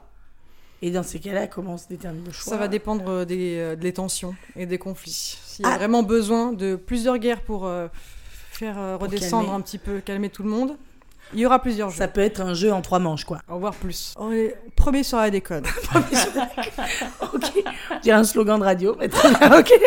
Et 0.82 0.91
dans 0.91 1.03
ces 1.03 1.19
cas-là, 1.19 1.47
comment 1.47 1.77
se 1.77 1.88
détermine 1.89 2.23
le 2.25 2.32
choix 2.32 2.51
Ça 2.53 2.57
va 2.57 2.67
dépendre 2.69 3.25
des, 3.25 3.57
euh, 3.57 3.75
des 3.75 3.91
tensions 3.93 4.34
et 4.55 4.65
des 4.65 4.77
conflits. 4.77 5.38
S'il 5.45 5.65
y 5.65 5.67
a 5.67 5.73
Ah. 5.73 5.77
vraiment 5.77 6.03
besoin 6.03 6.53
de 6.53 6.75
plusieurs 6.77 7.17
guerres 7.17 7.41
pour 7.41 7.65
euh, 7.65 7.88
faire 8.51 8.80
euh, 8.80 8.95
redescendre 8.97 9.43
calmer. 9.47 9.57
un 9.57 9.61
petit 9.61 9.77
peu, 9.77 9.99
calmer 9.99 10.30
tout 10.30 10.43
le 10.43 10.49
monde, 10.49 10.77
il 11.34 11.39
y 11.41 11.45
aura 11.45 11.59
plusieurs 11.61 11.89
jeux. 11.89 11.97
Ça 11.97 12.07
peut 12.07 12.21
être 12.21 12.39
un 12.41 12.53
jeu 12.53 12.71
en 12.71 12.82
trois 12.82 12.99
manches, 12.99 13.25
quoi. 13.25 13.39
Au 13.49 13.55
revoir 13.55 13.73
plus. 13.75 14.13
On 14.17 14.32
est 14.32 14.55
premier 14.77 15.03
sur 15.03 15.17
la 15.17 15.30
déconne. 15.30 15.65
ok. 17.34 17.63
J'ai 18.03 18.11
un 18.11 18.23
slogan 18.23 18.57
de 18.59 18.63
radio, 18.65 18.95
mais 18.99 19.09
très 19.09 19.30
bien, 19.36 19.59
ok. 19.59 19.71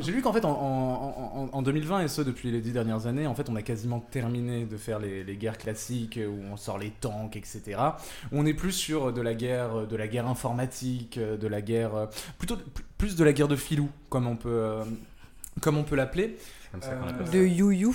J'ai 0.00 0.12
lu 0.12 0.20
qu'en 0.22 0.32
fait, 0.32 0.44
en 0.44 0.75
2020, 1.66 2.00
et 2.00 2.08
ce 2.08 2.22
depuis 2.22 2.50
les 2.50 2.60
dix 2.60 2.72
dernières 2.72 3.06
années, 3.06 3.26
en 3.26 3.34
fait, 3.34 3.50
on 3.50 3.56
a 3.56 3.62
quasiment 3.62 4.00
terminé 4.00 4.64
de 4.64 4.76
faire 4.78 4.98
les, 4.98 5.22
les 5.22 5.36
guerres 5.36 5.58
classiques 5.58 6.18
où 6.18 6.40
on 6.50 6.56
sort 6.56 6.78
les 6.78 6.90
tanks, 6.90 7.36
etc. 7.36 7.78
On 8.32 8.46
est 8.46 8.54
plus 8.54 8.72
sur 8.72 9.12
de 9.12 9.20
la 9.20 9.34
guerre, 9.34 9.86
de 9.86 9.96
la 9.96 10.08
guerre 10.08 10.26
informatique, 10.26 11.18
de 11.18 11.46
la 11.46 11.60
guerre, 11.60 11.94
euh, 11.94 12.06
plutôt 12.38 12.56
plus 12.96 13.16
de 13.16 13.24
la 13.24 13.32
guerre 13.32 13.48
de 13.48 13.56
filou, 13.56 13.90
comme 14.08 14.26
on 14.26 14.36
peut, 14.36 14.48
euh, 14.48 14.84
comme 15.60 15.76
on 15.76 15.84
peut 15.84 15.96
l'appeler. 15.96 16.36
Euh. 16.74 17.30
De 17.32 17.44
you-you. 17.44 17.94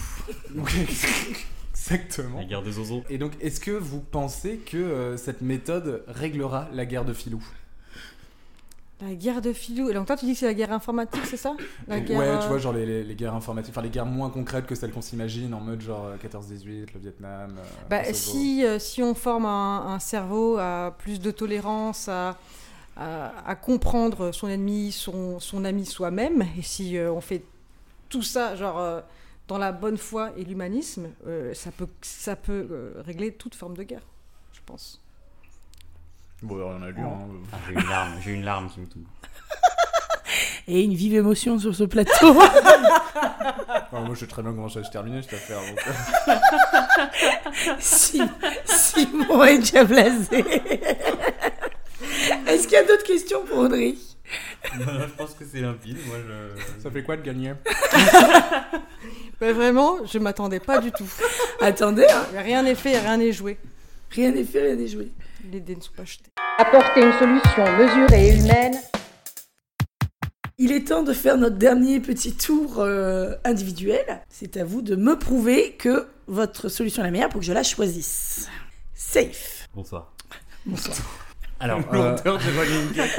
Donc, 0.56 0.72
Exactement. 1.74 2.40
La 2.40 2.46
guerre 2.46 2.62
des 2.62 2.78
oiseaux. 2.78 3.04
Et 3.10 3.18
donc, 3.18 3.34
est-ce 3.42 3.60
que 3.60 3.72
vous 3.72 4.02
pensez 4.02 4.58
que 4.58 4.78
euh, 4.78 5.18
cette 5.18 5.42
méthode 5.42 6.04
réglera 6.08 6.70
la 6.74 6.86
guerre 6.86 7.06
de 7.06 7.14
filou? 7.14 7.44
La 9.02 9.16
guerre 9.16 9.42
de 9.42 9.52
filou. 9.54 9.90
Et 9.90 9.94
donc 9.94 10.08
toi, 10.08 10.16
tu 10.16 10.26
dis 10.26 10.34
que 10.34 10.40
c'est 10.40 10.46
la 10.46 10.54
guerre 10.54 10.72
informatique, 10.74 11.26
c'est 11.26 11.38
ça 11.38 11.58
la 11.88 12.00
Ouais, 12.00 12.06
guerre, 12.06 12.30
euh, 12.30 12.38
tu 12.38 12.48
vois, 12.48 12.58
genre 12.58 12.74
les, 12.74 12.86
les- 12.86 13.04
les 13.04 13.16
guerres 13.16 13.34
informatiques, 13.36 13.74
enfin 13.74 13.82
les 13.82 13.90
guerres 13.90 14.06
moins 14.06 14.30
concrètes 14.30 14.66
que 14.68 14.76
celles 14.76 14.92
qu'on 14.92 15.02
s'imagine, 15.02 15.54
en 15.54 15.60
mode 15.62 15.82
genre 15.82 16.06
euh, 16.06 16.18
14-18, 16.18 16.94
le 16.94 17.00
Vietnam. 17.00 17.58
euh, 17.58 17.64
Bah, 17.90 18.04
si, 18.14 18.66
euh, 18.66 18.80
si 18.80 19.02
on 19.04 19.14
forme 19.14 19.46
un, 19.46 19.88
un 19.88 20.00
cerveau 20.00 20.58
à 20.58 20.96
plus 20.98 21.20
de 21.20 21.32
tolérance, 21.32 22.08
à, 22.08 22.38
à, 22.96 23.34
à 23.50 23.56
comprendre 23.56 24.32
son 24.32 24.48
ennemi, 24.50 24.92
son, 24.92 25.40
son 25.40 25.66
ami 25.66 25.86
soi-même, 25.86 26.44
et 26.58 26.62
si 26.62 26.98
euh, 26.98 27.12
on 27.12 27.22
fait 27.22 27.44
tout 28.10 28.24
ça, 28.24 28.56
genre 28.56 28.80
euh, 28.80 29.02
dans 29.50 29.60
la 29.60 29.72
bonne 29.74 29.98
foi 29.98 30.32
et 30.38 30.46
l'humanisme, 30.46 31.10
euh, 31.28 31.54
ça 31.56 31.72
peut, 31.72 31.88
ça 32.02 32.36
peut 32.38 32.68
euh, 32.72 32.94
régler 33.06 33.34
toute 33.34 33.56
forme 33.56 33.78
de 33.78 33.84
guerre, 33.84 34.08
je 34.54 34.62
pense. 34.66 35.01
Bon, 36.42 36.56
on 36.62 36.82
a 36.84 36.90
lu. 36.90 37.02
hein. 37.02 37.18
Ah, 37.54 37.58
j'ai 37.68 37.74
une 37.74 37.88
larme, 37.90 38.14
j'ai 38.24 38.32
une 38.32 38.46
larme 38.46 38.70
qui 38.70 38.80
me 38.80 38.86
tombe. 38.88 39.04
Et 40.68 40.84
une 40.84 40.94
vive 40.94 41.16
émotion 41.16 41.60
sur 41.60 41.76
ce 41.76 41.84
plateau. 41.84 42.34
Ouais, 42.34 42.48
moi, 43.92 44.12
je 44.14 44.20
sais 44.22 44.28
très 44.28 44.42
bien 44.42 44.54
comment 44.54 44.70
ça 44.70 44.80
va 44.80 44.86
se 44.86 44.92
terminer 44.92 45.22
cette 45.22 45.34
affaire. 45.34 45.60
donc. 45.60 45.80
Sim- 47.80 48.30
Simon 48.66 49.44
est 49.44 49.58
déjà 49.60 49.84
blasé. 49.84 50.46
Est-ce 52.48 52.64
qu'il 52.64 52.74
y 52.74 52.78
a 52.78 52.84
d'autres 52.84 53.04
questions 53.04 53.44
pour 53.46 53.60
Audrey? 53.60 53.96
Je 54.74 55.10
pense 55.18 55.34
que 55.34 55.44
c'est 55.52 55.62
limpide. 55.62 55.98
Moi, 56.08 56.18
je. 56.26 56.82
Ça 56.84 56.92
fait 56.92 57.04
quoi 57.04 57.18
de 57.18 57.24
gagner? 57.24 57.54
Mais 59.42 59.52
vraiment, 59.52 59.98
je 60.06 60.18
m'attendais 60.20 60.60
pas 60.60 60.80
du 60.80 60.92
tout. 60.92 61.10
Attendez, 61.60 62.06
hein. 62.10 62.26
Rien 62.38 62.62
n'est 62.64 62.76
fait, 62.76 62.98
rien 63.00 63.18
n'est 63.18 63.34
joué. 63.34 63.58
rien 64.12 64.32
n'est 64.32 64.44
fait, 64.46 64.62
rien 64.62 64.76
n'est 64.76 64.88
joué. 64.88 65.12
Les 65.50 65.60
dés 65.60 65.76
ne 65.76 65.82
sont 65.82 65.94
pas 65.96 66.06
jetés. 66.06 66.30
Apporter 66.58 67.02
une 67.02 67.14
solution 67.14 67.78
mesurée 67.78 68.28
et 68.28 68.38
humaine 68.38 68.76
Il 70.58 70.72
est 70.72 70.88
temps 70.88 71.04
de 71.04 71.14
faire 71.14 71.38
notre 71.38 71.56
dernier 71.58 72.00
petit 72.00 72.36
tour 72.36 72.80
euh, 72.80 73.36
individuel. 73.44 74.22
C'est 74.30 74.58
à 74.58 74.64
vous 74.64 74.82
de 74.82 74.96
me 74.96 75.18
prouver 75.18 75.74
que 75.74 76.08
votre 76.28 76.70
solution 76.70 77.02
est 77.02 77.06
la 77.06 77.12
meilleure 77.12 77.30
pour 77.30 77.40
que 77.40 77.46
je 77.46 77.54
la 77.54 77.64
choisisse. 77.64 78.50
Safe. 78.94 79.68
Bonsoir. 79.74 80.14
Bonsoir. 80.66 80.98
Alors, 81.60 81.82
euh, 81.94 82.16
de 82.16 83.16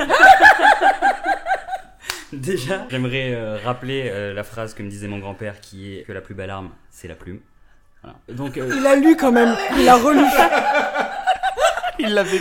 déjà, 2.36 2.86
j'aimerais 2.90 3.34
euh, 3.34 3.58
rappeler 3.64 4.08
euh, 4.10 4.34
la 4.34 4.42
phrase 4.42 4.74
que 4.74 4.82
me 4.82 4.90
disait 4.90 5.06
mon 5.06 5.18
grand-père 5.18 5.60
qui 5.60 5.96
est 5.96 6.02
que 6.02 6.12
la 6.12 6.20
plus 6.20 6.34
belle 6.34 6.50
arme, 6.50 6.70
c'est 6.90 7.06
la 7.06 7.14
plume. 7.14 7.40
Voilà. 8.02 8.18
Donc, 8.28 8.56
euh, 8.56 8.68
Il 8.76 8.86
a 8.86 8.96
lu 8.96 9.16
quand 9.16 9.30
même, 9.30 9.54
il 9.78 9.88
a 9.88 9.96
relu. 9.96 10.24
Il 12.02 12.14
l'avait. 12.14 12.40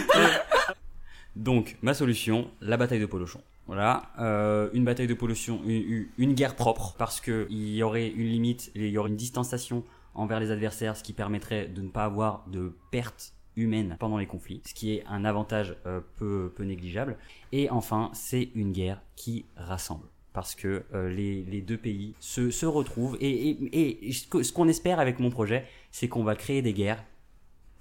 Donc, 1.35 1.77
ma 1.81 1.93
solution, 1.93 2.49
la 2.61 2.77
bataille 2.77 2.99
de 2.99 3.05
Polochon. 3.05 3.41
Voilà, 3.67 4.11
euh, 4.19 4.69
une 4.73 4.83
bataille 4.83 5.07
de 5.07 5.13
Polochon, 5.13 5.61
une, 5.65 6.33
guerre 6.33 6.55
propre, 6.55 6.95
parce 6.97 7.21
que 7.21 7.47
il 7.49 7.73
y 7.73 7.83
aurait 7.83 8.09
une 8.09 8.27
limite, 8.27 8.71
il 8.75 8.87
y 8.87 8.97
aurait 8.97 9.09
une 9.09 9.15
distanciation 9.15 9.83
envers 10.13 10.39
les 10.39 10.51
adversaires, 10.51 10.97
ce 10.97 11.03
qui 11.03 11.13
permettrait 11.13 11.67
de 11.67 11.81
ne 11.81 11.87
pas 11.87 12.03
avoir 12.03 12.43
de 12.47 12.73
pertes 12.89 13.33
humaines 13.55 13.95
pendant 13.99 14.17
les 14.17 14.25
conflits, 14.25 14.61
ce 14.65 14.73
qui 14.73 14.93
est 14.93 15.05
un 15.07 15.23
avantage 15.23 15.75
euh, 15.85 16.01
peu, 16.17 16.51
peu 16.55 16.63
négligeable. 16.63 17.17
Et 17.51 17.69
enfin, 17.69 18.09
c'est 18.13 18.49
une 18.55 18.71
guerre 18.71 19.01
qui 19.15 19.45
rassemble. 19.55 20.07
Parce 20.33 20.55
que 20.55 20.83
euh, 20.93 21.09
les, 21.09 21.61
deux 21.61 21.77
pays 21.77 22.13
se, 22.19 22.65
retrouvent 22.65 23.17
et, 23.21 24.11
ce 24.11 24.53
qu'on 24.53 24.67
espère 24.67 24.99
avec 24.99 25.19
mon 25.19 25.29
projet, 25.29 25.65
c'est 25.91 26.07
qu'on 26.07 26.23
va 26.23 26.35
créer 26.35 26.61
des 26.61 26.73
guerres 26.73 27.03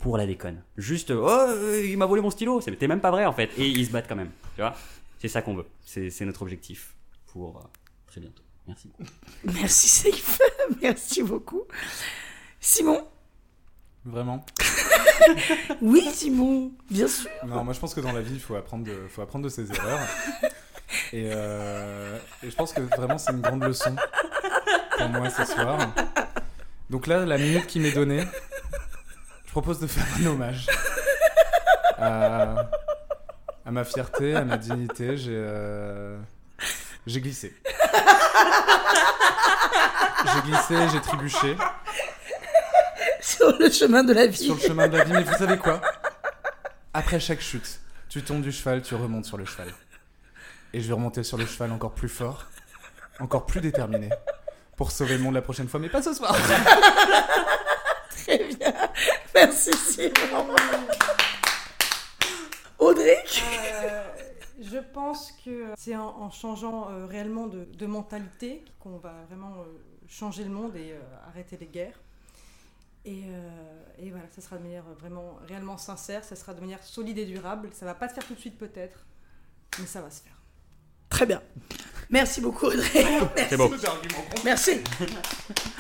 pour 0.00 0.16
la 0.16 0.26
déconne. 0.26 0.62
Juste, 0.76 1.10
oh, 1.10 1.28
euh, 1.28 1.86
il 1.86 1.96
m'a 1.96 2.06
volé 2.06 2.22
mon 2.22 2.30
stylo, 2.30 2.60
c'était 2.60 2.88
même 2.88 3.00
pas 3.00 3.10
vrai 3.10 3.26
en 3.26 3.32
fait. 3.32 3.50
Et 3.56 3.68
ils 3.68 3.86
se 3.86 3.92
battent 3.92 4.08
quand 4.08 4.16
même, 4.16 4.32
tu 4.56 4.62
vois. 4.62 4.74
C'est 5.18 5.28
ça 5.28 5.42
qu'on 5.42 5.54
veut. 5.54 5.66
C'est 5.84 6.10
c'est 6.10 6.24
notre 6.24 6.42
objectif 6.42 6.94
pour 7.26 7.58
euh, 7.58 7.60
très 8.06 8.20
bientôt. 8.20 8.42
Merci. 8.66 8.90
Merci 9.44 9.88
Safe, 9.88 10.40
merci 10.82 11.22
beaucoup. 11.22 11.62
Simon 12.60 13.06
Vraiment 14.04 14.44
Oui 15.82 16.08
Simon, 16.12 16.72
bien 16.90 17.06
sûr. 17.06 17.30
Non, 17.46 17.64
moi 17.64 17.74
je 17.74 17.80
pense 17.80 17.94
que 17.94 18.00
dans 18.00 18.12
la 18.12 18.22
vie, 18.22 18.34
il 18.34 18.40
faut 18.40 18.54
apprendre 18.54 18.84
de, 18.84 19.06
faut 19.08 19.20
apprendre 19.22 19.44
de 19.44 19.50
ses 19.50 19.70
erreurs. 19.70 20.00
Et, 21.12 21.28
euh, 21.32 22.18
et 22.42 22.50
je 22.50 22.56
pense 22.56 22.72
que 22.72 22.80
vraiment 22.80 23.18
c'est 23.18 23.32
une 23.32 23.40
grande 23.40 23.62
leçon 23.62 23.94
pour 24.96 25.08
moi 25.08 25.28
ce 25.28 25.44
soir. 25.44 25.92
Donc 26.88 27.06
là, 27.06 27.24
la 27.26 27.38
minute 27.38 27.66
qui 27.66 27.78
m'est 27.78 27.92
donnée, 27.92 28.24
je 29.50 29.52
propose 29.52 29.80
de 29.80 29.88
faire 29.88 30.06
un 30.20 30.26
hommage 30.26 30.68
à, 31.98 32.54
à 33.66 33.70
ma 33.72 33.82
fierté, 33.82 34.36
à 34.36 34.44
ma 34.44 34.56
dignité. 34.56 35.16
J'ai 35.16 35.32
euh, 35.34 36.16
j'ai 37.04 37.20
glissé. 37.20 37.52
J'ai 40.32 40.40
glissé, 40.42 40.76
j'ai 40.92 41.00
trébuché 41.00 41.56
Sur 43.20 43.58
le 43.58 43.68
chemin 43.70 44.04
de 44.04 44.12
la 44.12 44.28
vie. 44.28 44.36
sur 44.36 44.54
le 44.54 44.60
chemin 44.60 44.86
de 44.86 44.96
la 44.96 45.02
vie. 45.02 45.12
Mais 45.14 45.24
vous 45.24 45.34
savez 45.36 45.58
quoi? 45.58 45.80
Après 46.94 47.18
chaque 47.18 47.40
chute, 47.40 47.80
tu 48.08 48.22
tombes 48.22 48.42
du 48.42 48.52
cheval, 48.52 48.82
tu 48.82 48.94
remontes 48.94 49.24
sur 49.24 49.36
le 49.36 49.46
cheval. 49.46 49.74
Et 50.72 50.80
je 50.80 50.86
vais 50.86 50.94
remonter 50.94 51.24
sur 51.24 51.36
le 51.38 51.44
cheval 51.46 51.72
encore 51.72 51.92
plus 51.96 52.08
fort, 52.08 52.46
encore 53.18 53.46
plus 53.46 53.60
déterminé, 53.60 54.10
pour 54.76 54.92
sauver 54.92 55.16
le 55.16 55.24
monde 55.24 55.34
la 55.34 55.42
prochaine 55.42 55.66
fois, 55.68 55.80
mais 55.80 55.88
pas 55.88 56.02
ce 56.02 56.14
soir. 56.14 56.36
Très 58.10 58.38
bien. 58.44 58.72
Merci 59.34 59.72
Simon. 59.72 60.54
Audric? 62.78 63.42
Euh, 63.82 64.04
je 64.60 64.78
pense 64.78 65.32
que 65.44 65.72
c'est 65.76 65.96
en, 65.96 66.08
en 66.08 66.30
changeant 66.30 66.90
euh, 66.90 67.06
réellement 67.06 67.46
de, 67.46 67.64
de 67.64 67.86
mentalité 67.86 68.64
qu'on 68.80 68.96
va 68.98 69.14
vraiment 69.28 69.54
euh, 69.60 69.64
changer 70.08 70.44
le 70.44 70.50
monde 70.50 70.76
et 70.76 70.92
euh, 70.92 71.00
arrêter 71.28 71.56
les 71.58 71.66
guerres. 71.66 72.00
Et, 73.04 73.22
euh, 73.26 73.82
et 73.98 74.10
voilà, 74.10 74.26
ça 74.30 74.42
sera 74.42 74.56
de 74.58 74.62
manière 74.62 74.84
vraiment 74.98 75.38
réellement 75.48 75.78
sincère, 75.78 76.22
ça 76.24 76.36
sera 76.36 76.52
de 76.52 76.60
manière 76.60 76.82
solide 76.82 77.18
et 77.18 77.24
durable. 77.26 77.70
Ça 77.72 77.86
va 77.86 77.94
pas 77.94 78.08
se 78.08 78.14
faire 78.14 78.26
tout 78.26 78.34
de 78.34 78.40
suite 78.40 78.58
peut-être, 78.58 79.06
mais 79.78 79.86
ça 79.86 80.00
va 80.02 80.10
se 80.10 80.22
faire. 80.22 80.36
Très 81.08 81.26
bien. 81.26 81.42
Merci 82.10 82.40
beaucoup 82.40 82.66
Audrey. 82.66 83.04
Merci. 83.04 83.46
C'est 83.48 83.56
beau. 83.56 83.70
Merci. 84.44 84.80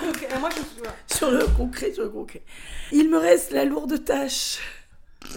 Donc, 0.04 0.22
euh, 0.32 0.38
moi, 0.38 0.48
je 0.50 0.56
suis- 0.56 0.64
voilà. 0.78 0.94
Sur 1.06 1.30
le 1.30 1.46
concret, 1.56 1.92
sur 1.92 2.02
le 2.04 2.08
concret. 2.10 2.42
Il 2.92 3.10
me 3.10 3.18
reste 3.18 3.50
la 3.52 3.64
lourde 3.64 4.04
tâche 4.04 4.58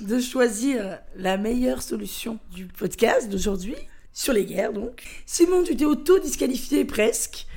de 0.02 0.20
choisir 0.20 1.00
la 1.18 1.38
meilleure 1.38 1.82
solution 1.82 2.40
du 2.52 2.66
podcast 2.66 3.30
d'aujourd'hui, 3.30 3.76
sur 4.14 4.34
les 4.34 4.46
guerres 4.46 4.74
donc. 4.74 5.04
Simon, 5.26 5.64
tu 5.64 5.76
t'es 5.76 5.86
auto-disqualifié 5.86 6.86
presque. 6.86 7.48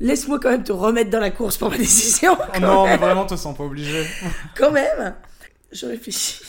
Laisse-moi 0.00 0.40
quand 0.40 0.50
même 0.50 0.64
te 0.64 0.72
remettre 0.72 1.10
dans 1.10 1.20
la 1.20 1.30
course 1.30 1.58
pour 1.58 1.70
ma 1.70 1.76
décision. 1.76 2.36
Oh 2.56 2.58
non, 2.58 2.84
mais 2.86 2.96
vraiment, 2.96 3.26
te 3.26 3.36
sens 3.36 3.54
pas 3.56 3.64
obligé. 3.64 4.06
Quand 4.56 4.70
même. 4.70 5.14
Je 5.70 5.84
réfléchis. 5.86 6.40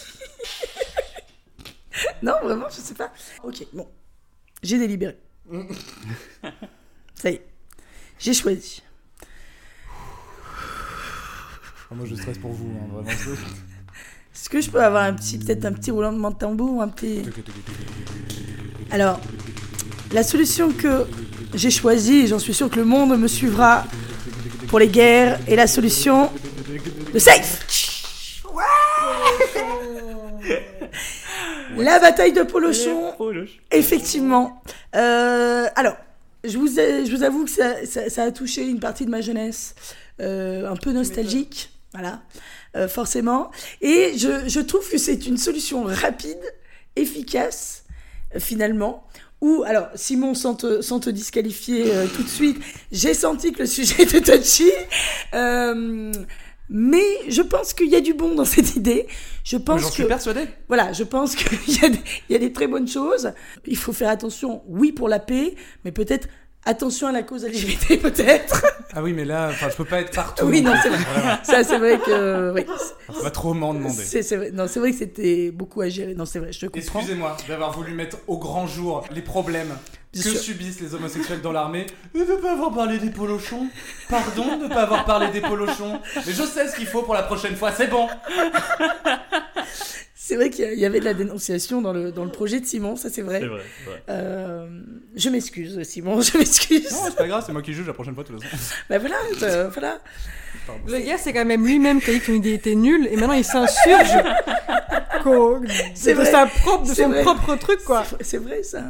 non, 2.24 2.36
vraiment, 2.42 2.68
je 2.70 2.76
sais 2.78 2.94
pas. 2.94 3.12
Ok, 3.44 3.66
bon. 3.74 3.88
J'ai 4.64 4.78
délibéré. 4.80 5.18
Ça 7.14 7.30
y 7.30 7.34
est. 7.36 7.46
J'ai 8.20 8.34
choisi. 8.34 8.82
Ah, 9.90 9.94
moi, 11.96 12.06
je 12.06 12.16
stresse 12.16 12.38
pour 12.38 12.52
vous, 12.52 12.70
hein, 12.78 12.88
vraiment. 12.94 13.10
Est-ce 14.34 14.50
que 14.50 14.62
je 14.62 14.70
peux 14.70 14.82
avoir 14.82 15.04
un 15.04 15.14
petit, 15.14 15.38
peut-être 15.38 15.66
un 15.66 15.74
petit 15.74 15.92
roulement 15.92 16.32
de 16.32 16.36
tambour, 16.38 16.82
un 16.82 16.88
petit. 16.88 17.22
Alors, 18.90 19.20
la 20.14 20.24
solution 20.24 20.72
que 20.72 21.06
j'ai 21.54 21.70
choisie, 21.70 22.20
et 22.22 22.28
j'en 22.28 22.40
suis 22.40 22.54
sûr 22.54 22.70
que 22.70 22.78
le 22.78 22.86
monde 22.86 23.18
me 23.20 23.28
suivra 23.28 23.84
pour 24.68 24.80
les 24.80 24.88
guerres, 24.88 25.40
est 25.48 25.56
la 25.58 25.68
solution 25.68 26.32
de 27.14 27.20
safe. 27.20 27.60
La 31.78 32.00
bataille 32.00 32.34
de 32.34 32.44
Polochon, 32.44 33.14
effectivement. 33.72 34.62
Euh, 34.96 35.68
alors, 35.76 35.96
je 36.44 36.58
vous, 36.58 36.80
ai- 36.80 37.06
je 37.06 37.16
vous 37.16 37.24
avoue 37.24 37.46
que 37.46 37.50
ça, 37.50 37.86
ça- 37.86 38.10
ça 38.10 38.24
a 38.24 38.32
touché 38.32 38.68
une 38.68 38.80
partie 38.80 39.06
de 39.06 39.10
ma 39.10 39.22
jeunesse, 39.22 39.74
euh, 40.20 40.70
un 40.70 40.76
peu 40.76 40.92
nostalgique, 40.92 41.71
voilà, 41.94 42.22
euh, 42.76 42.88
forcément. 42.88 43.52
Et 43.82 44.14
je, 44.18 44.48
je 44.48 44.60
trouve 44.60 44.90
que 44.90 44.98
c'est 44.98 45.26
une 45.28 45.38
solution 45.38 45.84
rapide, 45.84 46.40
efficace, 46.96 47.84
euh, 48.36 48.40
finalement. 48.40 49.06
Ou, 49.42 49.64
alors, 49.66 49.88
Simon, 49.96 50.34
sans 50.36 50.54
te, 50.56 50.82
sans 50.82 51.00
te 51.00 51.10
disqualifier 51.10 51.92
euh, 51.94 52.06
tout 52.16 52.22
de 52.24 52.28
suite, 52.30 52.58
j'ai 52.92 53.14
senti 53.14 53.52
que 53.52 53.60
le 53.60 53.66
sujet 53.66 53.96
était 54.04 54.22
touchy. 54.22 54.72
Euh, 55.34 56.12
mais 56.70 57.04
je 57.28 57.42
pense 57.42 57.74
qu'il 57.74 57.90
y 57.90 57.96
a 57.96 58.02
du 58.02 58.14
bon 58.14 58.36
dans 58.36 58.46
cette 58.46 58.76
idée. 58.76 59.08
Je 59.44 59.58
pense 59.58 59.84
que 59.86 59.92
suis 59.92 60.06
persuadé. 60.06 60.42
voilà, 60.70 60.94
je 60.94 61.04
pense 61.04 61.36
qu'il 61.36 61.76
y, 61.82 61.84
a 61.86 61.90
des- 61.90 62.00
il 62.30 62.34
y 62.34 62.36
a 62.36 62.40
des 62.40 62.54
très 62.54 62.68
bonnes 62.68 62.88
choses. 62.88 63.34
Il 63.66 63.76
faut 63.78 63.92
faire 63.94 64.10
attention, 64.10 64.62
oui, 64.68 64.92
pour 64.94 65.10
la 65.10 65.20
paix, 65.20 65.56
mais 65.84 65.92
peut-être 65.92 66.30
attention 66.66 67.08
à 67.08 67.12
la 67.12 67.24
cause 67.24 67.46
LGBT, 67.46 68.00
peut-être. 68.02 68.64
Ah 68.94 69.02
oui, 69.02 69.14
mais 69.14 69.26
là, 69.26 69.52
je 69.52 69.76
peux 69.76 69.86
pas 69.86 70.02
être 70.02 70.14
partout. 70.14 70.46
oui, 70.46 70.62
non, 70.62 70.74
c'est 70.84 70.90
vrai. 70.90 71.00
Ça, 71.44 71.64
c'est 71.64 71.78
vrai 71.80 72.00
que. 72.00 72.52
Oui. 72.54 72.66
On 73.10 73.24
va 73.24 73.32
trop 73.32 73.54
m'en 73.54 73.74
demander. 73.74 74.04
C'est 74.04 74.36
vrai. 74.36 74.52
Non, 74.52 74.68
c'est 74.68 74.80
vrai 74.80 74.92
que 74.92 74.98
c'était 74.98 75.52
beaucoup 75.52 75.82
à 75.82 75.90
gérer. 75.90 76.14
Non, 76.14 76.26
c'est 76.26 76.40
vrai, 76.40 76.52
je 76.52 76.60
te 76.60 76.66
comprends. 76.66 77.00
Excusez-moi 77.00 77.38
d'avoir 77.48 77.72
voulu 77.72 77.94
mettre 77.94 78.18
au 78.28 78.38
grand 78.38 78.68
jour 78.68 79.04
les 79.12 79.22
problèmes 79.22 79.76
Bien 80.14 80.24
que 80.24 80.30
sûr. 80.30 80.40
subissent 80.42 80.82
les 80.82 80.94
homosexuels 80.94 81.40
dans 81.42 81.54
l'armée 81.54 81.86
et 82.14 82.20
de 82.20 82.36
pas 82.36 82.52
avoir 82.52 82.74
parlé 82.74 82.98
des 83.00 83.12
polochons. 83.12 83.68
Pardon 84.10 84.58
de 84.58 84.68
pas 84.68 84.82
avoir 84.84 85.06
parlé 85.06 85.30
des 85.30 85.40
polochons. 85.42 86.02
Mais 86.16 86.34
je 86.34 86.44
sais 86.44 86.68
ce 86.68 86.76
qu'il 86.76 86.88
faut 86.88 87.04
pour 87.04 87.14
la 87.14 87.24
prochaine 87.24 87.56
fois, 87.56 87.72
c'est 87.72 87.88
bon. 87.88 88.10
C'est 90.32 90.38
vrai 90.38 90.50
qu'il 90.50 90.80
y 90.80 90.86
avait 90.86 91.02
de 91.02 91.06
la 91.06 91.14
dénonciation 91.14 91.82
dans 91.82 91.92
le, 91.92 92.14
dans 92.14 92.24
le 92.24 92.32
projet 92.32 92.62
de 92.62 92.66
Simon, 92.66 92.96
ça 92.96 93.10
c'est 93.10 93.22
vrai. 93.22 93.42
C'est 93.42 93.48
vrai. 93.48 93.62
c'est 93.84 93.92
vrai. 93.92 94.04
Euh, 94.10 94.66
je 95.14 95.28
m'excuse, 95.30 95.84
Simon, 95.84 96.22
je 96.22 96.38
m'excuse. 96.38 96.90
Non, 96.90 97.00
c'est 97.04 97.18
pas 97.18 97.28
grave, 97.28 97.44
c'est 97.46 97.52
moi 97.52 97.62
qui 97.62 97.74
juge 97.74 97.86
la 97.86 97.92
prochaine 97.92 98.16
fois, 98.16 98.24
de 98.24 98.30
toute 98.30 98.42
façon. 98.42 98.56
Bah 98.90 98.98
voilà, 98.98 99.18
euh, 99.44 99.68
voilà. 99.74 100.00
Le 100.88 101.00
gars, 101.00 101.18
c'est 101.18 101.34
quand 101.34 101.44
même 101.44 101.66
lui-même 101.66 102.00
qui 102.00 102.12
a 102.12 102.14
dit 102.14 102.20
que 102.22 102.28
son 102.28 102.34
idée 102.34 102.54
était 102.54 102.76
nulle 102.76 103.10
et 103.12 103.18
maintenant 103.18 103.34
il 103.34 103.44
s'insurge 103.44 104.08
C'est 105.96 106.14
de 106.16 106.24
sa 106.24 106.46
propre, 106.46 106.84
de 106.84 106.94
C'est 106.94 107.04
son 107.04 107.10
vrai. 107.10 107.24
propre 107.24 107.56
truc, 107.58 107.84
quoi. 107.84 108.04
C'est- 108.22 108.38
vrai 108.38 108.64
ça. 108.64 108.84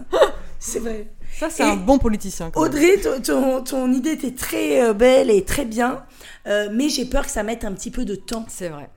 C'est 0.60 0.78
vrai. 0.78 1.08
Ça, 1.40 1.50
c'est 1.50 1.64
un 1.64 1.76
bon 1.76 1.98
politicien. 1.98 2.52
quand. 2.52 2.62
Audrey, 2.62 2.98
ton, 2.98 3.20
ton, 3.20 3.64
ton 3.64 3.92
idée 3.92 4.12
était 4.12 4.36
très 4.36 4.84
euh, 4.84 4.94
belle 4.94 5.32
et 5.32 5.44
très 5.44 5.66
bien, 5.66 6.04
euh, 6.46 6.70
mais 6.72 6.88
j'ai 6.90 7.06
peur 7.06 7.26
que 7.26 7.32
ça 7.32 7.42
mette 7.42 7.66
un 7.66 7.72
petit 7.72 7.90
peu 7.90 8.06
de 8.06 8.14
temps 8.14 8.46
C'est 8.48 8.70
vrai. 8.70 8.90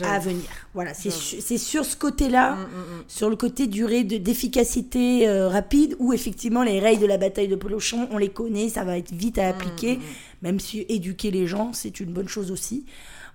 À 0.00 0.18
venir. 0.18 0.44
Voilà, 0.74 0.94
c'est 0.94 1.10
sur 1.58 1.84
ce 1.84 1.96
côté-là, 1.96 2.56
Mm, 2.56 2.60
mm, 2.60 2.64
mm. 3.00 3.04
sur 3.08 3.28
le 3.30 3.36
côté 3.36 3.66
durée 3.66 4.04
de- 4.04 4.16
d'efficacité 4.18 5.28
euh, 5.28 5.48
rapide, 5.48 5.96
où 5.98 6.12
effectivement 6.12 6.62
les 6.62 6.80
règles 6.80 7.02
de 7.02 7.06
la 7.06 7.18
bataille 7.18 7.48
de 7.48 7.56
Polochon, 7.56 8.08
on 8.10 8.18
les 8.18 8.28
connaît, 8.30 8.68
ça 8.68 8.84
va 8.84 8.98
être 8.98 9.12
vite 9.12 9.38
à 9.38 9.48
appliquer, 9.48 9.98
même 10.42 10.60
si 10.60 10.84
éduquer 10.88 11.30
les 11.30 11.46
gens, 11.46 11.72
c'est 11.72 12.00
une 12.00 12.12
bonne 12.12 12.28
chose 12.28 12.50
aussi. 12.50 12.84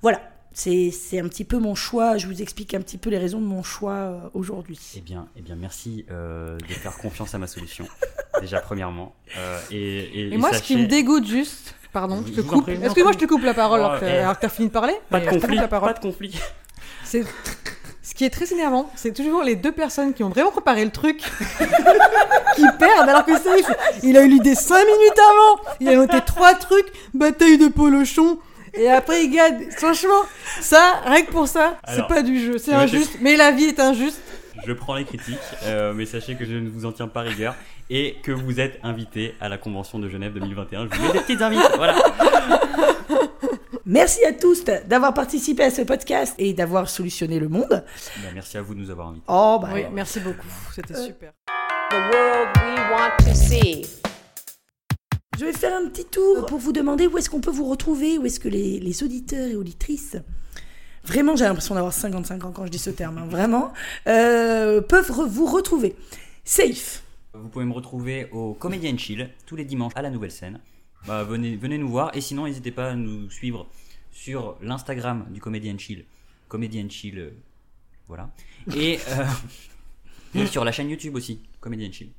Voilà, 0.02 0.22
c'est 0.54 0.92
c'est 0.92 1.20
un 1.20 1.28
petit 1.28 1.44
peu 1.44 1.58
mon 1.60 1.76
choix, 1.76 2.18
je 2.18 2.28
vous 2.28 2.42
explique 2.42 2.74
un 2.74 2.82
petit 2.82 2.98
peu 2.98 3.10
les 3.10 3.18
raisons 3.18 3.40
de 3.42 3.46
mon 3.46 3.64
choix 3.64 3.94
euh, 3.94 4.20
aujourd'hui. 4.34 4.80
Eh 4.96 5.02
bien, 5.02 5.28
eh 5.38 5.42
bien, 5.42 5.56
merci 5.56 6.06
euh, 6.12 6.58
de 6.58 6.74
faire 6.74 6.98
confiance 6.98 7.34
à 7.36 7.38
ma 7.38 7.48
solution. 7.48 7.88
Déjà, 8.42 8.60
premièrement. 8.60 9.16
Euh, 9.38 9.60
et, 9.72 9.78
et, 10.00 10.34
Et 10.34 10.38
moi, 10.38 10.54
ce 10.54 10.62
qui 10.62 10.76
me 10.78 10.86
dégoûte 10.86 11.26
juste, 11.28 11.74
pardon, 12.00 12.24
Je 12.28 12.34
te 12.34 12.42
coupe. 12.42 12.70
Excuse-moi, 12.70 13.12
je 13.14 13.18
te 13.18 13.26
coupe 13.26 13.44
la 13.44 13.56
parole 13.56 13.80
alors 13.80 14.00
que 14.00 14.42
t'as 14.42 14.50
fini 14.50 14.68
de 14.68 14.74
parler. 14.74 14.94
Pas 15.10 15.20
de 15.20 15.30
conflit. 15.30 15.60
Pas 15.68 15.94
de 15.94 16.00
conflit. 16.00 16.40
C'est 17.04 17.24
ce 18.04 18.14
qui 18.14 18.24
est 18.24 18.30
très 18.30 18.52
énervant, 18.54 18.90
c'est 18.96 19.14
toujours 19.14 19.44
les 19.44 19.56
deux 19.56 19.72
personnes 19.72 20.14
qui 20.14 20.24
ont 20.24 20.30
vraiment 20.30 20.52
préparé 20.52 20.84
le 20.86 20.92
truc 20.92 21.20
qui 22.56 22.66
perdent 22.80 23.10
alors 23.10 23.26
que 23.26 23.34
c'est 23.38 23.64
il 24.02 24.18
a 24.18 24.24
eu 24.24 24.30
l'idée 24.30 24.56
5 24.56 24.76
minutes 24.76 25.20
avant. 25.30 25.76
Il 25.82 25.90
a 25.90 25.96
noté 25.96 26.22
trois 26.26 26.54
trucs, 26.54 26.88
bataille 27.14 27.58
de 27.58 27.68
polochon 27.68 28.40
et 28.74 28.90
après 28.90 29.26
il 29.26 29.32
gagne. 29.32 29.70
Franchement, 29.72 30.22
ça 30.62 31.02
rien 31.06 31.24
que 31.24 31.32
pour 31.32 31.48
ça, 31.48 31.78
c'est 31.94 32.08
pas 32.08 32.22
du 32.22 32.40
jeu, 32.40 32.58
c'est 32.58 32.74
injuste, 32.74 33.18
mais 33.22 33.36
la 33.36 33.52
vie 33.52 33.66
est 33.66 33.80
injuste. 33.80 34.22
Je 34.68 34.74
prends 34.74 34.96
les 34.96 35.06
critiques, 35.06 35.38
euh, 35.64 35.94
mais 35.94 36.06
sachez 36.06 36.36
que 36.36 36.44
je 36.44 36.54
ne 36.54 36.68
vous 36.70 36.86
en 36.86 36.92
tiens 36.92 37.08
pas 37.08 37.22
rigueur 37.22 37.56
et 37.90 38.18
que 38.22 38.34
vous 38.34 38.60
êtes 38.60 38.80
invité 38.84 39.34
à 39.40 39.48
la 39.48 39.58
convention 39.58 39.98
de 39.98 40.10
Genève 40.10 40.34
2021. 40.34 40.90
Je 40.92 40.98
vous 40.98 41.08
mets 41.08 41.14
des 41.14 41.20
petites 41.22 41.42
invites. 41.42 41.62
Voilà. 41.78 41.96
Merci 43.86 44.26
à 44.26 44.34
tous 44.34 44.66
d'avoir 44.66 45.14
participé 45.14 45.64
à 45.64 45.70
ce 45.72 45.84
podcast 45.84 46.36
et 46.38 46.52
d'avoir 46.54 46.90
solutionné 46.90 47.40
le 47.40 47.48
monde. 47.48 47.70
Bah, 47.70 48.30
merci 48.34 48.58
à 48.58 48.62
vous 48.62 48.76
de 48.76 48.80
nous 48.82 48.90
avoir 48.92 49.08
invités. 49.08 49.24
Oh, 49.30 49.58
bah, 49.62 49.70
Oui, 49.74 49.84
merci 49.94 50.20
beaucoup, 50.20 50.46
c'était 50.76 50.96
Euh, 50.98 51.06
super. 51.06 51.32
The 51.90 51.94
world 51.94 52.50
we 52.58 52.78
want 52.92 53.26
to 53.26 53.34
see. 53.34 53.86
Je 55.40 55.46
vais 55.46 55.54
faire 55.54 55.78
un 55.78 55.88
petit 55.88 56.04
tour 56.04 56.46
pour 56.46 56.58
vous 56.58 56.74
demander 56.74 57.08
où 57.08 57.18
est-ce 57.18 57.30
qu'on 57.30 57.40
peut 57.40 57.52
vous 57.52 57.70
retrouver, 57.70 58.18
où 58.18 58.26
est-ce 58.26 58.42
que 58.42 58.50
les, 58.50 58.82
les 58.82 59.04
auditeurs 59.04 59.48
et 59.48 59.56
auditrices, 59.56 60.18
vraiment 61.08 61.36
j'ai 61.36 61.46
l'impression 61.46 61.74
d'avoir 61.76 61.94
55 61.94 62.44
ans 62.46 62.52
quand 62.52 62.66
je 62.66 62.72
dis 62.72 62.78
ce 62.78 62.90
terme, 62.92 63.18
hein, 63.18 63.26
vraiment, 63.28 63.74
euh, 64.08 64.82
peuvent 64.82 65.10
re- 65.10 65.28
vous 65.28 65.46
retrouver. 65.46 65.96
Safe. 66.44 67.04
Vous 67.34 67.50
pouvez 67.50 67.66
me 67.66 67.74
retrouver 67.74 68.30
au 68.32 68.54
Comedian 68.54 68.98
Chill 68.98 69.30
tous 69.46 69.56
les 69.56 69.66
dimanches 69.66 69.94
à 69.96 70.02
la 70.02 70.10
Nouvelle 70.10 70.32
Scène. 70.32 70.60
bah, 71.06 71.24
venez, 71.24 71.56
venez 71.56 71.78
nous 71.78 71.90
voir. 71.90 72.16
Et 72.16 72.22
sinon, 72.22 72.46
n'hésitez 72.46 72.72
pas 72.72 72.92
à 72.92 72.96
nous 72.96 73.30
suivre 73.30 73.68
sur 74.12 74.58
l'Instagram 74.62 75.26
du 75.30 75.40
Comedian 75.40 75.78
Chill. 75.78 76.06
Comedian 76.48 76.90
Chill, 76.90 77.20
euh, 77.20 77.30
voilà. 78.08 78.30
Et, 78.76 79.00
euh, 79.10 79.26
et 80.36 80.46
sur 80.48 80.64
la 80.66 80.72
chaîne 80.72 80.90
YouTube 80.90 81.16
aussi, 81.16 81.42
Comedian 81.60 81.92
Chill. 81.92 82.10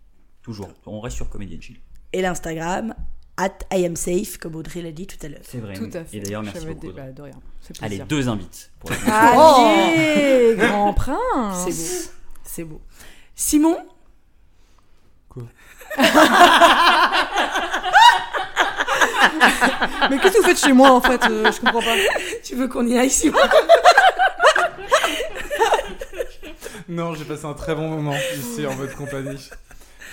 Toujours, 0.42 0.68
on 0.86 1.00
reste 1.00 1.16
sur 1.16 1.28
Comedian 1.28 1.60
Chill. 1.60 1.76
Et 2.12 2.22
l'Instagram, 2.22 2.94
at 3.38 3.64
I 3.72 3.86
am 3.86 3.96
safe, 3.96 4.36
comme 4.38 4.56
Audrey 4.56 4.82
l'a 4.82 4.92
dit 4.92 5.06
tout 5.06 5.16
à 5.24 5.28
l'heure. 5.28 5.40
C'est 5.42 5.58
vrai. 5.58 5.74
Tout 5.74 5.88
à 5.94 6.04
fait. 6.04 6.18
Et 6.18 6.20
d'ailleurs, 6.20 6.42
merci 6.42 6.66
beaucoup. 6.66 6.92
bah, 6.92 7.10
de 7.12 7.22
rien. 7.22 7.34
C'est 7.60 7.82
Allez, 7.82 8.00
deux 8.00 8.28
invites. 8.28 8.70
Pour 8.80 8.90
la 8.90 8.96
Allez, 9.06 10.56
grand 10.56 10.92
prince. 10.92 11.64
C'est 11.64 11.72
beau. 11.72 12.10
C'est 12.44 12.64
beau. 12.64 12.80
Simon 13.34 13.78
Quoi 15.28 15.44
Mais 20.10 20.18
qu'est-ce 20.18 20.34
que 20.34 20.38
vous 20.38 20.48
faites 20.48 20.60
chez 20.60 20.72
moi 20.72 20.90
en 20.90 21.00
fait 21.00 21.22
euh, 21.30 21.52
Je 21.52 21.60
comprends 21.60 21.80
pas. 21.80 21.94
Tu 22.42 22.56
veux 22.56 22.66
qu'on 22.68 22.86
y 22.86 22.98
aille, 22.98 23.10
Simon? 23.10 23.38
Non, 26.88 27.14
j'ai 27.14 27.24
passé 27.24 27.44
un 27.44 27.52
très 27.52 27.74
bon 27.74 27.88
moment 27.88 28.16
ici 28.36 28.66
en 28.66 28.74
votre 28.74 28.96
compagnie. 28.96 29.50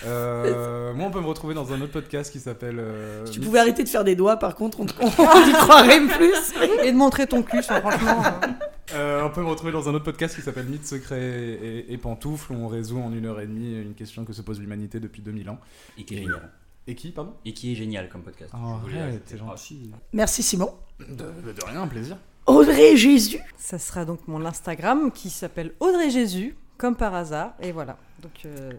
Euh, 0.06 0.94
moi, 0.94 1.08
on 1.08 1.12
peut 1.12 1.22
me 1.22 1.28
retrouver 1.28 1.54
dans 1.54 1.72
un 1.74 1.82
autre 1.82 1.92
podcast 1.94 2.32
qui 2.32 2.40
s'appelle. 2.40 2.78
euh, 2.80 3.26
Tu 3.26 3.40
pouvais 3.40 3.60
arrêter 3.60 3.84
de 3.84 3.90
faire 3.90 4.04
des 4.04 4.16
doigts, 4.16 4.38
par 4.38 4.56
contre, 4.56 4.80
on, 4.82 4.86
on 5.02 5.08
y 5.50 5.52
croirait 5.54 6.02
plus. 6.02 6.54
Et 6.84 6.92
de 6.92 6.98
montrer 6.98 7.28
ton 7.28 7.44
cul, 7.44 7.62
ça, 7.64 7.82
franchement. 7.82 8.24
euh. 8.26 8.48
Euh, 8.94 9.24
on 9.24 9.30
peut 9.32 9.42
me 9.42 9.48
retrouver 9.48 9.72
dans 9.72 9.90
un 9.90 9.94
autre 9.96 10.06
podcast 10.06 10.36
qui 10.36 10.42
s'appelle 10.42 10.66
Mythes, 10.68 10.86
secrets 10.86 11.20
et, 11.20 11.92
et 11.94 11.98
pantoufles, 11.98 12.54
où 12.54 12.56
on 12.56 12.68
résout 12.68 13.00
en 13.00 13.12
une 13.12 13.26
heure 13.26 13.40
et 13.42 13.48
demie 13.48 13.82
une 13.82 13.96
question 13.96 14.26
que 14.26 14.34
se 14.34 14.42
pose 14.44 14.60
l'humanité 14.60 15.00
depuis 15.00 15.22
2000 15.24 15.50
ans. 15.50 15.60
Et 15.98 16.04
qui 16.04 16.16
est 16.16 16.18
génial. 16.20 16.52
Et 16.88 16.94
qui, 16.94 17.10
pardon 17.10 17.34
Et 17.46 17.54
qui 17.54 17.72
est 17.72 17.76
génial 17.76 18.10
comme 18.10 18.22
podcast. 18.22 18.52
Oh, 18.54 18.76
ajouter. 18.86 19.20
t'es 19.26 19.38
gentil. 19.38 19.92
Merci, 20.14 20.44
Simon. 20.44 20.72
De, 21.00 21.16
de 21.52 21.66
rien, 21.66 21.82
un 21.82 21.88
plaisir. 21.88 22.18
Audrey 22.46 22.96
Jésus. 22.96 23.40
Ça 23.58 23.80
sera 23.80 24.06
donc 24.06 24.20
mon 24.28 24.46
Instagram 24.46 25.12
qui 25.12 25.32
s'appelle 25.32 25.72
Audrey 25.80 26.12
Jésus, 26.12 26.56
comme 26.78 26.96
par 26.96 27.16
hasard. 27.16 27.54
Et 27.60 27.72
voilà. 27.72 27.98
Donc 28.22 28.34
euh, 28.46 28.72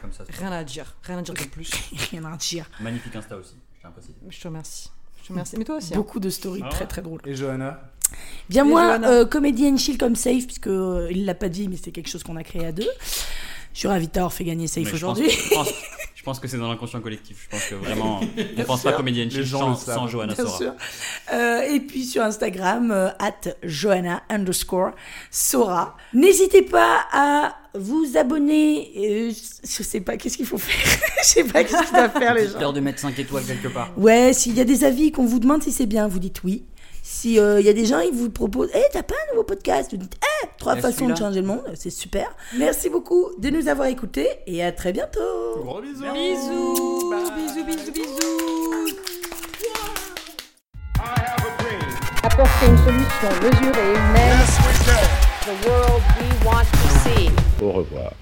Comme 0.00 0.12
ça. 0.12 0.24
c'est 0.26 0.36
rien 0.36 0.52
à 0.52 0.64
dire, 0.64 0.94
rien 1.02 1.18
à 1.18 1.22
dire 1.22 1.34
de 1.34 1.42
plus. 1.50 1.70
Rien 2.10 2.24
à 2.24 2.36
dire. 2.36 2.66
Magnifique 2.80 3.14
Insta 3.16 3.36
aussi, 3.36 3.54
je 3.76 3.80
tiens 3.80 3.90
à 3.90 3.92
préciser. 3.92 4.14
Je 4.28 4.40
te 4.40 4.48
remercie. 4.48 4.90
Je 5.22 5.26
te 5.28 5.32
remercie. 5.32 5.56
Mais 5.58 5.64
toi 5.64 5.76
aussi. 5.76 5.92
hein. 5.94 5.96
Beaucoup 5.96 6.20
de 6.20 6.30
stories 6.30 6.62
Ah 6.64 6.68
très 6.68 6.80
ouais. 6.82 6.86
très 6.86 7.02
drôles. 7.02 7.20
Et 7.26 7.34
Johanna 7.34 7.80
Bien 8.48 8.64
Et 8.64 8.68
moi, 8.68 8.82
Johanna 8.86 9.08
euh, 9.10 9.24
comédienne 9.26 9.78
chill 9.78 9.98
comme 9.98 10.16
Safe, 10.16 10.46
puisque 10.46 10.68
euh, 10.68 11.08
il 11.10 11.24
l'a 11.26 11.34
pas 11.34 11.48
dit, 11.50 11.68
mais 11.68 11.76
c'est 11.76 11.90
quelque 11.92 12.08
chose 12.08 12.22
qu'on 12.22 12.36
a 12.36 12.42
créé 12.44 12.64
à 12.64 12.72
deux. 12.72 12.88
Je 13.74 13.78
suis 13.80 13.88
ravie 13.88 14.08
d'avoir 14.08 14.32
fait 14.32 14.44
gagner 14.44 14.66
Safe 14.66 14.84
Mais 14.84 14.98
je 14.98 15.04
pense- 15.04 15.18
aujourd'hui. 15.18 15.30
Je 16.18 16.24
pense, 16.24 16.40
que 16.40 16.48
c'est 16.48 16.58
dans 16.58 16.68
l'inconscient 16.68 17.00
collectif. 17.00 17.44
Je 17.44 17.48
pense 17.48 17.64
que 17.64 17.76
vraiment, 17.76 18.20
on 18.58 18.64
pense 18.64 18.82
pas 18.82 18.92
comédienne 18.92 19.30
gens 19.30 19.76
sans, 19.76 19.94
sans 19.94 20.08
Johanna 20.08 20.34
Bien 20.34 20.44
Sora. 20.44 20.58
sûr. 20.58 20.72
Euh, 21.32 21.60
et 21.62 21.78
puis 21.78 22.04
sur 22.04 22.22
Instagram, 22.22 22.90
euh, 22.90 23.08
at 23.20 23.52
Johanna 23.62 24.22
underscore 24.28 24.90
Sora. 25.30 25.96
N'hésitez 26.12 26.62
pas 26.62 27.06
à 27.12 27.54
vous 27.74 28.16
abonner. 28.16 28.90
euh, 28.96 29.30
je 29.30 29.82
sais 29.84 30.00
pas, 30.00 30.16
qu'est-ce 30.16 30.36
qu'il 30.36 30.46
faut 30.46 30.58
faire 30.58 30.98
Je 31.22 31.28
sais 31.28 31.44
pas 31.44 31.62
qu'est-ce 31.62 31.84
qu'il 31.84 31.96
doit 31.96 32.08
faire 32.08 32.34
les 32.34 32.46
gens. 32.46 32.50
Dites-leur 32.50 32.72
de 32.72 32.80
mettre 32.80 32.98
5 32.98 33.16
étoiles 33.16 33.44
quelque 33.44 33.68
part. 33.68 33.90
Ouais, 33.96 34.32
s'il 34.32 34.56
y 34.56 34.60
a 34.60 34.64
des 34.64 34.82
avis 34.82 35.12
qu'on 35.12 35.24
vous 35.24 35.38
demande 35.38 35.62
si 35.62 35.70
c'est 35.70 35.86
bien, 35.86 36.08
vous 36.08 36.18
dites 36.18 36.42
oui. 36.42 36.64
Si 37.10 37.36
il 37.36 37.64
y 37.64 37.68
a 37.70 37.72
des 37.72 37.86
gens, 37.86 38.00
ils 38.00 38.12
vous 38.12 38.28
proposent, 38.28 38.68
eh, 38.74 38.82
t'as 38.92 39.02
pas 39.02 39.14
un 39.14 39.32
nouveau 39.32 39.42
podcast? 39.42 39.90
Vous 39.92 39.96
dites, 39.96 40.20
eh, 40.22 40.46
trois 40.58 40.76
Et 40.76 40.80
façons 40.82 41.08
de 41.08 41.16
changer 41.16 41.40
le 41.40 41.46
monde, 41.46 41.64
c'est 41.74 41.88
super. 41.88 42.36
Merci 42.58 42.90
beaucoup 42.90 43.30
de 43.38 43.48
nous 43.48 43.66
avoir 43.66 43.88
écoutés 43.88 44.28
et 44.46 44.62
à 44.62 44.72
très 44.72 44.92
bientôt. 44.92 45.20
Gros 45.56 45.80
bisous 45.80 46.02
Bisous, 46.12 47.10
bisous, 47.34 47.64
bisous, 47.64 47.92
bisous. 47.92 48.94
Apporter 52.22 52.66
une 52.66 52.76
solution 52.76 53.30
mesurée 53.42 53.90
humaine. 53.94 54.38
The 55.46 55.66
world 55.66 56.02
we 56.20 56.46
want 56.46 56.66
to 56.70 56.88
see. 57.02 57.30
Au 57.62 57.72
revoir. 57.72 58.12